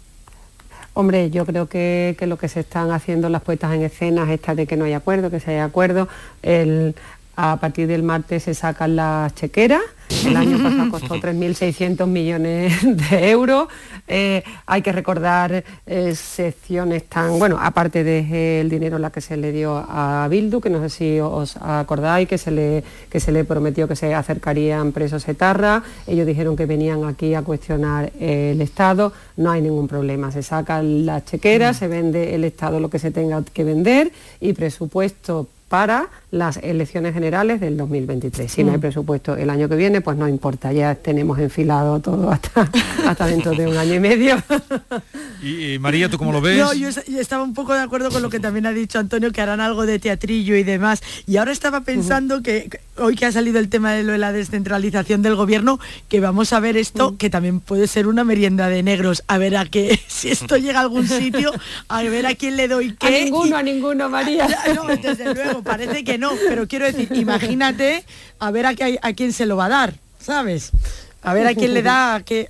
Hombre, 0.98 1.30
yo 1.30 1.46
creo 1.46 1.68
que, 1.68 2.16
lo 2.22 2.38
que 2.38 2.48
se 2.48 2.58
están 2.58 2.90
haciendo 2.90 3.28
las 3.28 3.42
puestas 3.42 3.72
en 3.72 3.82
escenas, 3.82 4.28
esta 4.30 4.56
de 4.56 4.66
que 4.66 4.76
no 4.76 4.84
hay 4.84 4.94
acuerdo, 4.94 5.30
que 5.30 5.38
se 5.38 5.52
haya 5.52 5.62
acuerdo, 5.62 6.08
el, 6.42 6.96
a 7.40 7.56
partir 7.56 7.86
del 7.86 8.02
martes 8.02 8.42
se 8.42 8.52
sacan 8.52 8.96
las 8.96 9.32
chequeras, 9.32 9.80
el 10.26 10.36
año 10.36 10.60
pasado 10.60 10.90
costó 10.90 11.14
3.600 11.14 12.04
millones 12.08 12.72
de 12.82 13.30
euros. 13.30 13.68
Eh, 14.08 14.42
hay 14.66 14.82
que 14.82 14.90
recordar 14.90 15.62
eh, 15.86 16.14
secciones 16.16 17.04
tan, 17.04 17.38
bueno, 17.38 17.56
aparte 17.60 18.02
del 18.02 18.28
de, 18.28 18.66
dinero 18.68 18.98
la 18.98 19.10
que 19.10 19.20
se 19.20 19.36
le 19.36 19.52
dio 19.52 19.76
a 19.76 20.26
Bildu, 20.28 20.60
que 20.60 20.68
no 20.68 20.80
sé 20.80 20.90
si 20.90 21.20
os 21.20 21.56
acordáis, 21.58 22.28
que 22.28 22.38
se 22.38 22.50
le, 22.50 22.82
que 23.08 23.20
se 23.20 23.30
le 23.30 23.44
prometió 23.44 23.86
que 23.86 23.94
se 23.94 24.16
acercarían 24.16 24.90
presos 24.90 25.28
etarra. 25.28 25.84
Ellos 26.08 26.26
dijeron 26.26 26.56
que 26.56 26.66
venían 26.66 27.04
aquí 27.04 27.34
a 27.34 27.42
cuestionar 27.42 28.10
el 28.18 28.60
Estado. 28.60 29.12
No 29.36 29.52
hay 29.52 29.62
ningún 29.62 29.86
problema. 29.86 30.32
Se 30.32 30.42
sacan 30.42 31.06
las 31.06 31.24
chequeras, 31.24 31.76
se 31.76 31.86
vende 31.86 32.34
el 32.34 32.42
Estado 32.42 32.80
lo 32.80 32.90
que 32.90 32.98
se 32.98 33.12
tenga 33.12 33.44
que 33.44 33.62
vender 33.62 34.10
y 34.40 34.54
presupuesto 34.54 35.46
para 35.68 36.08
las 36.30 36.58
elecciones 36.58 37.14
generales 37.14 37.60
del 37.60 37.76
2023. 37.76 38.50
Si 38.50 38.64
no 38.64 38.72
hay 38.72 38.78
mm. 38.78 38.80
presupuesto 38.80 39.36
el 39.36 39.50
año 39.50 39.68
que 39.68 39.76
viene, 39.76 40.00
pues 40.00 40.16
no 40.16 40.28
importa, 40.28 40.72
ya 40.72 40.94
tenemos 40.94 41.38
enfilado 41.38 42.00
todo 42.00 42.30
hasta, 42.30 42.70
hasta 43.06 43.26
dentro 43.26 43.52
de 43.52 43.66
un 43.66 43.76
año 43.76 43.94
y 43.94 44.00
medio. 44.00 44.36
Y, 45.40 45.78
María, 45.78 46.08
¿tú 46.08 46.18
cómo 46.18 46.32
lo 46.32 46.40
ves? 46.40 46.58
No, 46.58 46.74
yo, 46.74 46.88
estaba 46.88 47.44
un 47.44 47.54
poco 47.54 47.72
de 47.72 47.80
acuerdo 47.80 48.10
con 48.10 48.22
lo 48.22 48.28
que 48.30 48.40
también 48.40 48.66
ha 48.66 48.72
dicho 48.72 48.98
Antonio, 48.98 49.30
que 49.30 49.40
harán 49.40 49.60
algo 49.60 49.86
de 49.86 50.00
teatrillo 50.00 50.56
y 50.56 50.64
demás. 50.64 51.00
Y 51.26 51.36
ahora 51.36 51.52
estaba 51.52 51.82
pensando 51.82 52.42
que 52.42 52.68
hoy 52.96 53.14
que 53.14 53.26
ha 53.26 53.32
salido 53.32 53.60
el 53.60 53.68
tema 53.68 53.92
de 53.92 54.02
lo 54.02 54.12
de 54.12 54.18
la 54.18 54.32
descentralización 54.32 55.22
del 55.22 55.36
gobierno, 55.36 55.78
que 56.08 56.18
vamos 56.18 56.52
a 56.52 56.60
ver 56.60 56.76
esto, 56.76 57.16
que 57.16 57.30
también 57.30 57.60
puede 57.60 57.86
ser 57.86 58.08
una 58.08 58.24
merienda 58.24 58.68
de 58.68 58.82
negros. 58.82 59.22
A 59.28 59.38
ver 59.38 59.56
a 59.56 59.64
qué, 59.64 60.00
si 60.08 60.28
esto 60.28 60.56
llega 60.56 60.78
a 60.78 60.82
algún 60.82 61.06
sitio, 61.06 61.52
a 61.88 62.02
ver 62.02 62.26
a 62.26 62.34
quién 62.34 62.56
le 62.56 62.66
doy 62.66 62.96
qué. 62.96 63.06
A 63.06 63.10
ninguno, 63.10 63.56
a 63.56 63.62
ninguno, 63.62 64.08
María. 64.08 64.48
No, 64.74 64.86
desde 64.86 65.34
luego, 65.34 65.57
parece 65.62 66.04
que 66.04 66.18
no, 66.18 66.32
pero 66.48 66.66
quiero 66.66 66.86
decir, 66.86 67.08
imagínate 67.14 68.04
a 68.38 68.50
ver 68.50 68.66
a, 68.66 68.74
qué, 68.74 68.98
a 69.00 69.12
quién 69.12 69.32
se 69.32 69.46
lo 69.46 69.56
va 69.56 69.66
a 69.66 69.68
dar, 69.68 69.94
¿sabes? 70.20 70.72
A 71.22 71.34
ver 71.34 71.46
a 71.46 71.54
quién 71.54 71.74
le 71.74 71.82
da 71.82 72.22
qué, 72.24 72.48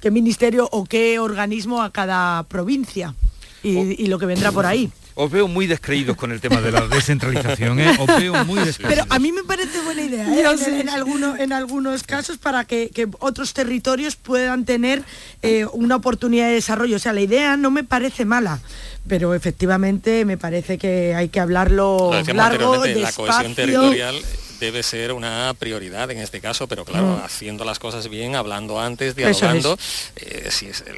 qué 0.00 0.10
ministerio 0.10 0.68
o 0.70 0.84
qué 0.84 1.18
organismo 1.18 1.82
a 1.82 1.90
cada 1.90 2.44
provincia 2.44 3.14
y, 3.62 4.06
lo 4.06 4.18
que 4.18 4.26
vendrá 4.26 4.52
por 4.52 4.66
ahí. 4.66 4.90
Os 5.14 5.30
veo 5.30 5.48
muy 5.48 5.66
descreídos 5.66 6.16
con 6.16 6.32
el 6.32 6.40
tema 6.40 6.60
de 6.60 6.72
la 6.72 6.86
descentralización, 6.86 7.80
¿eh? 7.80 7.96
Os 7.98 8.06
veo 8.06 8.44
muy 8.44 8.60
descreídos. 8.64 9.06
Pero 9.06 9.14
a 9.14 9.18
mí 9.18 9.32
me 9.32 9.42
parece 9.44 9.80
buena 9.80 10.02
idea, 10.02 10.26
¿eh? 10.28 10.80
en, 10.80 10.88
algunos, 10.88 11.38
en 11.38 11.52
algunos 11.52 12.02
casos, 12.02 12.38
para 12.38 12.64
que, 12.64 12.90
otros 13.18 13.52
territorios 13.52 14.16
puedan 14.16 14.64
tener 14.64 15.02
eh, 15.42 15.66
una 15.72 15.96
oportunidad 15.96 16.46
de 16.46 16.54
desarrollo. 16.54 16.96
O 16.96 17.00
sea, 17.00 17.12
la 17.12 17.20
idea 17.20 17.56
no 17.56 17.70
me 17.70 17.84
parece 17.84 18.24
mala 18.24 18.60
pero 19.08 19.34
efectivamente 19.34 20.24
me 20.24 20.36
parece 20.36 20.78
que 20.78 21.14
hay 21.14 21.30
que 21.30 21.40
hablarlo 21.40 22.10
largo, 22.34 22.80
despacio. 22.82 23.26
La 23.26 23.32
cohesión 23.32 23.54
territorial 23.54 24.16
debe 24.60 24.82
ser 24.82 25.12
una 25.12 25.52
prioridad 25.58 26.10
en 26.10 26.18
este 26.18 26.40
caso, 26.40 26.68
pero 26.68 26.84
claro, 26.84 27.16
mm. 27.16 27.24
haciendo 27.24 27.64
las 27.64 27.78
cosas 27.78 28.08
bien, 28.08 28.36
hablando 28.36 28.78
antes, 28.78 29.16
dialogando, 29.16 29.76
eh, 30.16 30.50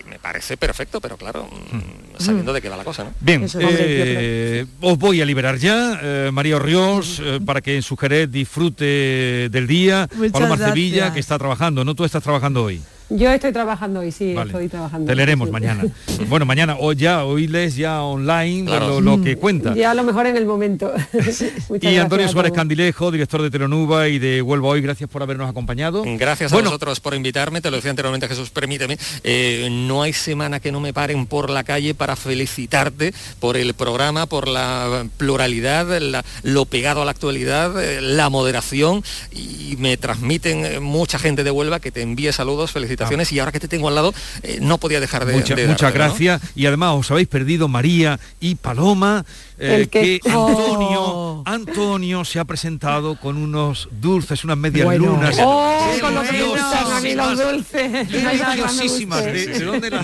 me 0.06 0.18
parece 0.18 0.56
perfecto, 0.56 1.00
pero 1.00 1.16
claro, 1.16 1.48
mm, 1.48 1.76
mm. 1.76 1.82
sabiendo 2.18 2.52
de 2.52 2.60
qué 2.60 2.68
va 2.68 2.76
la 2.76 2.84
cosa, 2.84 3.04
¿no? 3.04 3.14
Bien, 3.20 3.46
eh, 3.58 4.66
os 4.80 4.98
voy 4.98 5.22
a 5.22 5.24
liberar 5.24 5.56
ya, 5.56 5.98
eh, 6.02 6.30
María 6.32 6.58
Ríos, 6.58 7.22
para 7.46 7.60
que 7.60 7.76
en 7.76 7.82
su 7.82 7.96
Jerez 7.96 8.30
disfrute 8.30 9.48
del 9.48 9.66
día, 9.66 10.08
Paloma 10.32 10.58
Sevilla, 10.58 11.12
que 11.14 11.20
está 11.20 11.38
trabajando, 11.38 11.84
¿no? 11.84 11.94
Tú 11.94 12.04
estás 12.04 12.22
trabajando 12.22 12.64
hoy. 12.64 12.82
Yo 13.14 13.30
estoy 13.30 13.52
trabajando 13.52 14.00
hoy, 14.00 14.10
sí, 14.10 14.34
estoy 14.34 14.68
trabajando. 14.68 15.06
Te 15.06 15.14
leeremos 15.14 15.50
mañana. 15.50 15.84
bueno, 16.28 16.46
mañana 16.46 16.76
o 16.80 16.92
ya 16.92 17.24
oírles 17.24 17.76
ya 17.76 18.02
online 18.02 18.70
lo, 19.00 19.22
que 19.22 19.36
cuenta. 19.36 19.74
Ya 19.74 19.90
a 19.90 19.94
lo 19.94 20.02
mejor 20.02 20.26
en 20.26 20.36
el 20.36 20.46
momento. 20.46 20.92
y 21.80 21.96
Antonio 21.96 22.26
Suárez 22.28 22.52
Candilejo, 22.52 23.10
director 23.10 23.42
de 23.42 23.50
Telenuba 23.50 24.08
y 24.08 24.18
de 24.18 24.40
Huelva 24.40 24.68
Hoy, 24.68 24.80
gracias 24.80 25.10
por 25.10 25.22
habernos 25.22 25.50
acompañado. 25.50 26.04
Gracias 26.06 26.52
a 26.52 26.56
vosotros 26.56 27.00
por 27.00 27.14
invitarme, 27.14 27.60
te 27.60 27.70
lo 27.70 27.76
decía 27.76 27.90
anteriormente 27.90 28.28
Jesús, 28.28 28.48
permíteme. 28.48 28.96
Eh, 29.24 29.68
no 29.70 30.02
hay 30.02 30.14
semana 30.14 30.60
que 30.60 30.72
no 30.72 30.80
me 30.80 30.94
paren 30.94 31.26
por 31.26 31.50
la 31.50 31.64
calle 31.64 31.94
para 31.94 32.16
felicitarte 32.16 33.12
por 33.40 33.58
el 33.58 33.74
programa, 33.74 34.26
por 34.26 34.48
la 34.48 35.06
pluralidad, 35.18 35.86
lo 36.42 36.64
pegado 36.64 37.02
a 37.02 37.04
la 37.04 37.10
actualidad, 37.10 37.82
eh, 37.82 38.00
la 38.00 38.30
moderación 38.30 39.04
y 39.32 39.76
me 39.78 39.98
transmiten 39.98 40.82
mucha 40.82 41.18
gente 41.18 41.44
de 41.44 41.50
Huelva 41.50 41.78
que 41.80 41.90
te 41.90 42.00
envíe 42.00 42.32
saludos, 42.32 42.72
felicitaciones 42.72 43.01
y 43.30 43.38
ahora 43.38 43.52
que 43.52 43.60
te 43.60 43.68
tengo 43.68 43.88
al 43.88 43.94
lado 43.94 44.14
eh, 44.42 44.58
no 44.60 44.78
podía 44.78 45.00
dejar 45.00 45.24
de... 45.26 45.34
muchas 45.66 45.94
gracias. 45.94 46.40
Y 46.54 46.66
además 46.66 46.94
os 46.94 47.10
habéis 47.10 47.28
perdido 47.28 47.68
María 47.68 48.18
y 48.40 48.54
Paloma 48.56 49.24
eh, 49.62 49.86
que 49.88 50.20
Antonio, 50.24 51.00
oh. 51.00 51.42
Antonio 51.46 52.24
se 52.24 52.40
ha 52.40 52.44
presentado 52.44 53.14
con 53.18 53.36
unos 53.36 53.88
dulces, 53.92 54.42
unas 54.44 54.56
medias 54.58 54.96
lunas. 54.98 55.36
Oh, 55.40 55.92
con 56.00 56.14
los 56.14 56.26
dulces. 57.38 58.08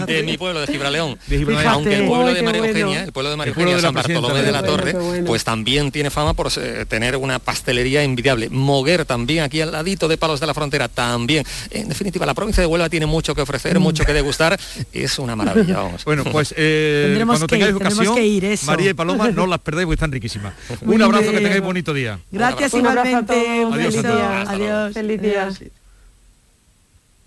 De, 0.07 0.23
mi 0.25 0.39
pueblo, 0.39 0.61
de 0.61 0.67
Gibraleón. 0.67 1.19
Aunque 1.67 1.97
el 1.97 2.07
pueblo 2.07 2.33
de 2.33 2.43
María 2.43 2.67
Eugenia, 2.67 3.05
el 3.05 3.13
pueblo 3.13 3.31
de 3.31 3.37
María 3.37 3.53
Eugenia, 3.53 3.81
San 3.81 3.95
Bartolomé 3.95 4.43
de 4.43 4.53
la 4.53 4.63
Torre, 4.63 4.95
pues 5.27 5.43
también 5.43 5.91
tiene 5.91 6.11
fama 6.11 6.35
por 6.35 6.49
eh, 6.57 6.87
tener 6.89 7.17
una 7.17 7.39
pastelería 7.39 8.03
envidiable. 8.03 8.49
Moguer 8.51 9.05
también, 9.05 9.43
aquí 9.43 9.61
al 9.61 9.73
ladito 9.73 10.09
de 10.09 10.17
Palos 10.17 10.39
de 10.41 10.47
la 10.47 10.55
Frontera, 10.55 10.89
también. 10.89 11.45
En 11.71 11.89
definitiva, 11.89 12.27
la 12.27 12.35
provincia 12.35 12.61
de 12.61 12.67
Huelva 12.67 12.89
tiene 12.89 13.07
mucho 13.07 13.35
que 13.35 13.43
ofrecer, 13.43 13.79
mm. 13.79 13.83
mucho 13.83 14.05
que 14.05 14.13
degustar. 14.13 14.59
Es 14.93 15.19
una 15.19 15.35
maravilla, 15.35 15.81
Bueno, 16.05 16.25
pues 16.25 16.55
eh, 16.57 17.21
cuando 17.27 17.47
tengáis 17.47 17.75
ocasión, 17.75 18.17
María 18.67 18.91
y 18.91 18.95
Paloma, 18.95 19.31
no 19.31 19.48
las 19.49 19.61
perdáis 19.61 19.87
porque 19.87 19.95
están 19.95 20.13
riquísimas. 20.13 20.55
un 20.83 21.03
abrazo, 21.03 21.31
que 21.31 21.41
tengáis 21.41 21.63
bonito 21.63 21.93
día. 21.95 22.19
Gracias 22.31 22.75
igualmente. 22.75 23.65
Un 23.65 23.73
Adiós, 23.75 24.05
Adiós. 24.05 24.95
Feliz 24.95 25.21
día. 25.21 25.49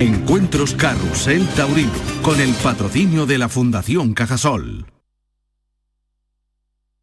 Encuentros 0.00 0.74
Carrusel 0.74 1.46
Taurino. 1.48 1.92
Con 2.22 2.40
el 2.40 2.52
patrocinio 2.54 3.26
de 3.26 3.38
la 3.38 3.48
Fundación 3.48 4.14
Cajasol. 4.14 4.86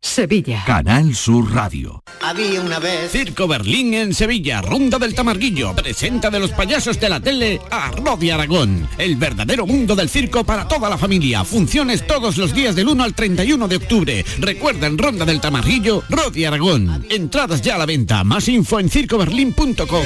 Sevilla. 0.01 0.63
Canal 0.65 1.13
Sur 1.13 1.53
Radio. 1.53 2.03
Había 2.21 2.61
una 2.61 2.79
vez. 2.79 3.11
Circo 3.11 3.47
Berlín 3.47 3.93
en 3.93 4.13
Sevilla, 4.13 4.61
Ronda 4.61 4.97
del 4.97 5.13
Tamarguillo. 5.13 5.75
Presenta 5.75 6.29
de 6.29 6.39
los 6.39 6.51
payasos 6.51 6.99
de 6.99 7.09
la 7.09 7.19
tele 7.19 7.59
a 7.69 7.91
Rodi 7.91 8.29
Aragón. 8.29 8.87
El 8.97 9.17
verdadero 9.17 9.65
mundo 9.65 9.95
del 9.95 10.09
circo 10.09 10.43
para 10.43 10.67
toda 10.67 10.89
la 10.89 10.97
familia. 10.97 11.43
Funciones 11.43 12.07
todos 12.07 12.37
los 12.37 12.53
días 12.53 12.75
del 12.75 12.87
1 12.87 13.03
al 13.03 13.13
31 13.13 13.67
de 13.67 13.75
octubre. 13.75 14.25
Recuerda 14.39 14.87
en 14.87 14.97
Ronda 14.97 15.25
del 15.25 15.41
Tamarguillo, 15.41 16.03
Rodi 16.09 16.45
Aragón. 16.45 17.05
Entradas 17.09 17.61
ya 17.61 17.75
a 17.75 17.79
la 17.79 17.85
venta. 17.85 18.23
Más 18.23 18.47
info 18.47 18.79
en 18.79 18.89
circoberlín.com. 18.89 20.05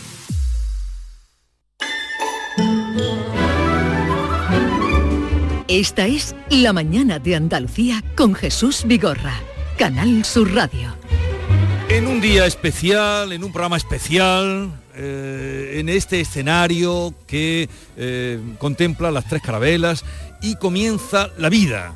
Esta 5.71 6.05
es 6.05 6.35
La 6.49 6.73
Mañana 6.73 7.17
de 7.17 7.33
Andalucía 7.33 8.03
con 8.17 8.35
Jesús 8.35 8.83
Vigorra, 8.85 9.39
Canal 9.77 10.25
Sur 10.25 10.53
Radio. 10.53 10.93
En 11.87 12.07
un 12.07 12.19
día 12.19 12.45
especial, 12.45 13.31
en 13.31 13.41
un 13.41 13.53
programa 13.53 13.77
especial, 13.77 14.69
eh, 14.93 15.77
en 15.77 15.87
este 15.87 16.19
escenario 16.19 17.13
que 17.25 17.69
eh, 17.95 18.37
contempla 18.57 19.11
las 19.11 19.29
tres 19.29 19.41
carabelas 19.41 20.03
y 20.41 20.55
comienza 20.55 21.29
la 21.37 21.47
vida. 21.47 21.95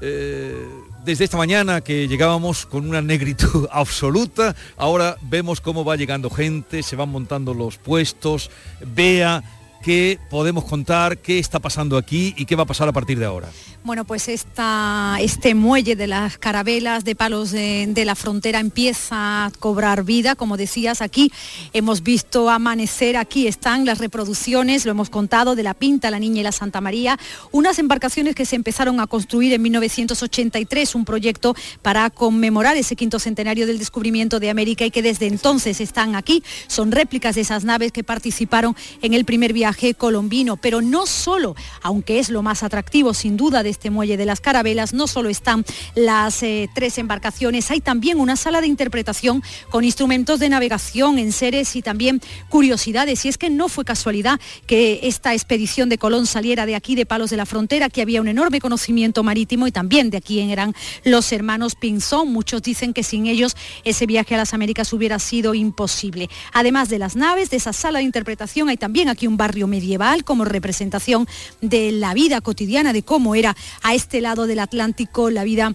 Eh, 0.00 0.66
desde 1.04 1.24
esta 1.24 1.36
mañana 1.36 1.82
que 1.82 2.08
llegábamos 2.08 2.64
con 2.64 2.88
una 2.88 3.02
negritud 3.02 3.68
absoluta, 3.72 4.56
ahora 4.78 5.18
vemos 5.20 5.60
cómo 5.60 5.84
va 5.84 5.96
llegando 5.96 6.30
gente, 6.30 6.82
se 6.82 6.96
van 6.96 7.10
montando 7.10 7.52
los 7.52 7.76
puestos, 7.76 8.50
vea 8.80 9.44
qué 9.82 10.18
podemos 10.30 10.64
contar, 10.64 11.18
qué 11.18 11.38
está 11.38 11.58
pasando 11.58 11.98
aquí 11.98 12.34
y 12.38 12.46
qué 12.46 12.56
va 12.56 12.62
a 12.62 12.66
pasar 12.66 12.88
a 12.88 12.92
partir 12.92 13.18
de 13.18 13.26
ahora. 13.26 13.48
Bueno, 13.84 14.04
pues 14.04 14.28
este 14.28 15.54
muelle 15.56 15.96
de 15.96 16.06
las 16.06 16.38
carabelas 16.38 17.04
de 17.04 17.16
palos 17.16 17.50
de, 17.50 17.88
de, 17.88 18.04
la 18.04 18.14
frontera 18.14 18.60
empieza 18.60 19.46
a 19.46 19.50
cobrar 19.58 20.04
vida, 20.04 20.36
como 20.36 20.56
decías, 20.56 21.02
aquí 21.02 21.32
hemos 21.72 22.04
visto 22.04 22.48
amanecer, 22.48 23.16
aquí 23.16 23.48
están 23.48 23.84
las 23.84 23.98
reproducciones, 23.98 24.84
lo 24.84 24.92
hemos 24.92 25.10
contado, 25.10 25.56
de 25.56 25.64
la 25.64 25.74
Pinta, 25.74 26.12
la 26.12 26.20
Niña 26.20 26.42
y 26.42 26.44
la 26.44 26.52
Santa 26.52 26.80
María, 26.80 27.18
unas 27.50 27.80
embarcaciones 27.80 28.36
que 28.36 28.46
se 28.46 28.54
empezaron 28.54 29.00
a 29.00 29.08
construir 29.08 29.52
en 29.52 29.62
1983, 29.62 30.94
un 30.94 31.04
proyecto 31.04 31.56
para 31.82 32.08
conmemorar 32.10 32.76
ese 32.76 32.94
quinto 32.94 33.18
centenario 33.18 33.66
del 33.66 33.80
descubrimiento 33.80 34.38
de 34.38 34.50
América 34.50 34.84
y 34.84 34.92
que 34.92 35.02
desde 35.02 35.26
entonces 35.26 35.80
están 35.80 36.14
aquí, 36.14 36.44
son 36.68 36.92
réplicas 36.92 37.34
de 37.34 37.40
esas 37.40 37.64
naves 37.64 37.90
que 37.90 38.04
participaron 38.04 38.76
en 39.00 39.12
el 39.12 39.24
primer 39.24 39.52
viaje 39.52 39.94
colombino, 39.94 40.56
pero 40.56 40.82
no 40.82 41.04
solo, 41.06 41.56
aunque 41.82 42.20
es 42.20 42.30
lo 42.30 42.44
más 42.44 42.62
atractivo 42.62 43.12
sin 43.12 43.36
duda 43.36 43.64
de 43.64 43.71
este 43.72 43.90
muelle 43.90 44.16
de 44.16 44.24
las 44.24 44.40
carabelas, 44.40 44.94
no 44.94 45.06
solo 45.06 45.28
están 45.28 45.64
las 45.94 46.42
eh, 46.42 46.70
tres 46.74 46.98
embarcaciones, 46.98 47.70
hay 47.70 47.80
también 47.80 48.20
una 48.20 48.36
sala 48.36 48.60
de 48.60 48.68
interpretación 48.68 49.42
con 49.70 49.84
instrumentos 49.84 50.38
de 50.38 50.48
navegación, 50.48 51.18
en 51.18 51.32
seres 51.32 51.74
y 51.76 51.82
también 51.82 52.20
curiosidades. 52.48 53.24
Y 53.24 53.28
es 53.28 53.38
que 53.38 53.50
no 53.50 53.68
fue 53.68 53.84
casualidad 53.84 54.40
que 54.66 55.00
esta 55.02 55.34
expedición 55.34 55.88
de 55.88 55.98
Colón 55.98 56.26
saliera 56.26 56.66
de 56.66 56.76
aquí, 56.76 56.94
de 56.94 57.06
Palos 57.06 57.30
de 57.30 57.36
la 57.36 57.46
Frontera, 57.46 57.88
que 57.88 58.02
había 58.02 58.20
un 58.20 58.28
enorme 58.28 58.60
conocimiento 58.60 59.22
marítimo 59.22 59.66
y 59.66 59.72
también 59.72 60.10
de 60.10 60.18
aquí 60.18 60.40
eran 60.40 60.74
los 61.04 61.32
hermanos 61.32 61.74
Pinzón. 61.74 62.32
Muchos 62.32 62.62
dicen 62.62 62.92
que 62.92 63.02
sin 63.02 63.26
ellos 63.26 63.56
ese 63.84 64.06
viaje 64.06 64.34
a 64.34 64.38
las 64.38 64.54
Américas 64.54 64.92
hubiera 64.92 65.18
sido 65.18 65.54
imposible. 65.54 66.28
Además 66.52 66.88
de 66.88 66.98
las 66.98 67.16
naves, 67.16 67.50
de 67.50 67.56
esa 67.56 67.72
sala 67.72 67.98
de 67.98 68.04
interpretación, 68.04 68.68
hay 68.68 68.76
también 68.76 69.08
aquí 69.08 69.26
un 69.26 69.36
barrio 69.36 69.66
medieval 69.66 70.24
como 70.24 70.44
representación 70.44 71.26
de 71.60 71.92
la 71.92 72.14
vida 72.14 72.40
cotidiana, 72.40 72.92
de 72.92 73.02
cómo 73.02 73.34
era 73.34 73.56
a 73.82 73.94
este 73.94 74.20
lado 74.20 74.46
del 74.46 74.58
Atlántico 74.58 75.30
la 75.30 75.44
vida 75.44 75.74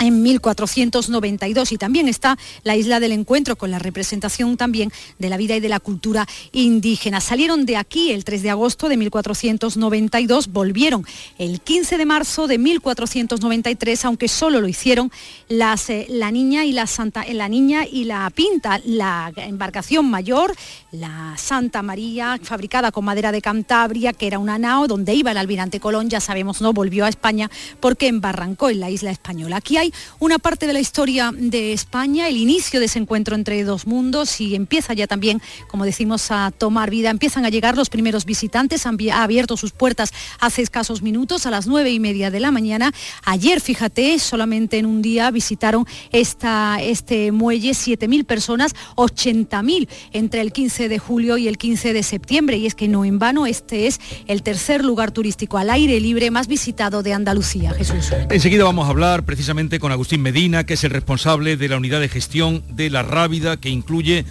en 0.00 0.22
1492 0.22 1.72
y 1.72 1.78
también 1.78 2.08
está 2.08 2.38
la 2.64 2.76
isla 2.76 3.00
del 3.00 3.12
encuentro 3.12 3.56
con 3.56 3.70
la 3.70 3.78
representación 3.78 4.56
también 4.56 4.90
de 5.18 5.28
la 5.28 5.36
vida 5.36 5.56
y 5.56 5.60
de 5.60 5.68
la 5.68 5.80
cultura 5.80 6.26
indígena. 6.52 7.20
Salieron 7.20 7.66
de 7.66 7.76
aquí 7.76 8.10
el 8.10 8.24
3 8.24 8.42
de 8.42 8.50
agosto 8.50 8.88
de 8.88 8.96
1492, 8.96 10.48
volvieron 10.48 11.04
el 11.38 11.60
15 11.60 11.98
de 11.98 12.06
marzo 12.06 12.46
de 12.46 12.58
1493, 12.58 14.04
aunque 14.04 14.28
solo 14.28 14.60
lo 14.60 14.68
hicieron 14.68 15.12
eh, 15.48 16.06
la 16.08 16.30
niña 16.30 16.64
y 16.64 16.72
la 16.72 16.86
Santa, 16.86 17.24
la 17.32 17.48
niña 17.48 17.84
y 17.86 18.04
la 18.04 18.30
Pinta, 18.30 18.80
la 18.84 19.32
embarcación 19.36 20.08
mayor, 20.08 20.54
la 20.92 21.34
Santa 21.36 21.82
María, 21.82 22.38
fabricada 22.42 22.90
con 22.90 23.04
madera 23.04 23.32
de 23.32 23.42
Cantabria, 23.42 24.12
que 24.12 24.26
era 24.26 24.38
una 24.38 24.58
nao 24.58 24.86
donde 24.86 25.14
iba 25.14 25.30
el 25.30 25.36
almirante 25.36 25.80
Colón, 25.80 26.08
ya 26.08 26.20
sabemos, 26.20 26.60
no 26.60 26.72
volvió 26.72 27.04
a 27.04 27.08
España 27.08 27.50
porque 27.80 28.08
embarrancó 28.08 28.70
en 28.70 28.80
la 28.80 28.90
isla 28.90 29.10
española. 29.10 29.56
Aquí 29.56 29.76
hay 29.76 29.89
una 30.18 30.38
parte 30.38 30.66
de 30.66 30.72
la 30.72 30.80
historia 30.80 31.32
de 31.34 31.72
España, 31.72 32.28
el 32.28 32.36
inicio 32.36 32.80
de 32.80 32.86
ese 32.86 32.98
encuentro 32.98 33.34
entre 33.34 33.62
dos 33.64 33.86
mundos 33.86 34.40
y 34.40 34.54
empieza 34.54 34.94
ya 34.94 35.06
también, 35.06 35.40
como 35.68 35.84
decimos, 35.84 36.30
a 36.30 36.52
tomar 36.56 36.90
vida. 36.90 37.10
Empiezan 37.10 37.44
a 37.44 37.48
llegar 37.48 37.76
los 37.76 37.90
primeros 37.90 38.24
visitantes, 38.24 38.86
han 38.86 38.98
abierto 39.12 39.56
sus 39.56 39.72
puertas 39.72 40.12
hace 40.40 40.62
escasos 40.62 41.02
minutos, 41.02 41.46
a 41.46 41.50
las 41.50 41.66
nueve 41.66 41.90
y 41.90 42.00
media 42.00 42.30
de 42.30 42.40
la 42.40 42.50
mañana. 42.50 42.92
Ayer, 43.24 43.60
fíjate, 43.60 44.18
solamente 44.18 44.78
en 44.78 44.86
un 44.86 45.02
día 45.02 45.30
visitaron 45.30 45.86
esta, 46.12 46.78
este 46.80 47.32
muelle 47.32 47.70
7.000 47.70 48.24
personas, 48.24 48.74
80.000 48.96 49.88
entre 50.12 50.40
el 50.40 50.52
15 50.52 50.88
de 50.88 50.98
julio 50.98 51.38
y 51.38 51.48
el 51.48 51.58
15 51.58 51.92
de 51.92 52.02
septiembre. 52.02 52.56
Y 52.58 52.66
es 52.66 52.74
que 52.74 52.88
no 52.88 53.04
en 53.04 53.18
vano, 53.18 53.46
este 53.46 53.86
es 53.86 54.00
el 54.26 54.42
tercer 54.42 54.84
lugar 54.84 55.10
turístico 55.10 55.58
al 55.58 55.70
aire 55.70 56.00
libre 56.00 56.30
más 56.30 56.46
visitado 56.46 57.02
de 57.02 57.12
Andalucía. 57.12 57.72
Jesús. 57.72 58.12
Enseguida 58.30 58.64
vamos 58.64 58.86
a 58.86 58.90
hablar 58.90 59.24
precisamente 59.24 59.79
con 59.80 59.90
Agustín 59.90 60.22
Medina, 60.22 60.64
que 60.64 60.74
es 60.74 60.84
el 60.84 60.90
responsable 60.90 61.56
de 61.56 61.68
la 61.68 61.76
unidad 61.76 62.00
de 62.00 62.08
gestión 62.08 62.62
de 62.70 62.90
la 62.90 63.02
Rábida, 63.02 63.56
que 63.56 63.70
incluye 63.70 64.24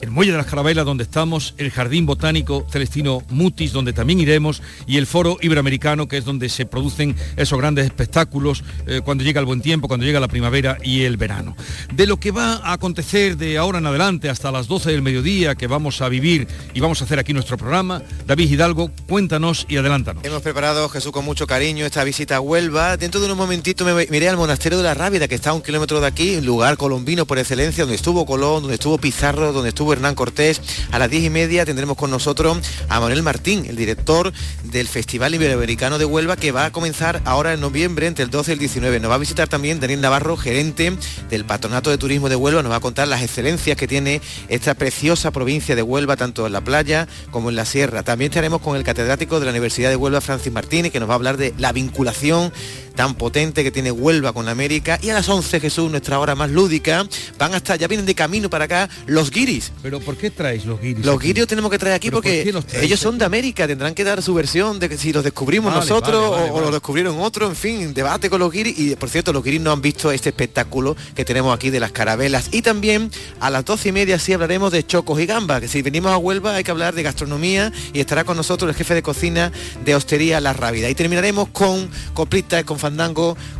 el 0.00 0.10
Muelle 0.10 0.32
de 0.32 0.38
las 0.38 0.46
Carabelas, 0.46 0.84
donde 0.84 1.04
estamos, 1.04 1.54
el 1.58 1.70
Jardín 1.70 2.06
Botánico 2.06 2.66
Celestino 2.70 3.22
Mutis, 3.30 3.72
donde 3.72 3.92
también 3.92 4.20
iremos, 4.20 4.62
y 4.86 4.96
el 4.96 5.06
Foro 5.06 5.36
Iberoamericano, 5.40 6.08
que 6.08 6.16
es 6.16 6.24
donde 6.24 6.48
se 6.48 6.66
producen 6.66 7.16
esos 7.36 7.58
grandes 7.58 7.84
espectáculos 7.84 8.64
eh, 8.86 9.00
cuando 9.04 9.24
llega 9.24 9.40
el 9.40 9.46
buen 9.46 9.60
tiempo, 9.60 9.88
cuando 9.88 10.06
llega 10.06 10.20
la 10.20 10.28
primavera 10.28 10.78
y 10.82 11.02
el 11.02 11.16
verano. 11.16 11.56
De 11.94 12.06
lo 12.06 12.18
que 12.18 12.30
va 12.30 12.54
a 12.56 12.72
acontecer 12.72 13.36
de 13.36 13.58
ahora 13.58 13.78
en 13.78 13.86
adelante 13.86 14.28
hasta 14.28 14.50
las 14.50 14.68
12 14.68 14.90
del 14.90 15.02
mediodía, 15.02 15.54
que 15.54 15.66
vamos 15.66 16.00
a 16.00 16.08
vivir 16.08 16.48
y 16.74 16.80
vamos 16.80 17.00
a 17.00 17.04
hacer 17.04 17.18
aquí 17.18 17.32
nuestro 17.32 17.56
programa, 17.56 18.02
David 18.26 18.50
Hidalgo, 18.50 18.90
cuéntanos 19.08 19.66
y 19.68 19.76
adelántanos. 19.76 20.24
Hemos 20.24 20.42
preparado, 20.42 20.88
Jesús, 20.88 21.12
con 21.12 21.24
mucho 21.24 21.46
cariño 21.46 21.84
esta 21.86 22.04
visita 22.04 22.36
a 22.36 22.40
Huelva. 22.40 22.96
Dentro 22.96 23.20
de 23.20 23.30
un 23.30 23.36
momentito 23.36 23.84
me 23.84 24.06
miré 24.06 24.28
al 24.28 24.36
Monasterio 24.36 24.78
de 24.78 24.84
la 24.84 24.94
Rábida, 24.94 25.28
que 25.28 25.34
está 25.34 25.50
a 25.50 25.54
un 25.54 25.62
kilómetro 25.62 26.00
de 26.00 26.06
aquí, 26.06 26.40
lugar 26.40 26.76
colombino 26.76 27.26
por 27.26 27.38
excelencia, 27.38 27.84
donde 27.84 27.96
estuvo 27.96 28.24
Colón, 28.24 28.62
donde 28.62 28.74
estuvo 28.74 28.98
Pizarro, 28.98 29.52
donde 29.52 29.70
estuvo 29.70 29.89
Hernán 29.92 30.14
Cortés. 30.14 30.60
A 30.92 30.98
las 30.98 31.10
diez 31.10 31.24
y 31.24 31.30
media 31.30 31.64
tendremos 31.64 31.96
con 31.96 32.10
nosotros 32.10 32.58
a 32.88 33.00
Manuel 33.00 33.22
Martín, 33.22 33.66
el 33.66 33.76
director 33.76 34.32
del 34.64 34.88
Festival 34.88 35.34
Iberoamericano 35.34 35.98
de 35.98 36.04
Huelva, 36.04 36.36
que 36.36 36.52
va 36.52 36.66
a 36.66 36.72
comenzar 36.72 37.20
ahora 37.24 37.52
en 37.52 37.60
noviembre, 37.60 38.06
entre 38.06 38.24
el 38.24 38.30
12 38.30 38.50
y 38.50 38.54
el 38.54 38.58
19. 38.58 39.00
Nos 39.00 39.10
va 39.10 39.16
a 39.16 39.18
visitar 39.18 39.48
también 39.48 39.80
Daniel 39.80 40.00
Navarro, 40.00 40.36
gerente 40.36 40.96
del 41.28 41.44
Patronato 41.44 41.90
de 41.90 41.98
Turismo 41.98 42.28
de 42.28 42.36
Huelva, 42.36 42.62
nos 42.62 42.72
va 42.72 42.76
a 42.76 42.80
contar 42.80 43.08
las 43.08 43.22
excelencias 43.22 43.76
que 43.76 43.88
tiene 43.88 44.20
esta 44.48 44.74
preciosa 44.74 45.30
provincia 45.30 45.74
de 45.74 45.82
Huelva, 45.82 46.16
tanto 46.16 46.46
en 46.46 46.52
la 46.52 46.60
playa 46.60 47.08
como 47.30 47.50
en 47.50 47.56
la 47.56 47.64
sierra. 47.64 48.02
También 48.02 48.30
estaremos 48.30 48.60
con 48.60 48.76
el 48.76 48.84
catedrático 48.84 49.40
de 49.40 49.46
la 49.46 49.50
Universidad 49.50 49.90
de 49.90 49.96
Huelva, 49.96 50.20
Francis 50.20 50.52
Martínez, 50.52 50.92
que 50.92 51.00
nos 51.00 51.08
va 51.08 51.14
a 51.14 51.16
hablar 51.16 51.36
de 51.36 51.54
la 51.58 51.72
vinculación 51.72 52.52
tan 53.00 53.14
potente 53.14 53.64
que 53.64 53.70
tiene 53.70 53.90
Huelva 53.90 54.34
con 54.34 54.46
América. 54.46 54.98
Y 55.00 55.08
a 55.08 55.14
las 55.14 55.26
11, 55.26 55.58
Jesús, 55.58 55.90
nuestra 55.90 56.18
hora 56.18 56.34
más 56.34 56.50
lúdica, 56.50 57.06
van 57.38 57.54
hasta, 57.54 57.76
ya 57.76 57.88
vienen 57.88 58.04
de 58.04 58.14
camino 58.14 58.50
para 58.50 58.66
acá, 58.66 58.90
los 59.06 59.30
guiris. 59.30 59.72
¿Pero 59.80 60.00
por 60.00 60.18
qué 60.18 60.30
traéis 60.30 60.66
los 60.66 60.78
guiris? 60.78 61.06
Los 61.06 61.18
guiris 61.18 61.46
tenemos 61.46 61.70
que 61.70 61.78
traer 61.78 61.94
aquí 61.94 62.10
porque 62.10 62.52
ellos 62.74 63.00
son 63.00 63.16
de 63.16 63.24
América, 63.24 63.66
tendrán 63.66 63.94
que 63.94 64.04
dar 64.04 64.20
su 64.20 64.34
versión 64.34 64.78
de 64.78 64.90
que 64.90 64.98
si 64.98 65.14
los 65.14 65.24
descubrimos 65.24 65.72
nosotros 65.72 66.50
o, 66.50 66.60
los 66.60 66.72
descubrieron 66.72 67.18
otros, 67.20 67.48
en 67.48 67.56
fin, 67.56 67.94
debate 67.94 68.28
con 68.28 68.38
los 68.38 68.52
guiris. 68.52 68.78
Y 68.78 68.94
por 68.96 69.08
cierto, 69.08 69.32
los 69.32 69.42
guiris 69.42 69.62
no 69.62 69.72
han 69.72 69.80
visto 69.80 70.12
este 70.12 70.28
espectáculo 70.28 70.94
que 71.14 71.24
tenemos 71.24 71.54
aquí 71.54 71.70
de 71.70 71.80
las 71.80 71.92
carabelas. 71.92 72.50
Y 72.52 72.60
también 72.60 73.10
a 73.40 73.48
las 73.48 73.64
doce 73.64 73.88
y 73.88 73.92
media 73.92 74.18
sí 74.18 74.34
hablaremos 74.34 74.72
de 74.72 74.86
chocos 74.86 75.18
y 75.20 75.24
gambas, 75.24 75.62
que 75.62 75.68
si 75.68 75.80
venimos 75.80 76.12
a 76.12 76.18
Huelva 76.18 76.54
hay 76.54 76.64
que 76.64 76.70
hablar 76.70 76.94
de 76.94 77.02
gastronomía 77.02 77.72
y 77.94 78.00
estará 78.00 78.24
con 78.24 78.36
nosotros 78.36 78.68
el 78.68 78.76
jefe 78.76 78.94
de 78.94 79.02
cocina 79.02 79.52
de 79.86 79.94
Hostería 79.94 80.38
La 80.42 80.52
Rábida. 80.52 80.90
Y 80.90 80.94
terminaremos 80.94 81.48
con 81.48 81.88
coplitas, 82.12 82.64
con 82.64 82.78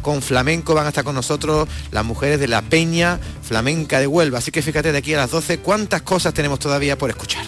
con 0.02 0.22
flamenco, 0.22 0.74
van 0.74 0.86
a 0.86 0.88
estar 0.88 1.04
con 1.04 1.14
nosotros 1.14 1.68
las 1.90 2.04
mujeres 2.04 2.40
de 2.40 2.48
la 2.48 2.62
Peña 2.62 3.18
Flamenca 3.42 4.00
de 4.00 4.06
Huelva. 4.06 4.38
Así 4.38 4.50
que 4.50 4.62
fíjate 4.62 4.92
de 4.92 4.98
aquí 4.98 5.14
a 5.14 5.18
las 5.18 5.30
12 5.30 5.58
cuántas 5.58 6.02
cosas 6.02 6.34
tenemos 6.34 6.58
todavía 6.58 6.96
por 6.96 7.10
escuchar. 7.10 7.44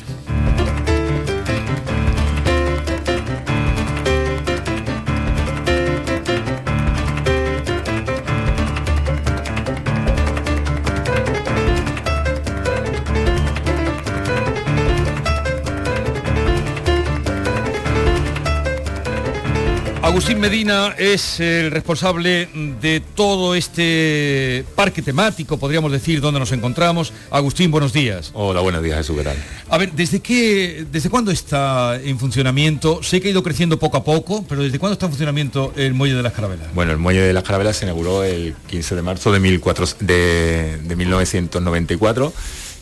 Agustín 20.23 20.39
Medina 20.39 20.95
es 20.99 21.41
el 21.41 21.73
responsable 21.73 22.49
de 22.81 23.01
todo 23.01 23.57
este 23.57 24.65
parque 24.77 25.03
temático, 25.03 25.59
podríamos 25.59 25.91
decir, 25.91 26.21
donde 26.21 26.39
nos 26.39 26.53
encontramos. 26.53 27.13
Agustín, 27.29 27.73
buenos 27.73 27.93
días. 27.93 28.31
Hola, 28.33 28.61
buenos 28.61 28.85
días, 28.85 28.99
Jesús, 28.99 29.17
¿qué 29.21 29.29
A 29.69 29.79
ver, 29.79 29.91
¿desde 29.91 30.21
qué, 30.21 30.87
desde 30.93 31.11
cuándo 31.11 31.33
está 31.33 32.01
en 32.01 32.21
funcionamiento? 32.21 33.03
Sé 33.03 33.21
que 33.21 33.27
ha 33.27 33.31
ido 33.33 33.43
creciendo 33.43 33.81
poco 33.81 33.97
a 33.97 34.05
poco, 34.05 34.45
pero 34.49 34.63
¿desde 34.63 34.79
cuándo 34.79 34.93
está 34.93 35.07
en 35.07 35.11
funcionamiento 35.11 35.73
el 35.75 35.93
Muelle 35.93 36.15
de 36.15 36.23
las 36.23 36.35
Carabelas? 36.35 36.73
Bueno, 36.73 36.93
el 36.93 36.99
Muelle 36.99 37.23
de 37.23 37.33
las 37.33 37.43
Carabelas 37.43 37.79
se 37.79 37.87
inauguró 37.87 38.23
el 38.23 38.55
15 38.69 38.95
de 38.95 39.03
marzo 39.03 39.33
de, 39.33 39.41
de, 39.41 40.79
de 40.85 40.97
1994 40.97 42.33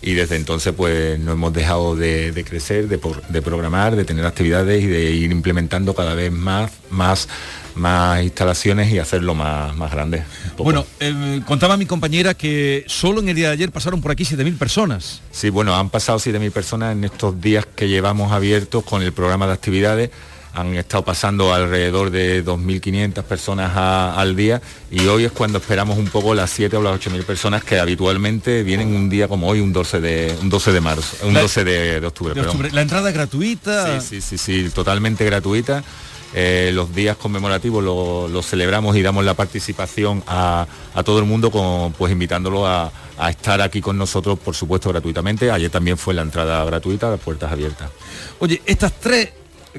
y 0.02 0.14
desde 0.14 0.36
entonces 0.36 0.72
pues 0.76 1.18
no 1.18 1.32
hemos 1.32 1.52
dejado 1.52 1.96
de, 1.96 2.44
crecer, 2.48 2.88
de, 2.88 2.98
programar, 3.42 3.96
de 3.96 4.04
tener 4.04 4.24
actividades 4.24 4.82
y 4.82 4.86
de 4.86 5.10
ir 5.10 5.30
implementando 5.30 5.94
cada 5.94 6.14
vez 6.14 6.32
más, 6.32 6.70
más, 6.90 7.28
más 7.74 8.22
instalaciones 8.22 8.90
y 8.92 8.98
hacerlo 8.98 9.34
más, 9.34 9.76
más 9.76 9.92
grande. 9.92 10.22
Bueno, 10.56 10.86
eh, 11.00 11.40
contaba 11.46 11.76
mi 11.76 11.86
compañera 11.86 12.34
que 12.34 12.84
solo 12.86 13.20
en 13.20 13.28
el 13.28 13.36
día 13.36 13.48
de 13.48 13.54
ayer 13.54 13.70
pasaron 13.70 14.00
por 14.00 14.10
aquí 14.10 14.24
7.000 14.24 14.56
personas. 14.56 15.20
Sí, 15.30 15.50
bueno, 15.50 15.74
han 15.76 15.90
pasado 15.90 16.18
7.000 16.18 16.50
personas 16.50 16.92
en 16.92 17.04
estos 17.04 17.40
días 17.40 17.66
que 17.66 17.88
llevamos 17.88 18.32
abiertos 18.32 18.84
con 18.84 19.02
el 19.02 19.12
programa 19.12 19.46
de 19.46 19.52
actividades 19.52 20.10
han 20.54 20.74
estado 20.74 21.04
pasando 21.04 21.54
alrededor 21.54 22.10
de 22.10 22.44
2.500 22.44 23.22
personas 23.22 23.76
al 23.76 24.36
día 24.36 24.60
y 24.90 25.06
hoy 25.06 25.24
es 25.24 25.32
cuando 25.32 25.58
esperamos 25.58 25.98
un 25.98 26.08
poco 26.08 26.34
las 26.34 26.50
7 26.50 26.76
o 26.76 26.82
las 26.82 27.00
8.000 27.00 27.24
personas 27.24 27.64
que 27.64 27.78
habitualmente 27.78 28.62
vienen 28.62 28.94
un 28.94 29.08
día 29.08 29.28
como 29.28 29.48
hoy, 29.48 29.60
un 29.60 29.72
12 29.72 30.00
de, 30.00 30.36
un 30.40 30.50
12 30.50 30.72
de 30.72 30.80
marzo, 30.80 31.26
un 31.26 31.34
12 31.34 31.64
de, 31.64 32.06
octubre. 32.06 32.34
¿La 32.72 32.82
entrada 32.82 33.08
es 33.08 33.14
gratuita? 33.14 34.00
Sí, 34.00 34.20
sí, 34.20 34.20
sí, 34.20 34.38
sí, 34.38 34.70
totalmente 34.70 35.24
gratuita. 35.24 35.82
Eh, 36.32 36.70
los 36.72 36.94
días 36.94 37.16
conmemorativos 37.16 37.82
los 37.82 38.46
celebramos 38.46 38.96
y 38.96 39.02
damos 39.02 39.24
la 39.24 39.34
participación 39.34 40.22
a, 40.28 40.66
todo 41.04 41.18
el 41.18 41.24
mundo 41.24 41.50
pues 41.96 42.12
invitándolo 42.12 42.66
a, 42.66 42.92
a, 43.18 43.30
estar 43.30 43.60
aquí 43.60 43.80
con 43.80 43.98
nosotros, 43.98 44.38
por 44.38 44.54
supuesto, 44.54 44.90
gratuitamente. 44.90 45.50
Ayer 45.50 45.70
también 45.70 45.98
fue 45.98 46.14
la 46.14 46.22
entrada 46.22 46.64
gratuita, 46.64 47.10
las 47.10 47.20
puertas 47.20 47.50
abiertas. 47.50 47.90
Oye, 48.38 48.62
estas 48.64 48.92
tres 48.92 49.30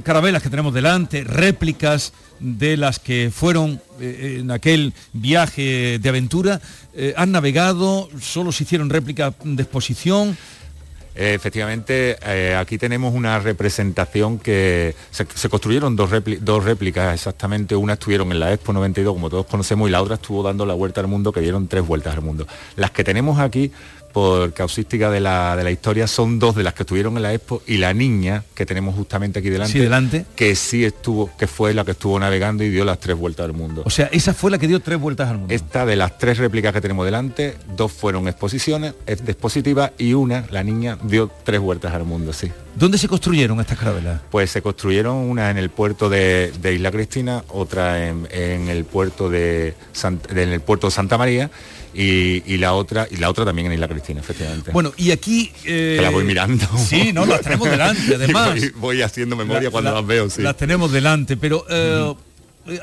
carabelas 0.04 0.42
que 0.42 0.50
tenemos 0.50 0.74
delante, 0.74 1.24
réplicas 1.24 2.14
de 2.40 2.78
las 2.78 3.00
que 3.00 3.32
fueron 3.34 3.82
eh, 4.00 4.38
en 4.40 4.52
aquel 4.52 4.94
viaje 5.14 6.00
de 6.00 6.10
aventura, 6.10 6.62
eh, 6.94 7.14
han 7.16 7.32
navegado, 7.32 8.10
solo 8.20 8.52
se 8.52 8.64
hicieron 8.64 8.90
réplicas 8.90 9.34
de 9.44 9.62
exposición. 9.62 10.38
efectivamente, 11.14 12.18
eh, 12.26 12.56
aquí 12.56 12.78
tenemos 12.78 13.14
una 13.14 13.38
representación 13.40 14.40
que 14.40 14.96
se, 15.12 15.50
construyeron 15.50 15.96
dos, 15.96 16.10
dos, 16.40 16.64
réplicas 16.64 17.14
exactamente. 17.14 17.76
Una 17.76 17.94
estuvieron 17.94 18.32
en 18.32 18.40
la 18.40 18.54
Expo 18.54 18.74
92, 18.74 19.14
como 19.14 19.30
todos 19.30 19.46
conocemos, 19.46 19.88
y 19.88 19.92
la 19.92 20.02
otra 20.02 20.16
estuvo 20.16 20.42
dando 20.42 20.66
la 20.66 20.74
vuelta 20.74 21.02
al 21.02 21.08
mundo, 21.08 21.32
que 21.32 21.42
dieron 21.42 21.68
tres 21.68 21.86
vueltas 21.86 22.16
al 22.16 22.22
mundo. 22.22 22.48
Las 22.76 22.92
que 22.92 23.04
tenemos 23.04 23.40
aquí 23.40 23.72
por 24.12 24.54
causística 24.54 25.10
de 25.10 25.20
la, 25.20 25.56
de 25.56 25.64
la, 25.64 25.72
historia, 25.72 26.08
son 26.08 26.40
dos 26.40 26.56
de 26.56 26.64
las 26.64 26.74
que 26.74 26.84
estuvieron 26.84 27.18
en 27.18 27.24
la 27.24 27.34
Expo 27.34 27.62
y 27.68 27.78
la 27.78 27.94
niña 27.94 28.44
que 28.54 28.66
tenemos 28.66 28.96
justamente 28.96 29.40
aquí 29.40 29.50
delante, 29.50 29.80
delante, 29.80 30.26
que 30.36 30.56
sí 30.56 30.84
estuvo, 30.86 31.30
que 31.38 31.48
fue 31.48 31.74
la 31.74 31.86
que 31.86 31.92
estuvo 31.92 32.20
navegando 32.20 32.64
y 32.64 32.70
dio 32.70 32.86
las 32.86 33.00
tres 33.00 33.18
vueltas 33.18 33.46
al 33.46 33.54
mundo. 33.54 33.84
O 33.86 33.90
sea, 33.90 34.08
esa 34.12 34.34
fue 34.34 34.52
la 34.52 34.58
que 34.58 34.68
dio 34.68 34.80
tres 34.80 35.00
vueltas 35.00 35.30
al 35.30 35.38
mundo. 35.38 35.54
Esta 35.54 35.86
de 35.86 35.96
las 35.96 36.18
tres 36.18 36.38
réplicas 36.38 36.74
que 36.74 36.82
tenemos 36.82 37.06
delante, 37.06 37.56
dos 37.76 37.92
fueron 37.92 38.28
exposiciones, 38.28 38.94
expositivas 39.06 39.92
y 39.98 40.14
una, 40.14 40.46
la 40.52 40.64
niña, 40.64 40.98
dio 41.04 41.32
tres 41.44 41.60
vueltas 41.60 41.94
al 41.94 42.04
mundo, 42.04 42.34
sí. 42.34 42.52
¿Dónde 42.76 42.98
se 42.98 43.08
construyeron 43.08 43.60
estas 43.60 43.78
carabelas? 43.78 44.22
Pues 44.32 44.50
se 44.50 44.62
construyeron 44.62 45.16
una 45.16 45.50
en 45.50 45.58
el 45.58 45.70
puerto 45.70 46.10
de, 46.10 46.52
Isla 46.64 46.92
Cristina, 46.92 47.44
otra 47.50 48.08
en, 48.08 48.28
el 48.32 48.86
puerto 48.86 49.30
de, 49.30 49.74
en 50.30 50.50
el 50.50 50.62
puerto 50.62 50.88
de 50.88 50.92
Santa 50.92 51.18
María 51.18 51.52
y, 51.94 52.58
la 52.58 52.74
otra 52.74 53.08
y 53.10 53.18
la 53.18 53.30
otra 53.30 53.46
también 53.46 53.68
en 53.68 53.74
Isla 53.74 53.88
Cristina, 53.88 54.20
efectivamente. 54.22 54.72
Bueno, 54.72 54.94
y 54.98 55.12
aquí... 55.12 55.52
Eh... 55.66 56.00
la 56.02 56.10
voy 56.10 56.24
mirando. 56.24 56.66
Sí, 56.78 57.12
no, 57.14 57.26
las 57.26 57.42
tenemos 57.42 57.70
delante, 57.72 58.16
además. 58.16 58.60
voy, 58.76 59.02
haciendo 59.02 59.36
memoria 59.36 59.70
cuando 59.72 59.94
las 59.94 60.06
veo, 60.06 60.30
sí. 60.30 60.42
Las 60.42 60.58
tenemos 60.58 60.92
delante, 60.92 61.38
pero... 61.38 61.66
Eh, 61.70 62.14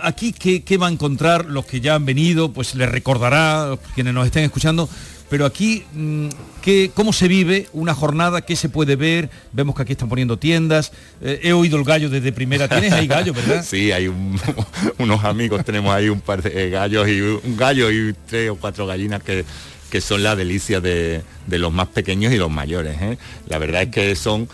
aquí, 0.02 0.32
¿qué, 0.32 0.62
¿qué, 0.62 0.76
va 0.76 0.88
a 0.88 0.90
encontrar 0.90 1.46
los 1.46 1.64
que 1.64 1.80
ya 1.80 1.94
han 1.94 2.04
venido? 2.04 2.52
Pues 2.52 2.74
les 2.74 2.90
recordará, 2.90 3.78
quienes 3.94 4.12
nos 4.12 4.26
estén 4.26 4.44
escuchando, 4.44 4.88
pero 5.30 5.44
aquí, 5.46 5.84
mm, 5.92 6.28
¿qué, 6.62 6.90
¿cómo 6.94 7.12
se 7.12 7.28
vive 7.28 7.68
una 7.72 7.94
jornada? 7.94 8.40
¿Qué 8.40 8.56
se 8.56 8.68
puede 8.68 8.96
ver? 8.96 9.30
Vemos 9.52 9.74
que 9.74 9.82
aquí 9.82 9.92
están 9.92 10.08
poniendo 10.08 10.38
tiendas. 10.38 10.92
Eh, 11.20 11.40
he 11.42 11.52
oído 11.52 11.76
el 11.76 11.84
gallo 11.84 12.08
desde 12.08 12.32
primera. 12.32 12.68
¿Tienes 12.68 12.92
ahí 12.92 13.06
gallo, 13.06 13.32
verdad? 13.32 13.64
Sí, 13.68 13.92
hay 13.92 14.10
unos 14.98 15.24
amigos, 15.24 15.64
tenemos 15.64 15.94
ahí 15.94 16.08
un 16.08 16.20
par 16.20 16.42
de 16.42 16.70
gallos 16.70 17.08
y 17.08 17.20
un 17.20 17.56
gallo 17.56 17.90
y 17.90 18.14
tres 18.26 18.50
o 18.50 18.56
cuatro 18.56 18.86
gallinas 18.86 19.22
que 19.22 19.44
que 19.90 20.00
son 20.00 20.22
la 20.22 20.36
delicia 20.36 20.80
de, 20.80 21.22
los 21.48 21.72
más 21.72 21.88
pequeños 21.88 22.32
y 22.32 22.36
los 22.36 22.50
mayores. 22.50 23.00
¿eh? 23.00 23.18
La 23.48 23.58
verdad 23.58 23.82
es 23.82 23.88
que 23.88 24.14
son, 24.16 24.48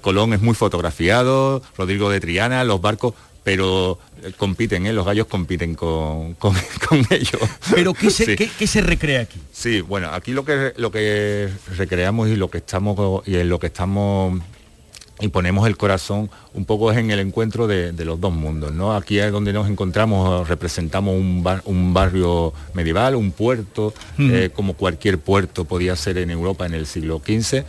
Colón 0.00 0.32
es 0.32 0.40
muy 0.40 0.54
fotografiado, 0.54 1.62
Rodrigo 1.76 2.10
de 2.10 2.20
Triana, 2.20 2.64
los 2.64 2.80
barcos 2.80 3.14
pero 3.46 4.00
eh, 4.24 4.32
compiten, 4.36 4.86
¿eh? 4.86 4.92
los 4.92 5.06
gallos 5.06 5.28
compiten 5.28 5.76
con, 5.76 6.34
con, 6.34 6.56
ellos. 7.10 7.40
¿Pero 7.72 7.94
qué 7.94 8.10
se, 8.10 8.36
se, 8.66 8.80
recrea 8.80 9.20
aquí? 9.20 9.38
Sí, 9.52 9.82
bueno, 9.82 10.10
aquí 10.10 10.32
lo 10.32 10.44
que, 10.44 10.72
lo 10.76 10.90
que 10.90 11.48
recreamos 11.76 12.28
y 12.28 12.34
lo 12.34 12.50
que 12.50 12.58
estamos 12.58 13.22
y 13.24 13.36
en 13.36 13.48
lo 13.48 13.60
que 13.60 13.68
estamos 13.68 14.40
y 15.20 15.28
ponemos 15.28 15.64
el 15.68 15.76
corazón 15.76 16.28
un 16.54 16.64
poco 16.64 16.90
es 16.90 16.98
en 16.98 17.12
el 17.12 17.20
encuentro 17.20 17.68
de, 17.68 17.92
los 18.04 18.20
dos 18.20 18.32
mundos. 18.32 18.72
¿no? 18.72 18.96
Aquí 18.96 19.20
es 19.20 19.30
donde 19.30 19.52
nos 19.52 19.70
encontramos, 19.70 20.48
representamos 20.48 21.14
un, 21.14 21.44
un 21.66 21.94
barrio 21.94 22.52
medieval, 22.74 23.14
un 23.14 23.30
puerto, 23.30 23.94
eh, 24.18 24.50
como 24.52 24.74
cualquier 24.74 25.18
puerto 25.18 25.64
podía 25.64 25.94
ser 25.94 26.18
en 26.18 26.30
Europa 26.30 26.66
en 26.66 26.74
el 26.74 26.86
siglo 26.86 27.22
XV. 27.24 27.64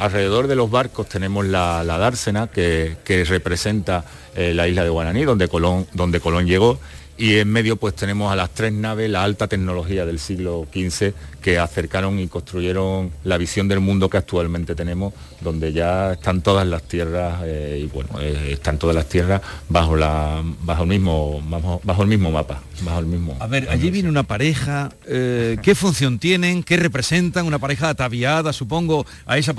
Alrededor 0.00 0.46
de 0.46 0.56
los 0.56 0.70
barcos 0.70 1.08
tenemos 1.08 1.46
la, 1.46 1.84
dársena 1.84 2.46
que, 2.48 2.96
que 3.04 3.24
representa 3.24 4.04
eh, 4.34 4.54
la 4.54 4.66
isla 4.66 4.82
de 4.82 4.90
Guaraní, 4.90 5.24
donde 5.24 5.48
Colón, 5.48 5.86
donde 5.92 6.20
Colón 6.20 6.46
llegó, 6.46 6.78
y 7.20 7.36
en 7.36 7.52
medio 7.52 7.76
pues 7.76 7.94
tenemos 7.94 8.32
a 8.32 8.36
las 8.36 8.48
tres 8.48 8.72
naves, 8.72 9.10
la 9.10 9.22
alta 9.22 9.46
tecnología 9.46 10.06
del 10.06 10.18
siglo 10.18 10.66
XV 10.72 11.12
que 11.42 11.58
acercaron 11.58 12.18
y 12.18 12.28
construyeron 12.28 13.10
la 13.24 13.36
visión 13.36 13.68
del 13.68 13.80
mundo 13.80 14.08
que 14.08 14.16
actualmente 14.16 14.74
tenemos, 14.74 15.12
donde 15.42 15.74
ya 15.74 16.14
están 16.14 16.40
todas 16.40 16.66
las 16.66 16.82
tierras 16.84 17.42
eh, 17.44 17.82
y 17.84 17.88
bueno, 17.88 18.08
eh, 18.22 18.52
están 18.52 18.78
todas 18.78 18.96
las 18.96 19.06
tierras 19.06 19.42
bajo 19.68 19.96
la 19.96 20.42
bajo 20.62 20.84
el 20.84 20.88
mismo 20.88 21.42
bajo, 21.84 22.02
el 22.02 22.08
mismo 22.08 22.30
mapa, 22.30 22.62
bajo 22.80 23.00
el 23.00 23.06
mismo. 23.06 23.36
A 23.38 23.46
ver, 23.46 23.68
allí 23.68 23.90
viene 23.90 24.08
una 24.08 24.22
pareja, 24.22 24.88
¿qué 25.06 25.74
función 25.76 26.18
tienen? 26.18 26.62
¿Qué 26.62 26.78
representan? 26.78 27.46
Una 27.46 27.58
pareja 27.58 27.90
ataviada, 27.90 28.54
supongo, 28.54 29.04
a 29.26 29.36
esa, 29.36 29.54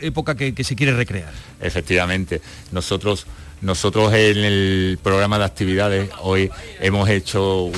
época 0.00 0.34
que, 0.34 0.54
que 0.54 0.64
se 0.64 0.74
quiere 0.74 0.92
recrear. 0.96 1.32
Efectivamente, 1.60 2.40
nosotros 2.72 3.26
nosotros 3.66 4.14
en 4.14 4.38
el 4.38 4.98
programa 5.02 5.40
de 5.40 5.44
actividades 5.44 6.08
hoy 6.22 6.52
hemos 6.80 7.08
hecho, 7.08 7.68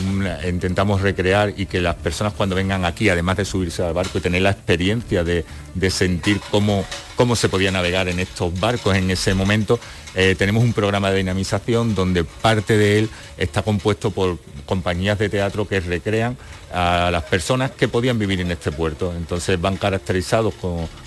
intentamos 0.47 1.01
recrear 1.01 1.55
y 1.57 1.65
que 1.65 1.81
las 1.81 1.95
personas 1.95 2.35
cuando 2.35 2.55
vengan 2.55 2.85
aquí, 2.85 3.09
además 3.09 3.39
de 3.39 3.47
subirse 3.47 3.83
al 3.83 3.95
barco 3.95 4.19
y 4.19 4.21
tener 4.21 4.43
la 4.43 4.51
experiencia 4.51 5.25
de, 5.25 5.47
sentir 5.91 6.41
cómo, 6.51 6.85
cómo 7.17 7.35
se 7.37 7.49
podía 7.49 7.71
navegar 7.71 8.07
en 8.09 8.21
estos 8.21 8.61
barcos 8.61 8.97
en 8.97 9.11
ese 9.11 9.33
momento. 9.33 9.81
Eh, 10.15 10.35
tenemos 10.37 10.63
un 10.63 10.75
programa 10.75 11.11
de 11.11 11.19
dinamización 11.19 11.95
donde 11.95 12.23
parte 12.25 12.77
de 12.77 12.99
él 12.99 13.11
está 13.39 13.63
compuesto 13.63 14.11
por 14.11 14.39
compañías 14.67 15.19
de 15.19 15.31
teatro 15.31 15.67
que 15.67 15.81
recrean 15.81 16.37
a 16.73 17.09
las 17.11 17.25
personas 17.25 17.71
que 17.71 17.89
podían 17.89 18.19
vivir 18.19 18.41
en 18.43 18.51
este 18.51 18.71
puerto. 18.73 19.15
Entonces 19.17 19.59
van 19.59 19.79
caracterizados 19.79 20.53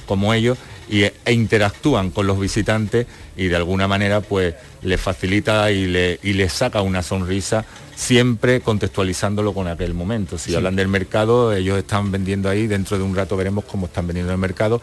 como, 0.07 0.33
ellos 0.33 0.57
y, 0.91 1.03
e 1.03 1.33
interactúan 1.33 2.11
con 2.11 2.27
los 2.27 2.39
visitantes 2.39 3.07
y 3.35 3.47
de 3.47 3.55
alguna 3.55 3.87
manera 3.87 4.21
pues 4.21 4.53
les 4.83 5.01
facilita 5.01 5.71
y, 5.71 5.87
le, 5.87 6.19
y 6.21 6.33
les 6.33 6.53
saca 6.53 6.81
una 6.81 7.01
sonrisa 7.01 7.65
siempre 7.95 8.61
contextualizándolo 8.61 9.53
con 9.53 9.67
aquel 9.67 9.93
momento. 9.93 10.37
Si 10.39 10.55
hablan 10.55 10.75
del 10.75 10.87
mercado, 10.87 11.53
ellos 11.53 11.77
están 11.77 12.11
vendiendo 12.11 12.49
ahí, 12.49 12.65
dentro 12.65 12.97
de 12.97 13.03
un 13.03 13.15
rato 13.15 13.37
veremos 13.37 13.63
cómo 13.65 13.85
están 13.85 14.07
vendiendo 14.07 14.31
en 14.31 14.35
el 14.35 14.41
mercado, 14.41 14.81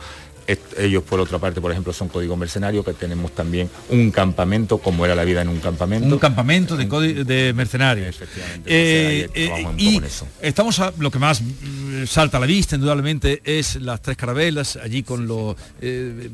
ellos 0.79 1.03
por 1.03 1.21
otra 1.21 1.39
parte, 1.39 1.61
por 1.61 1.71
ejemplo, 1.71 1.93
son 1.93 2.09
código 2.09 2.37
mercenario, 2.37 2.85
que 2.85 2.95
tenemos 2.95 3.33
también 3.33 3.69
un 3.91 4.11
campamento, 4.11 4.79
como 4.79 5.05
era 5.05 5.15
la 5.15 5.25
vida 5.25 5.43
en 5.43 5.49
un 5.49 5.61
campamento. 5.61 6.07
Un 6.07 6.19
campamento 6.19 6.77
de, 6.77 7.25
de 7.25 7.53
mercenarios. 7.53 8.09
Efectivamente. 8.09 8.71
Eh, 8.71 9.29
eh, 9.35 9.67
y 9.77 10.01
estamos 10.41 10.79
a, 10.81 10.93
lo 10.99 11.11
que 11.11 11.19
más 11.19 11.43
mm, 11.43 12.07
salta 12.07 12.39
a 12.39 12.41
la 12.41 12.47
vista, 12.47 12.77
indudablemente, 12.77 13.43
es 13.45 13.77
las 13.77 14.01
tres 14.01 14.17
carabelas, 14.17 14.77
allí 14.77 15.03
con 15.03 15.27
los 15.27 15.57
eh, 15.81 16.31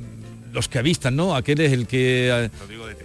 los 0.54 0.68
que 0.68 0.78
avistan, 0.78 1.16
¿no? 1.16 1.34
Aquel 1.34 1.60
es 1.60 1.72
el 1.72 1.86
que... 1.86 2.28
Eh, 2.30 2.50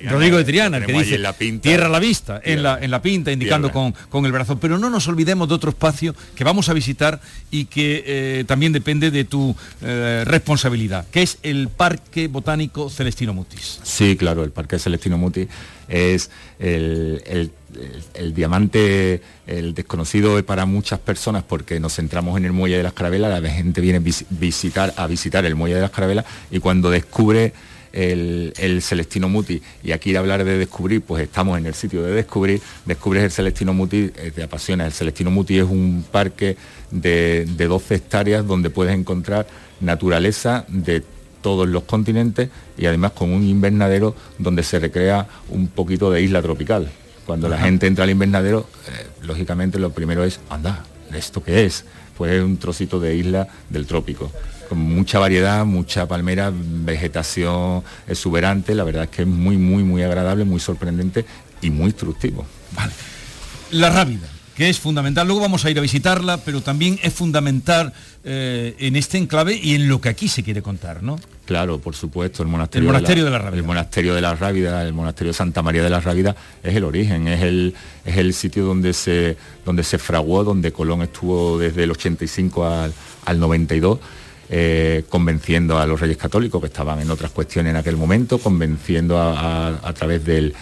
Rodrigo 0.09 0.37
de 0.37 0.43
Triana, 0.45 0.77
el 0.77 0.85
que 0.85 0.93
dice 0.93 1.17
la 1.17 1.33
tierra 1.33 1.87
a 1.87 1.89
la 1.89 1.99
vista, 1.99 2.39
en 2.43 2.63
la, 2.63 2.79
en 2.79 2.91
la 2.91 3.01
pinta, 3.01 3.31
indicando 3.31 3.71
con, 3.71 3.93
con, 4.09 4.25
el 4.25 4.31
brazo. 4.31 4.59
Pero 4.59 4.77
no 4.77 4.89
nos 4.89 5.07
olvidemos 5.07 5.49
de 5.49 5.55
otro 5.55 5.71
espacio 5.71 6.15
que 6.35 6.43
vamos 6.43 6.69
a 6.69 6.73
visitar 6.73 7.19
y 7.51 7.65
que 7.65 8.03
eh, 8.05 8.43
también 8.45 8.71
depende 8.71 9.11
de 9.11 9.25
tu 9.25 9.55
eh, 9.81 10.23
responsabilidad, 10.25 11.07
que 11.09 11.23
es 11.23 11.39
el 11.41 11.69
Parque 11.69 12.27
Botánico 12.27 12.89
Celestino 12.89 13.33
Mutis. 13.33 13.79
Sí, 13.83 14.15
claro, 14.15 14.43
el 14.43 14.51
Parque 14.51 14.77
Celestino 14.77 15.17
Mutis 15.17 15.47
es 15.89 16.29
el, 16.59 17.51
el, 18.13 18.33
diamante, 18.33 19.21
el 19.47 19.73
desconocido 19.73 20.43
para 20.45 20.65
muchas 20.65 20.99
personas 20.99 21.43
porque 21.43 21.79
nos 21.79 21.95
centramos 21.95 22.37
en 22.37 22.45
el 22.45 22.53
muelle 22.53 22.77
de 22.77 22.83
las 22.83 22.93
carabelas, 22.93 23.41
la 23.41 23.49
gente 23.49 23.81
viene 23.81 23.99
visitar, 24.29 24.93
a 24.95 25.07
visitar 25.07 25.45
el 25.45 25.55
muelle 25.55 25.75
de 25.75 25.81
las 25.81 25.91
carabelas 25.91 26.25
y 26.51 26.59
cuando 26.59 26.89
descubre 26.89 27.53
el, 27.91 28.81
Celestino 28.81 29.29
Muti 29.29 29.61
y 29.83 29.91
aquí 29.91 30.11
de 30.11 30.17
hablar 30.17 30.43
de 30.43 30.57
descubrir, 30.57 31.01
pues 31.01 31.23
estamos 31.23 31.57
en 31.57 31.65
el 31.65 31.73
sitio 31.73 32.03
de 32.03 32.13
descubrir, 32.13 32.61
descubres 32.85 33.23
el 33.23 33.31
Celestino 33.31 33.73
Muti, 33.73 34.11
eh, 34.15 34.31
te 34.33 34.43
apasiona. 34.43 34.85
El 34.85 34.91
Celestino 34.91 35.31
Muti 35.31 35.57
es 35.57 35.65
un 35.65 36.05
parque 36.11 36.55
de, 36.91 37.45
de 37.45 37.65
12 37.67 37.95
hectáreas 37.95 38.45
donde 38.45 38.69
puedes 38.69 38.93
encontrar 38.93 39.47
naturaleza 39.81 40.65
de 40.67 41.03
todos 41.41 41.67
los 41.67 41.83
continentes 41.83 42.49
y 42.77 42.85
además 42.85 43.11
con 43.11 43.31
un 43.31 43.43
invernadero 43.43 44.15
donde 44.37 44.63
se 44.63 44.79
recrea 44.79 45.27
un 45.49 45.67
poquito 45.67 46.11
de 46.11 46.21
isla 46.21 46.41
tropical. 46.41 46.89
Cuando 47.25 47.47
la 47.47 47.59
gente 47.59 47.85
entra 47.85 48.05
al 48.05 48.09
invernadero, 48.09 48.67
eh, 48.87 49.07
lógicamente 49.21 49.77
lo 49.77 49.91
primero 49.91 50.23
es, 50.23 50.39
anda, 50.49 50.83
¿esto 51.13 51.43
qué 51.43 51.65
es? 51.65 51.85
Pues 52.17 52.33
es 52.33 52.43
un 52.43 52.57
trocito 52.57 52.99
de 52.99 53.15
isla 53.15 53.47
del 53.69 53.85
trópico, 53.85 54.31
con 54.67 54.79
mucha 54.79 55.19
variedad, 55.19 55.63
mucha 55.65 56.07
palmera, 56.07 56.51
vegetación 56.53 57.83
exuberante, 58.07 58.73
la 58.73 58.83
verdad 58.83 59.03
es 59.03 59.09
que 59.09 59.21
es 59.21 59.27
muy, 59.27 59.57
muy, 59.57 59.83
muy 59.83 60.01
agradable, 60.01 60.43
muy 60.43 60.59
sorprendente 60.59 61.25
y 61.61 61.69
muy 61.69 61.87
instructivo. 61.87 62.45
Vale. 62.75 62.93
La 63.71 63.89
rápida 63.91 64.27
que 64.59 64.67
es 64.67 64.77
fundamental. 64.77 65.25
Luego 65.25 65.39
vamos 65.39 65.63
a 65.63 65.71
ir 65.71 65.79
a 65.79 65.81
visitarla, 65.81 66.35
pero 66.43 66.59
también 66.59 66.99
es 67.01 67.13
fundamental 67.13 67.93
eh, 68.23 68.75
en 68.79 68.95
este 68.95 69.17
enclave 69.17 69.59
y 69.61 69.75
en 69.75 69.87
lo 69.87 70.01
que 70.01 70.09
aquí 70.09 70.27
se 70.27 70.43
quiere 70.43 70.61
contar, 70.61 71.01
¿no? 71.03 71.19
Claro, 71.45 71.79
por 71.79 71.95
supuesto, 71.95 72.43
el 72.43 72.49
monasterio, 72.49 72.89
el 72.89 72.93
monasterio 72.93 73.25
de, 73.25 73.31
la, 73.31 73.49
El 73.49 73.63
monasterio 73.63 74.13
de 74.13 74.21
la 74.21 74.35
Rábida, 74.35 74.83
el 74.83 74.93
monasterio 74.93 75.31
de 75.31 75.37
Santa 75.37 75.61
María 75.61 75.81
de 75.81 75.89
la 75.89 75.99
Rábida 75.99 76.35
es 76.61 76.75
el 76.75 76.83
origen, 76.83 77.27
es 77.27 77.41
el, 77.41 77.73
es 78.05 78.17
el 78.17 78.33
sitio 78.33 78.65
donde 78.65 78.93
se, 78.93 79.37
donde 79.65 79.83
se 79.83 79.97
fraguó, 79.97 80.43
donde 80.43 80.71
Colón 80.71 81.01
estuvo 81.01 81.57
desde 81.57 81.85
el 81.85 81.91
85 81.91 82.67
al, 82.67 82.93
al 83.25 83.39
92 83.39 83.99
eh, 84.51 85.03
convenciendo 85.09 85.77
a 85.77 85.85
los 85.85 85.99
reyes 85.99 86.17
católicos 86.17 86.59
que 86.59 86.67
estaban 86.67 86.99
en 86.99 87.11
otras 87.11 87.31
cuestiones 87.31 87.69
en 87.69 87.77
aquel 87.77 87.97
momento, 87.97 88.39
convenciendo 88.39 89.19
a, 89.21 89.93
través 89.93 90.25
de 90.25 90.53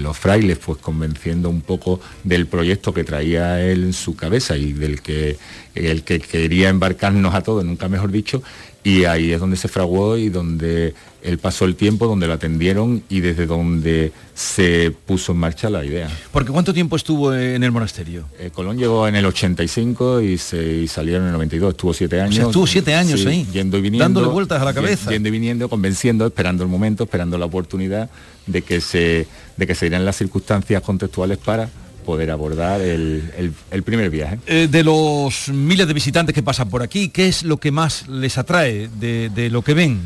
los 0.00 0.16
frailes, 0.16 0.58
pues 0.58 0.78
convenciendo 0.78 1.50
un 1.50 1.62
poco 1.62 2.00
del 2.22 2.46
proyecto 2.46 2.94
que 2.94 3.02
traía 3.02 3.60
él 3.60 3.84
en 3.84 3.92
su 3.92 4.14
cabeza 4.14 4.56
y 4.56 4.72
del 4.72 5.02
que 5.02 5.36
el 5.74 6.04
que 6.04 6.20
quería 6.20 6.68
embarcarnos 6.68 7.34
a 7.34 7.42
todos, 7.42 7.64
nunca 7.64 7.88
mejor 7.88 8.10
dicho, 8.10 8.42
y 8.86 9.04
ahí 9.04 9.32
es 9.32 9.40
donde 9.40 9.56
se 9.56 9.66
fraguó 9.66 10.16
y 10.16 10.28
donde 10.28 10.94
él 11.20 11.38
pasó 11.38 11.64
el 11.64 11.74
tiempo, 11.74 12.06
donde 12.06 12.28
lo 12.28 12.34
atendieron 12.34 13.02
y 13.08 13.18
desde 13.18 13.44
donde 13.44 14.12
se 14.32 14.92
puso 14.92 15.32
en 15.32 15.38
marcha 15.38 15.68
la 15.68 15.84
idea. 15.84 16.08
Porque 16.30 16.52
¿cuánto 16.52 16.72
tiempo 16.72 16.94
estuvo 16.94 17.34
en 17.34 17.64
el 17.64 17.72
monasterio? 17.72 18.26
Eh, 18.38 18.50
Colón 18.54 18.78
llegó 18.78 19.08
en 19.08 19.16
el 19.16 19.26
85 19.26 20.20
y, 20.20 20.38
se, 20.38 20.86
salieron 20.86 21.22
en 21.22 21.30
el 21.30 21.32
92, 21.32 21.70
estuvo 21.72 21.92
siete 21.92 22.20
años. 22.20 22.38
estuvo 22.38 22.64
siete 22.64 22.94
años 22.94 23.26
ahí, 23.26 23.44
yendo 23.52 23.76
y 23.76 23.80
viniendo. 23.80 24.04
Dándole 24.04 24.28
vueltas 24.28 24.62
a 24.62 24.64
la 24.64 24.72
cabeza. 24.72 25.10
Yendo 25.10 25.30
y 25.30 25.32
viniendo, 25.32 25.68
convenciendo, 25.68 26.24
esperando 26.24 26.62
el 26.62 26.70
momento, 26.70 27.02
esperando 27.02 27.36
la 27.38 27.46
oportunidad 27.46 28.08
de 28.46 28.62
que 28.62 28.80
se, 28.80 29.26
de 29.56 29.66
que 29.66 29.74
se 29.74 29.86
dieran 29.86 30.04
las 30.04 30.14
circunstancias 30.14 30.80
contextuales 30.80 31.38
para 31.38 31.68
poder 32.06 32.30
abordar 32.30 32.80
el, 32.80 33.52
primer 33.84 34.08
viaje. 34.08 34.38
Eh, 34.46 34.68
de 34.70 34.82
los 34.82 35.50
miles 35.50 35.86
de 35.86 35.92
visitantes 35.92 36.34
que 36.34 36.42
pasan 36.42 36.70
por 36.70 36.82
aquí, 36.82 37.10
¿qué 37.10 37.28
es 37.28 37.42
lo 37.42 37.58
que 37.58 37.70
más 37.70 38.08
les 38.08 38.38
atrae 38.38 38.88
de, 38.88 39.50
lo 39.50 39.60
que 39.60 39.74
ven, 39.74 40.00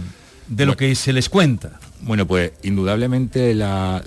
de 0.48 0.66
lo 0.66 0.76
que 0.76 0.92
se 0.96 1.12
les 1.12 1.28
cuenta? 1.28 1.78
Bueno, 2.02 2.26
pues 2.26 2.52
indudablemente 2.62 3.54
la, 3.54 4.02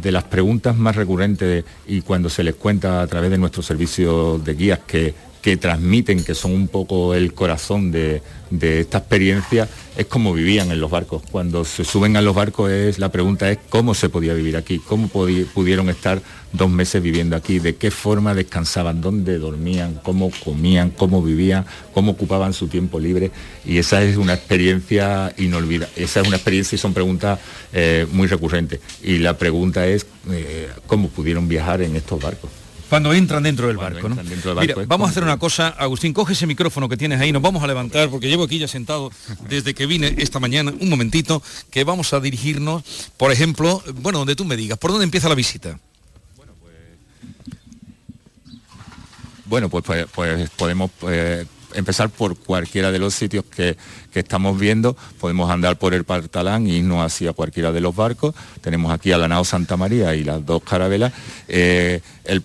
de 0.00 0.12
las 0.12 0.24
preguntas 0.24 0.76
más 0.76 0.94
recurrentes 0.94 1.64
y 1.88 2.02
cuando 2.02 2.28
se 2.28 2.44
les 2.44 2.54
cuenta 2.54 3.00
a 3.00 3.06
través 3.06 3.30
de 3.30 3.38
nuestro 3.38 3.62
servicio 3.62 4.38
de 4.38 4.54
guías 4.54 4.80
que, 4.86 5.14
que 5.44 5.58
transmiten, 5.58 6.24
que 6.24 6.34
son 6.34 6.52
un 6.52 6.68
poco 6.68 7.14
el 7.14 7.34
corazón 7.34 7.92
de, 7.92 8.22
esta 8.50 8.96
experiencia 8.96 9.68
es 9.94 10.06
cómo 10.06 10.32
vivían 10.32 10.70
en 10.70 10.80
los 10.80 10.90
barcos. 10.90 11.22
Cuando 11.30 11.66
se 11.66 11.84
suben 11.84 12.16
a 12.16 12.22
los 12.22 12.34
barcos 12.34 12.70
es 12.70 12.98
la 12.98 13.12
pregunta 13.12 13.50
es 13.50 13.58
cómo 13.68 13.92
se 13.92 14.08
podía 14.08 14.32
vivir 14.32 14.56
aquí, 14.56 14.78
cómo 14.78 15.08
pudieron 15.08 15.90
estar 15.90 16.22
dos 16.50 16.70
meses 16.70 17.02
viviendo 17.02 17.36
aquí, 17.36 17.58
de 17.58 17.76
qué 17.76 17.90
forma 17.90 18.32
descansaban, 18.32 19.02
dónde 19.02 19.38
dormían, 19.38 20.00
cómo 20.02 20.30
comían, 20.42 20.88
cómo 20.88 21.22
vivían, 21.22 21.66
cómo 21.92 22.12
ocupaban 22.12 22.54
su 22.54 22.68
tiempo 22.68 22.98
libre. 22.98 23.30
Y 23.66 23.76
esa 23.76 24.02
es 24.02 24.16
una 24.16 24.32
experiencia 24.32 25.34
inolvidable. 25.36 25.92
Esa 25.94 26.22
es 26.22 26.26
una 26.26 26.36
experiencia 26.36 26.76
y 26.76 26.78
son 26.78 26.94
preguntas 26.94 27.38
eh, 27.74 28.06
muy 28.10 28.28
recurrentes. 28.28 28.80
Y 29.02 29.18
la 29.18 29.36
pregunta 29.36 29.86
es 29.86 30.06
eh, 30.30 30.70
cómo 30.86 31.10
pudieron 31.10 31.48
viajar 31.48 31.82
en 31.82 31.96
estos 31.96 32.18
barcos. 32.18 32.63
Cuando 32.88 33.12
entran 33.12 33.42
dentro 33.42 33.66
del 33.66 33.76
barco, 33.76 34.08
¿no? 34.08 34.16
Mira, 34.60 34.74
vamos 34.86 35.08
a 35.08 35.10
hacer 35.10 35.22
una 35.22 35.38
cosa, 35.38 35.68
Agustín, 35.68 36.12
coge 36.12 36.34
ese 36.34 36.46
micrófono 36.46 36.88
que 36.88 36.96
tienes 36.96 37.20
ahí, 37.20 37.32
nos 37.32 37.42
vamos 37.42 37.62
a 37.62 37.66
levantar, 37.66 38.08
porque 38.10 38.28
llevo 38.28 38.44
aquí 38.44 38.58
ya 38.58 38.68
sentado 38.68 39.10
desde 39.48 39.74
que 39.74 39.86
vine 39.86 40.14
esta 40.18 40.38
mañana, 40.38 40.72
un 40.78 40.88
momentito, 40.88 41.42
que 41.70 41.84
vamos 41.84 42.12
a 42.12 42.20
dirigirnos, 42.20 42.84
por 43.16 43.32
ejemplo, 43.32 43.82
bueno, 43.94 44.18
donde 44.18 44.36
tú 44.36 44.44
me 44.44 44.56
digas, 44.56 44.78
¿por 44.78 44.90
dónde 44.90 45.04
empieza 45.04 45.28
la 45.28 45.34
visita? 45.34 45.78
Bueno, 49.46 49.68
pues, 49.68 49.84
pues, 49.84 50.06
pues 50.14 50.50
podemos 50.50 50.90
eh, 51.08 51.44
empezar 51.74 52.10
por 52.10 52.36
cualquiera 52.36 52.90
de 52.90 52.98
los 52.98 53.14
sitios 53.14 53.44
que, 53.44 53.76
que 54.12 54.20
estamos 54.20 54.58
viendo, 54.58 54.96
podemos 55.18 55.50
andar 55.50 55.76
por 55.76 55.92
el 55.92 56.04
Partalán 56.04 56.66
y 56.66 56.76
irnos 56.76 57.04
hacia 57.04 57.32
cualquiera 57.32 57.72
de 57.72 57.80
los 57.80 57.94
barcos. 57.94 58.34
Tenemos 58.60 58.92
aquí 58.92 59.10
a 59.12 59.18
la 59.18 59.28
nao 59.28 59.44
Santa 59.44 59.76
María 59.76 60.14
y 60.14 60.22
las 60.22 60.46
dos 60.46 60.62
carabelas. 60.62 61.12
Eh, 61.48 62.00
el, 62.24 62.42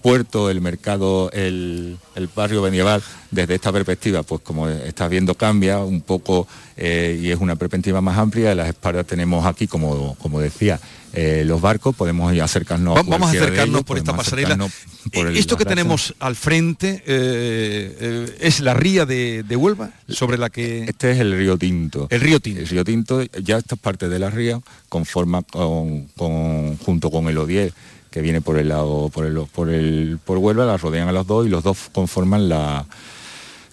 puerto, 0.00 0.50
el 0.50 0.60
mercado, 0.60 1.30
el, 1.32 1.98
barrio 2.34 2.62
medieval, 2.62 3.02
desde 3.30 3.54
esta 3.54 3.72
perspectiva, 3.72 4.22
pues 4.22 4.40
como 4.40 4.68
estás 4.68 5.10
viendo, 5.10 5.34
cambia 5.34 5.78
un 5.78 6.00
poco 6.00 6.48
eh, 6.76 7.20
y 7.22 7.30
es 7.30 7.38
una 7.38 7.56
perspectiva 7.56 8.00
más 8.00 8.18
amplia. 8.18 8.54
Las 8.54 8.68
espaldas 8.68 9.06
tenemos 9.06 9.44
aquí, 9.46 9.66
como, 9.66 10.16
como 10.16 10.40
decía, 10.40 10.80
eh, 11.12 11.44
los 11.46 11.60
barcos, 11.60 11.94
podemos 11.96 12.36
acercarnos 12.38 12.96
a 12.96 13.02
Vamos 13.02 13.28
a 13.28 13.30
acercarnos 13.30 13.82
por 13.84 13.98
esta 13.98 14.16
pasarela. 14.16 14.56
Esto 15.34 15.56
que 15.56 15.64
tenemos 15.64 16.14
al 16.18 16.36
frente 16.36 17.02
es 18.40 18.60
la 18.60 18.74
ría 18.74 19.06
de, 19.06 19.42
de 19.42 19.56
Huelva 19.56 19.90
la 20.38 20.50
que... 20.50 20.84
Este 20.84 21.12
es 21.12 21.18
el 21.18 21.36
río 21.36 21.56
Tinto. 21.56 22.06
El 22.10 22.20
río 22.20 22.40
Tinto. 22.40 22.60
El 22.60 22.68
río 22.68 22.84
Tinto, 22.84 23.22
ya 23.42 23.58
esta 23.58 23.76
parte 23.76 24.08
de 24.08 24.18
la 24.18 24.30
ría 24.30 24.60
conforma 24.88 25.42
con, 25.42 26.08
junto 26.78 27.10
con 27.10 27.28
el 27.28 27.38
Odier, 27.38 27.72
que 28.10 28.22
viene 28.22 28.40
por 28.40 28.58
el 28.58 28.68
lado, 28.68 29.08
por 29.10 29.26
el, 29.26 29.38
por 29.52 29.70
el, 29.70 30.18
por 30.24 30.38
Huelva, 30.38 30.64
la 30.64 30.76
rodean 30.76 31.08
a 31.08 31.12
los 31.12 31.26
dos 31.26 31.46
y 31.46 31.50
los 31.50 31.62
dos 31.62 31.78
conforman 31.92 32.48
la, 32.48 32.86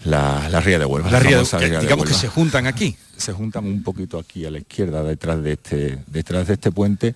la, 0.04 0.60
ría 0.62 0.80
de 0.80 0.86
Huelva. 0.86 1.12
La 1.12 1.20
ría, 1.20 1.42
digamos 1.80 2.08
que 2.08 2.14
se 2.14 2.28
juntan 2.28 2.68
aquí. 2.68 2.96
Se 3.16 3.34
juntan 3.34 3.66
un 3.66 3.84
poquito 3.84 4.20
aquí 4.20 4.46
a 4.46 4.52
la 4.52 4.60
izquierda, 4.60 5.04
detrás 5.04 5.42
de 5.42 5.54
este, 5.54 6.00
detrás 6.08 6.48
de 6.48 6.54
este 6.54 6.72
puente, 6.72 7.16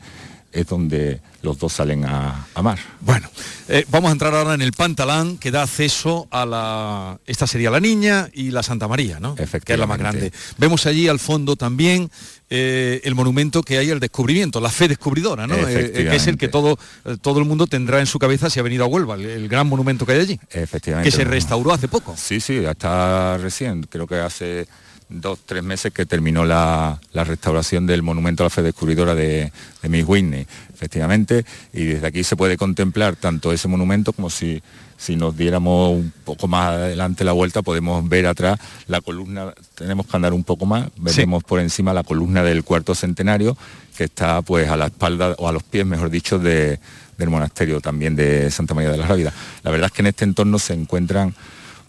es 0.51 0.67
donde 0.67 1.21
los 1.41 1.57
dos 1.57 1.73
salen 1.73 2.05
a, 2.05 2.47
mar. 2.61 2.77
Bueno, 2.99 3.29
eh, 3.67 3.85
vamos 3.89 4.09
a 4.09 4.11
entrar 4.11 4.33
ahora 4.35 4.53
en 4.53 4.61
el 4.61 4.73
Pantalán 4.73 5.37
que 5.37 5.49
da 5.49 5.63
acceso 5.63 6.27
a 6.29 6.45
la... 6.45 7.19
Esta 7.25 7.47
sería 7.47 7.71
la 7.71 7.79
Niña 7.79 8.29
y 8.33 8.51
la 8.51 8.61
Santa 8.61 8.87
María, 8.87 9.19
¿no? 9.19 9.35
Que 9.35 9.43
es 9.43 9.79
la 9.79 9.87
más 9.87 9.97
grande. 9.97 10.31
Vemos 10.57 10.85
allí 10.85 11.07
al 11.07 11.19
fondo 11.19 11.55
también 11.55 12.11
eh, 12.49 13.01
el 13.05 13.15
monumento 13.15 13.63
que 13.63 13.77
hay 13.77 13.89
al 13.89 13.99
descubrimiento, 13.99 14.59
la 14.59 14.69
fe 14.69 14.87
descubridora, 14.87 15.47
¿no? 15.47 15.55
Eh, 15.55 15.91
que 15.91 16.15
es 16.15 16.27
el 16.27 16.37
que 16.37 16.47
todo, 16.47 16.77
todo 17.21 17.39
el 17.39 17.45
mundo 17.45 17.65
tendrá 17.65 17.99
en 17.99 18.05
su 18.05 18.19
cabeza 18.19 18.49
si 18.49 18.59
ha 18.59 18.63
venido 18.63 18.83
a 18.83 18.87
Huelva, 18.87 19.15
el, 19.15 19.47
gran 19.47 19.67
monumento 19.67 20.05
que 20.05 20.11
hay 20.11 20.19
allí. 20.19 20.39
Efectivamente. 20.51 21.09
Que 21.09 21.15
se 21.15 21.23
restauró 21.23 21.73
hace 21.73 21.87
poco. 21.87 22.13
Sí, 22.17 22.39
sí, 22.39 22.63
hasta 22.65 23.37
recién, 23.37 23.83
creo 23.83 24.05
que 24.05 24.15
hace 24.15 24.67
dos, 25.11 25.39
tres 25.45 25.63
meses 25.63 25.91
que 25.93 26.05
terminó 26.05 26.45
la, 26.45 26.99
restauración 27.13 27.85
del 27.85 28.01
monumento 28.01 28.43
a 28.43 28.45
la 28.45 28.49
fe 28.49 28.61
descubridora 28.61 29.13
de, 29.13 29.51
de 29.81 29.89
Miss 29.89 30.05
Whitney, 30.07 30.47
efectivamente, 30.73 31.45
y 31.73 31.85
desde 31.85 32.07
aquí 32.07 32.23
se 32.23 32.35
puede 32.35 32.57
contemplar 32.57 33.15
tanto 33.15 33.51
ese 33.51 33.67
monumento 33.67 34.13
como 34.13 34.29
si, 34.29 34.61
si 34.97 35.15
nos 35.15 35.35
diéramos 35.35 35.91
un 35.91 36.13
poco 36.23 36.47
más 36.47 36.69
adelante 36.69 37.23
la 37.23 37.33
vuelta, 37.33 37.61
podemos 37.61 38.07
ver 38.07 38.27
atrás 38.27 38.59
la 38.87 39.01
columna, 39.01 39.53
tenemos 39.75 40.07
que 40.07 40.15
andar 40.15 40.33
un 40.33 40.43
poco 40.43 40.65
más, 40.65 40.89
veremos 40.97 41.43
por 41.43 41.59
encima 41.59 41.93
la 41.93 42.03
columna 42.03 42.43
del 42.43 42.63
cuarto 42.63 42.95
centenario, 42.95 43.57
que 43.97 44.05
está 44.05 44.41
pues 44.41 44.69
a 44.69 44.77
la 44.77 44.85
espalda, 44.85 45.35
o 45.37 45.47
a 45.47 45.51
los 45.51 45.63
pies, 45.63 45.85
mejor 45.85 46.09
dicho, 46.09 46.39
del 46.39 46.79
monasterio 47.27 47.81
también 47.81 48.15
de 48.15 48.49
Santa 48.51 48.73
María 48.73 48.91
de 48.91 48.97
la 48.97 49.07
Rábida. 49.07 49.33
La 49.63 49.71
verdad 49.71 49.87
es 49.87 49.91
que 49.91 50.01
en 50.01 50.07
este 50.07 50.23
entorno 50.23 50.57
se 50.57 50.73
encuentran 50.73 51.35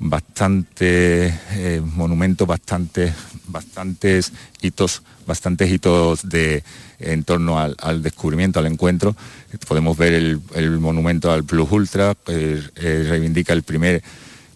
bastantes 0.03 1.33
eh, 1.53 1.81
monumentos, 1.95 2.47
bastantes, 2.47 3.13
bastantes 3.47 4.33
hitos, 4.61 5.03
bastantes 5.27 5.71
hitos 5.71 6.29
de 6.29 6.65
en 6.99 7.25
torno 7.25 7.59
al, 7.59 8.03
descubrimiento, 8.03 8.59
al 8.59 8.67
encuentro. 8.67 9.17
Podemos 9.67 9.97
ver 9.97 10.13
el, 10.13 10.71
monumento 10.81 11.33
al 11.33 11.45
Plus 11.45 11.71
Ultra, 11.71 12.15
eh, 12.27 12.63
eh, 12.77 13.07
reivindica 13.09 13.53
el 13.53 13.63
primer 13.63 14.03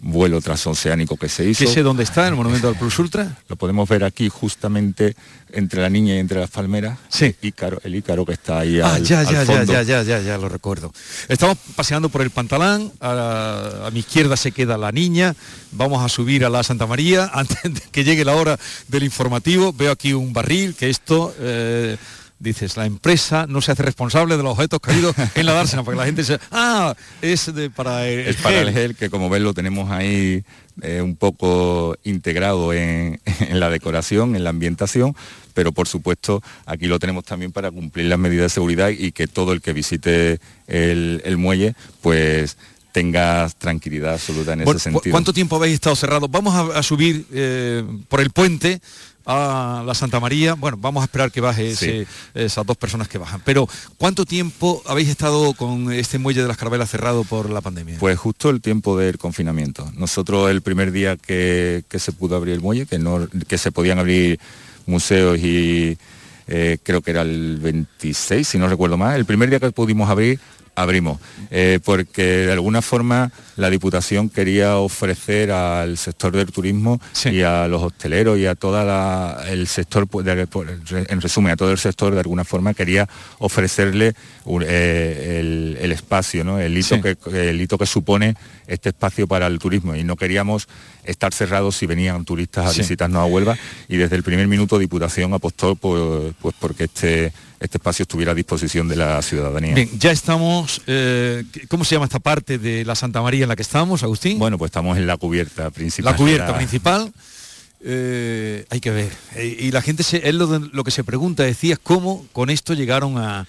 vuelo 0.01 0.41
transoceánico 0.41 1.17
que 1.17 1.29
se 1.29 1.45
hizo. 1.45 1.65
¿Qué 1.65 1.71
sé 1.71 1.83
dónde 1.83 2.03
está 2.03 2.27
el 2.27 2.35
monumento 2.35 2.67
al 2.67 2.75
Plus 2.75 2.99
Ultra? 2.99 3.37
Lo 3.47 3.55
podemos 3.55 3.87
ver 3.89 4.03
aquí 4.03 4.29
justamente 4.29 5.15
entre 5.51 5.81
la 5.81 5.89
niña 5.89 6.15
y 6.15 6.19
entre 6.19 6.39
las 6.39 6.49
palmeras. 6.49 6.99
Sí. 7.09 7.35
Ícaro, 7.41 7.79
el 7.83 7.95
Ícaro 7.95 8.25
que 8.25 8.33
está 8.33 8.59
ahí 8.59 8.79
ah, 8.79 8.99
ya, 8.99 9.23
ya, 9.23 9.43
ya, 9.43 9.63
ya, 9.63 9.83
ya, 9.83 10.03
ya, 10.03 10.21
ya, 10.21 10.37
lo 10.37 10.49
recuerdo. 10.49 10.93
Estamos 11.27 11.57
paseando 11.75 12.09
por 12.09 12.21
el 12.21 12.29
Pantalán, 12.29 12.91
a, 13.01 13.89
mi 13.91 13.99
izquierda 13.99 14.37
se 14.37 14.51
queda 14.51 14.77
la 14.77 14.91
niña, 14.91 15.35
vamos 15.71 16.03
a 16.03 16.09
subir 16.09 16.45
a 16.45 16.49
la 16.49 16.63
Santa 16.63 16.85
María 16.85 17.29
antes 17.33 17.63
de 17.63 17.81
que 17.91 18.03
llegue 18.03 18.25
la 18.25 18.35
hora 18.35 18.57
del 18.87 19.03
informativo. 19.03 19.73
Veo 19.73 19.91
aquí 19.91 20.13
un 20.13 20.33
barril, 20.33 20.75
que 20.75 20.89
esto... 20.89 21.33
Eh, 21.39 21.97
dices, 22.39 22.77
la 22.77 22.85
empresa 22.85 23.45
no 23.47 23.61
se 23.61 23.71
hace 23.71 23.83
responsable 23.83 24.37
de 24.37 24.43
los 24.43 24.53
objetos 24.53 24.79
caídos 24.79 25.15
en 25.35 25.45
la 25.45 25.53
dársena, 25.53 25.83
porque 25.83 25.97
la 25.99 26.05
gente 26.05 26.21
dice, 26.21 26.39
ah, 26.51 26.95
es 27.21 27.53
de, 27.53 27.69
para 27.69 28.07
el 28.07 28.27
Es 28.27 28.37
para 28.37 28.61
el 28.61 28.71
gel, 28.71 28.95
que 28.95 29.09
como 29.09 29.29
ves 29.29 29.41
lo 29.41 29.53
tenemos 29.53 29.89
ahí 29.91 30.43
eh, 30.81 31.01
un 31.01 31.15
poco 31.15 31.95
integrado 32.03 32.73
en, 32.73 33.19
la 33.51 33.69
decoración, 33.69 34.35
en 34.35 34.43
la 34.43 34.51
ambientación, 34.51 35.15
pero 35.53 35.71
por 35.71 35.87
supuesto 35.87 36.43
aquí 36.65 36.85
lo 36.85 36.99
tenemos 36.99 37.25
también 37.25 37.51
para 37.51 37.71
cumplir 37.71 38.05
las 38.05 38.19
medidas 38.19 38.45
de 38.45 38.49
seguridad 38.49 38.89
y 38.89 39.11
que 39.11 39.27
todo 39.27 39.53
el 39.53 39.61
que 39.61 39.73
visite 39.73 40.39
el, 40.67 41.37
muelle, 41.37 41.73
pues 42.01 42.57
tenga 42.91 43.49
tranquilidad 43.57 44.13
absoluta 44.13 44.53
en 44.53 44.61
ese 44.61 44.79
sentido. 44.79 45.11
¿Cuánto 45.11 45.33
tiempo 45.33 45.55
habéis 45.55 45.75
estado 45.75 45.95
cerrados? 45.95 46.29
Vamos 46.31 46.53
a, 46.75 46.81
subir 46.83 47.25
eh, 47.31 47.83
por 48.07 48.21
el 48.21 48.31
puente 48.31 48.81
a 49.27 49.83
la 49.85 49.93
Santa 49.93 50.19
María. 50.19 50.53
Bueno, 50.53 50.77
vamos 50.79 51.01
a 51.01 51.05
esperar 51.05 51.31
que 51.31 51.41
baje 51.41 52.07
esas 52.33 52.65
dos 52.65 52.77
personas 52.77 53.09
que 53.09 53.17
bajan. 53.17 53.41
Pero, 53.43 53.67
¿cuánto 53.97 54.25
tiempo 54.25 54.81
habéis 54.87 55.09
estado 55.09 55.53
con 55.53 55.91
este 55.91 56.17
muelle 56.17 56.41
de 56.41 56.47
las 56.47 56.57
carabelas 56.57 56.89
cerrado 56.89 57.25
por 57.25 57.49
la 57.49 57.61
pandemia? 57.61 57.97
Pues 57.99 58.17
justo 58.17 58.49
el 58.49 58.61
tiempo 58.61 58.97
del 58.97 59.17
confinamiento. 59.17 59.91
Nosotros 59.95 60.49
el 60.49 60.61
primer 60.61 60.91
día 60.91 61.17
que, 61.17 61.83
se 61.93 62.11
pudo 62.13 62.37
abrir 62.37 62.53
el 62.53 62.61
muelle, 62.61 62.85
que, 62.85 62.97
no, 62.97 63.27
que 63.47 63.57
se 63.57 63.71
podían 63.71 63.99
abrir 63.99 64.39
museos 64.85 65.37
y 65.39 65.97
eh, 66.47 66.77
creo 66.81 67.01
que 67.01 67.11
era 67.11 67.23
el 67.23 67.57
26, 67.61 68.47
si 68.47 68.57
no 68.57 68.69
recuerdo 68.69 68.97
mal, 68.97 69.17
el 69.17 69.25
primer 69.25 69.49
día 69.49 69.59
que 69.59 69.71
pudimos 69.71 70.09
abrir 70.09 70.39
abrimos, 70.77 71.19
eh, 71.49 71.79
porque 71.83 72.23
de 72.23 72.51
alguna 72.51 72.83
forma 72.83 73.31
la 73.55 73.71
Diputación 73.71 74.29
quería 74.29 74.77
ofrecer 74.77 75.49
al 75.49 75.97
sector 75.97 76.31
del 76.31 76.51
turismo 76.51 77.01
y 77.25 77.41
a 77.41 77.67
los 77.67 77.81
hosteleros 77.81 78.37
y 78.37 78.45
a 78.45 78.53
todo 78.53 78.79
el 79.47 79.65
sector, 79.67 80.07
pues, 80.07 80.27
en 80.27 81.19
resumen, 81.19 81.53
a 81.53 81.55
todo 81.55 81.71
el 81.71 81.79
sector 81.79 82.13
de 82.13 82.19
alguna 82.19 82.43
forma 82.43 82.75
quería 82.75 83.09
ofrecerle 83.39 84.13
eh, 84.67 85.75
el, 85.81 85.91
espacio, 85.91 86.43
¿no? 86.43 86.59
el, 86.59 86.77
hito 86.77 87.01
que, 87.01 87.17
el 87.33 87.59
hito 87.59 87.79
que 87.79 87.87
supone 87.87 88.35
este 88.67 88.89
espacio 88.89 89.25
para 89.25 89.47
el 89.47 89.57
turismo. 89.57 89.95
Y 89.95 90.03
no 90.03 90.15
queríamos 90.15 90.67
estar 91.03 91.33
cerrados 91.33 91.75
si 91.75 91.87
venían 91.87 92.23
turistas 92.23 92.67
a 92.67 92.77
visitarnos 92.77 93.19
a 93.19 93.25
Huelva. 93.25 93.57
Y 93.87 93.97
desde 93.97 94.15
el 94.15 94.21
primer 94.21 94.47
minuto 94.47 94.77
Diputación 94.77 95.33
apostó 95.33 95.73
pues, 95.73 96.35
pues 96.39 96.55
porque 96.59 96.83
este 96.83 97.33
este 97.59 97.77
espacio 97.77 98.03
estuviera 98.03 98.33
a 98.33 98.35
disposición 98.35 98.87
de 98.87 98.95
la 98.95 99.21
ciudadanía. 99.21 99.73
Bien, 99.73 99.89
ya 99.97 100.11
estamos, 100.11 100.81
eh, 100.87 101.43
¿cómo 101.67 101.83
se 101.85 101.95
llama 101.95 102.05
esta 102.05 102.19
parte 102.19 102.57
de 102.57 102.85
la 102.85 102.95
Santa 102.95 103.21
María 103.21 103.43
en 103.43 103.49
la 103.49 103.55
que 103.55 103.63
estamos, 103.63 104.03
Agustín? 104.03 104.37
Bueno, 104.37 104.57
pues 104.57 104.69
estamos 104.69 104.97
en 104.97 105.07
la 105.07 105.17
cubierta 105.17 105.71
principal. 105.71 106.11
La 106.11 106.17
cubierta 106.17 106.55
principal. 106.55 107.11
Eh, 107.81 108.65
hay 108.69 108.79
que 108.79 108.91
ver. 108.91 109.11
Eh, 109.35 109.57
y 109.59 109.71
la 109.71 109.81
gente, 109.81 110.03
se, 110.03 110.27
es 110.27 110.35
lo, 110.35 110.83
que 110.83 110.91
se 110.91 111.03
pregunta, 111.03 111.43
decías, 111.43 111.79
¿cómo 111.81 112.25
con 112.31 112.49
esto 112.49 112.73
llegaron 112.73 113.17
a, 113.17 113.47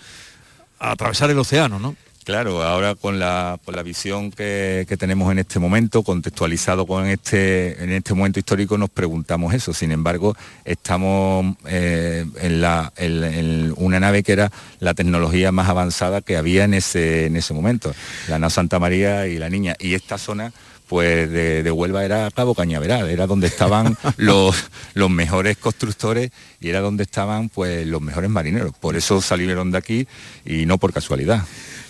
a 0.79 0.91
atravesar 0.91 1.31
el 1.31 1.39
océano, 1.39 1.79
no? 1.79 1.97
Claro, 2.29 2.63
ahora 2.63 2.95
con 2.95 3.19
la, 3.19 3.59
visión 3.83 4.31
que, 4.31 4.85
tenemos 4.99 5.33
en 5.33 5.39
este 5.39 5.59
momento, 5.59 6.03
contextualizado 6.03 6.87
con 6.87 7.07
este, 7.07 7.83
en 7.83 7.91
este 7.91 8.13
momento 8.13 8.39
histórico, 8.39 8.77
nos 8.77 8.91
preguntamos 8.91 9.55
eso. 9.55 9.73
Sin 9.73 9.93
embargo, 9.93 10.37
estamos 10.67 11.57
eh, 11.67 12.27
en, 12.43 13.75
una 13.79 13.99
nave 13.99 14.23
que 14.23 14.33
era 14.33 14.53
la 14.79 14.93
tecnología 14.93 15.53
más 15.53 15.71
avanzada 15.71 16.21
que 16.21 16.37
había 16.37 16.65
en 16.65 16.75
ese, 16.75 17.25
en 17.25 17.37
ese 17.37 17.55
momento, 17.55 17.95
la 18.29 18.39
nave 18.39 18.51
Santa 18.51 18.79
María 18.79 19.27
y 19.27 19.39
la 19.39 19.49
Niña. 19.49 19.75
Y 19.81 19.95
esta 19.95 20.19
zona 20.19 20.53
pues 20.89 21.31
de, 21.31 21.71
Huelva 21.71 22.05
era 22.05 22.31
Cabo 22.31 22.55
Cañaveral, 22.55 23.09
era 23.09 23.27
donde 23.27 23.47
estaban 23.47 23.97
los, 24.17 24.57
los 24.95 25.11
mejores 25.11 25.57
constructores 25.59 26.31
y 26.61 26.71
era 26.71 26.81
donde 26.81 27.05
estaban 27.05 27.49
pues 27.49 27.87
los 27.87 28.01
mejores 28.01 28.31
marineros. 28.31 28.73
Por 28.79 28.97
eso 28.97 29.21
salieron 29.21 29.71
de 29.71 29.79
aquí 29.79 30.09
y 30.45 30.67
no 30.67 30.79
por 30.79 30.93
casualidad. 30.93 31.45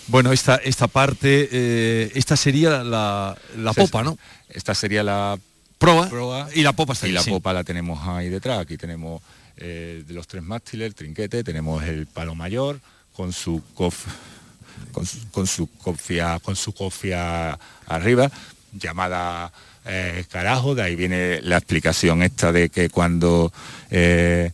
Bueno, 0.07 0.31
esta, 0.31 0.55
esta 0.55 0.87
parte, 0.87 1.49
eh, 1.51 2.11
esta 2.15 2.35
sería 2.35 2.83
la, 2.83 3.37
popa, 3.75 4.03
¿no? 4.03 4.17
Esta 4.49 4.73
sería 4.73 5.03
la 5.03 5.37
proa, 5.77 6.49
y 6.53 6.63
la 6.63 6.73
popa 6.73 6.93
está 6.93 7.07
Y 7.07 7.11
la 7.11 7.23
popa 7.23 7.53
la 7.53 7.63
tenemos 7.63 8.05
ahí 8.07 8.27
detrás. 8.27 8.59
Aquí 8.59 8.75
tenemos 8.75 9.21
eh, 9.57 10.03
de 10.05 10.13
los 10.13 10.27
tres 10.27 10.43
mástiles, 10.43 10.87
el 10.87 10.95
trinquete, 10.95 11.43
tenemos 11.43 11.83
el 11.83 12.07
palo 12.07 12.33
mayor 12.33 12.79
con 13.15 13.33
su 13.33 13.61
con, 15.31 15.45
su 15.45 15.67
cofia, 15.77 16.39
con 16.39 16.55
su 16.55 16.73
cofia 16.73 17.59
arriba, 17.87 18.31
llamada 18.73 19.51
eh, 19.85 20.23
carajo, 20.29 20.75
de 20.75 20.83
ahí 20.83 20.95
viene 20.95 21.41
la 21.41 21.57
explicación 21.57 22.23
esta 22.23 22.51
de 22.51 22.69
que 22.69 22.89
cuando 22.89 23.51
el, 23.89 24.51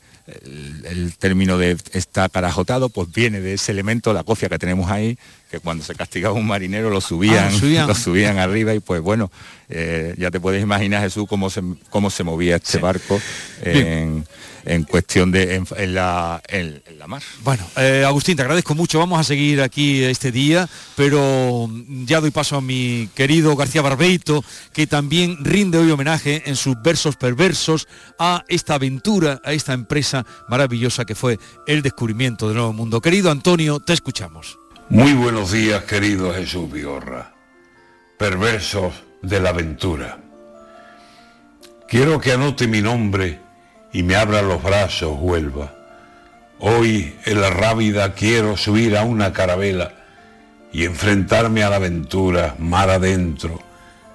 término 1.18 1.58
de 1.58 1.78
está 1.94 2.30
carajotado, 2.30 2.90
pues 2.90 3.12
viene 3.12 3.42
de 3.42 3.54
ese 3.54 3.72
elemento, 3.72 4.14
la 4.14 4.24
cofia 4.24 4.50
que 4.50 4.60
tenemos 4.60 4.90
ahí, 4.90 5.18
que 5.50 5.60
cuando 5.60 5.84
se 5.84 5.96
castigaba 5.96 6.34
un 6.34 6.48
marinero 6.48 6.90
lo 6.90 7.02
subían, 7.02 7.52
ah, 7.54 7.86
lo 7.88 7.96
subían 7.96 8.38
arriba 8.38 8.74
y 8.74 8.80
pues 8.80 9.02
bueno, 9.02 9.32
eh, 9.70 10.16
ya 10.18 10.32
te 10.32 10.40
puedes 10.40 10.62
imaginar 10.62 11.04
Jesús 11.04 11.26
cómo 11.28 11.50
se, 11.50 11.62
cómo 11.90 12.10
se 12.10 12.24
movía 12.24 12.58
este 12.58 12.80
barco 12.80 13.20
en, 13.62 14.26
en 14.66 14.84
cuestión 14.84 15.32
de 15.32 15.56
en, 15.56 15.96
la, 15.96 16.42
en, 16.48 16.82
la 16.98 17.08
mar. 17.08 17.22
Bueno, 17.44 17.66
eh, 17.78 18.04
Agustín, 18.06 18.36
te 18.36 18.42
agradezco 18.42 18.76
mucho. 18.76 19.00
Vamos 19.00 19.20
a 19.20 19.24
seguir 19.24 19.62
aquí 19.62 20.04
este 20.04 20.32
día, 20.32 20.68
pero 20.96 21.70
ya 22.06 22.20
doy 22.20 22.32
paso 22.32 22.58
a 22.58 22.62
mi 22.62 23.10
querido 23.16 23.56
García 23.56 23.82
Barbeito, 23.82 24.44
que 24.74 24.88
también 24.88 25.38
rinde 25.44 25.78
hoy 25.78 25.92
homenaje 25.92 26.44
en 26.46 26.56
sus 26.56 26.82
versos 26.82 27.16
perversos 27.16 27.88
a 28.20 28.44
esta 28.48 28.76
aventura, 28.76 29.42
a 29.44 29.54
esta 29.54 29.74
empresa 29.74 30.26
maravillosa 30.50 31.06
que 31.06 31.16
fue 31.16 31.40
el 31.68 31.82
descubrimiento 31.82 32.48
del 32.48 32.58
nuevo 32.58 32.74
mundo. 32.74 33.02
Querido 33.02 33.32
Antonio, 33.32 33.80
te 33.80 33.94
escuchamos. 33.94 34.65
Muy 34.90 35.14
buenos 35.14 35.52
días, 35.52 35.84
querido 35.86 36.32
Jesús 36.32 36.72
Vigorra. 36.72 37.34
Perversos 38.20 38.94
de 39.24 39.40
la 39.40 39.50
aventura. 39.50 40.20
Quiero 41.88 42.22
que 42.22 42.34
anote 42.34 42.68
mi 42.68 42.84
nombre 42.84 43.40
y 43.92 44.04
me 44.04 44.16
abra 44.16 44.44
los 44.44 44.62
brazos, 44.62 45.18
Huelva. 45.20 45.74
Hoy 46.60 47.16
en 47.26 47.42
la 47.42 47.50
rábida 47.50 48.14
quiero 48.14 48.58
subir 48.58 48.96
a 48.96 49.04
una 49.04 49.34
carabela 49.34 49.92
y 50.72 50.86
enfrentarme 50.86 51.64
a 51.64 51.72
la 51.72 51.78
aventura 51.78 52.56
mar 52.60 52.92
adentro, 52.92 53.60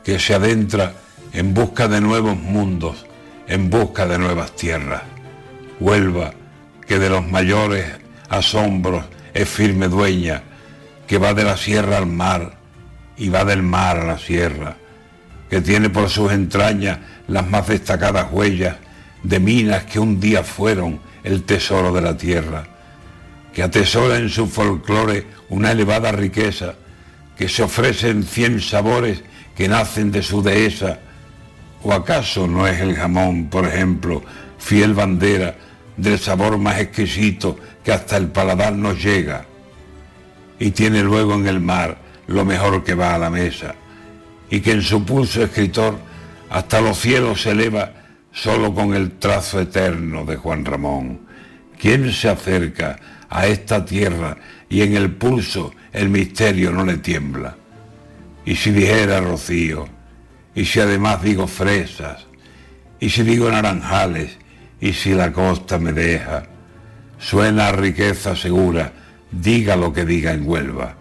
que 0.05 0.21
se 0.21 0.35
adentra 0.35 0.93
en 1.33 1.53
busca 1.53 1.89
de 1.89 2.01
nuevos 2.01 2.37
mundos, 2.37 3.07
en 3.49 3.71
busca 3.71 4.07
de 4.07 4.18
nuevas 4.18 4.55
tierras. 4.55 5.03
Huelva, 5.81 6.33
que 6.87 7.01
de 7.01 7.11
los 7.11 7.27
mayores 7.27 7.87
asombros 8.29 9.05
es 9.35 9.49
firme 9.49 9.89
dueña, 9.89 10.45
que 11.11 11.19
va 11.19 11.35
de 11.35 11.43
la 11.43 11.57
sierra 11.57 11.97
al 11.97 12.07
mar 12.07 12.53
y 13.17 13.31
va 13.31 13.45
del 13.45 13.65
mar 13.65 13.97
a 13.97 14.05
la 14.05 14.17
sierra, 14.17 14.77
que 15.51 15.61
tiene 15.61 15.91
por 15.91 16.09
sus 16.09 16.31
entrañas 16.31 17.01
las 17.27 17.51
más 17.51 17.67
destacadas 17.67 18.29
huellas 18.31 18.77
de 19.25 19.41
minas 19.41 19.83
que 19.87 19.99
un 19.99 20.21
día 20.21 20.45
fueron 20.45 21.01
el 21.25 21.43
tesoro 21.43 21.93
de 21.93 22.01
la 22.01 22.17
tierra, 22.17 22.63
que 23.53 23.65
atesora 23.65 24.19
en 24.19 24.29
su 24.29 24.47
folclore 24.47 25.27
una 25.49 25.73
elevada 25.73 26.13
riqueza, 26.13 26.75
que 27.37 27.49
se 27.49 27.65
ofrecen 27.65 28.23
cien 28.23 28.61
sabores 28.61 29.21
que 29.57 29.67
nacen 29.67 30.13
de 30.13 30.23
su 30.23 30.45
dehesa, 30.45 31.01
¿O 31.83 31.93
acaso 31.93 32.47
no 32.47 32.69
es 32.69 32.81
el 32.81 32.95
jamón, 32.95 33.47
por 33.47 33.67
ejemplo, 33.67 34.23
fiel 34.59 34.95
bandera 34.95 35.57
del 35.97 36.21
sabor 36.21 36.57
más 36.57 36.79
exquisito 36.79 37.59
que 37.83 37.91
hasta 37.91 38.17
el 38.17 38.29
paladar 38.29 38.75
nos 38.75 39.03
llega? 39.03 39.49
Y 40.61 40.71
tiene 40.71 41.03
luego 41.03 41.35
en 41.35 41.49
el 41.49 41.59
mar 41.59 41.99
lo 42.29 42.45
mejor 42.45 42.85
que 42.85 42.95
va 42.95 43.17
a 43.17 43.19
la 43.19 43.31
mesa, 43.31 43.75
y 44.49 44.61
que 44.61 44.71
en 44.71 44.83
su 44.83 45.05
pulso 45.05 45.43
escritor 45.43 45.99
hasta 46.49 46.81
los 46.81 46.99
cielos 46.99 47.43
se 47.43 47.51
eleva 47.51 47.93
solo 48.33 48.73
con 48.75 48.95
el 48.95 49.19
trazo 49.19 49.61
eterno 49.61 50.25
de 50.25 50.37
Juan 50.37 50.65
Ramón. 50.65 51.21
¿Quién 51.81 52.13
se 52.13 52.29
acerca 52.29 52.99
a 53.29 53.47
esta 53.47 53.85
tierra 53.85 54.37
y 54.69 54.83
en 54.83 54.97
el 54.97 55.13
pulso 55.13 55.73
el 55.93 56.09
misterio 56.09 56.71
no 56.71 56.85
le 56.85 56.99
tiembla? 56.99 57.57
Y 58.45 58.55
si 58.57 58.71
dijera 58.71 59.21
Rocío, 59.21 59.89
y 60.55 60.65
si 60.65 60.81
además 60.81 61.23
digo 61.23 61.47
fresas, 61.47 62.27
y 62.99 63.09
si 63.11 63.23
digo 63.23 63.51
naranjales, 63.51 64.37
y 64.81 64.93
si 64.93 65.15
la 65.15 65.33
costa 65.33 65.79
me 65.79 65.93
deja, 65.93 66.45
suena 67.19 67.69
a 67.69 67.73
riqueza 67.73 68.35
segura, 68.37 68.93
diga 69.31 69.76
lo 69.76 69.93
que 69.93 70.05
diga 70.05 70.33
en 70.33 70.47
Huelva. 70.47 70.97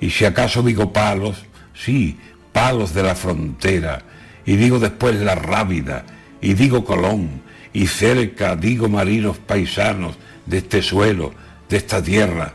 Y 0.00 0.10
si 0.10 0.24
acaso 0.24 0.62
digo 0.62 0.92
palos, 0.92 1.44
sí, 1.74 2.18
palos 2.52 2.94
de 2.94 3.02
la 3.02 3.14
frontera, 3.14 4.02
y 4.44 4.56
digo 4.56 4.78
después 4.78 5.16
la 5.16 5.34
rábida, 5.34 6.04
y 6.40 6.54
digo 6.54 6.84
Colón, 6.84 7.42
y 7.72 7.86
cerca 7.86 8.56
digo 8.56 8.88
marinos 8.88 9.38
paisanos 9.38 10.16
de 10.46 10.58
este 10.58 10.82
suelo, 10.82 11.32
de 11.68 11.76
esta 11.76 12.02
tierra, 12.02 12.52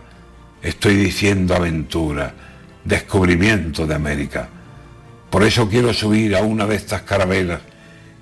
estoy 0.62 0.96
diciendo 0.96 1.56
aventura, 1.56 2.34
descubrimiento 2.84 3.88
de 3.88 3.96
América. 3.96 4.50
Por 5.30 5.44
eso 5.44 5.70
quiero 5.70 5.94
subir 5.94 6.36
a 6.36 6.42
una 6.42 6.66
de 6.66 6.76
estas 6.76 7.04
carabelas 7.04 7.62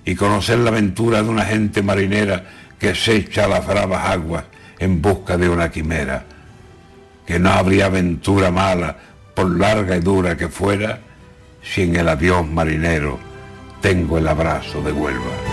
y 0.06 0.16
conocer 0.16 0.60
la 0.60 0.70
aventura 0.70 1.24
de 1.24 1.30
una 1.30 1.46
gente 1.46 1.82
marinera 1.82 2.46
que 2.78 2.94
se 2.94 3.16
echa 3.16 3.46
a 3.46 3.48
las 3.48 3.66
bravas 3.66 4.10
aguas 4.10 4.44
en 4.80 5.02
busca 5.02 5.38
de 5.38 5.50
una 5.50 5.72
quimera. 5.72 6.26
Que 7.26 7.40
no 7.40 7.50
habría 7.52 7.86
aventura 7.86 8.52
mala, 8.52 8.98
por 9.34 9.50
larga 9.50 9.96
y 9.96 10.02
dura 10.02 10.38
que 10.38 10.50
fuera, 10.50 11.00
si 11.62 11.84
en 11.84 11.96
el 11.96 12.10
avión 12.10 12.54
marinero 12.54 13.20
tengo 13.82 14.18
el 14.18 14.28
abrazo 14.28 14.82
de 14.82 14.92
Huelva. 14.92 15.53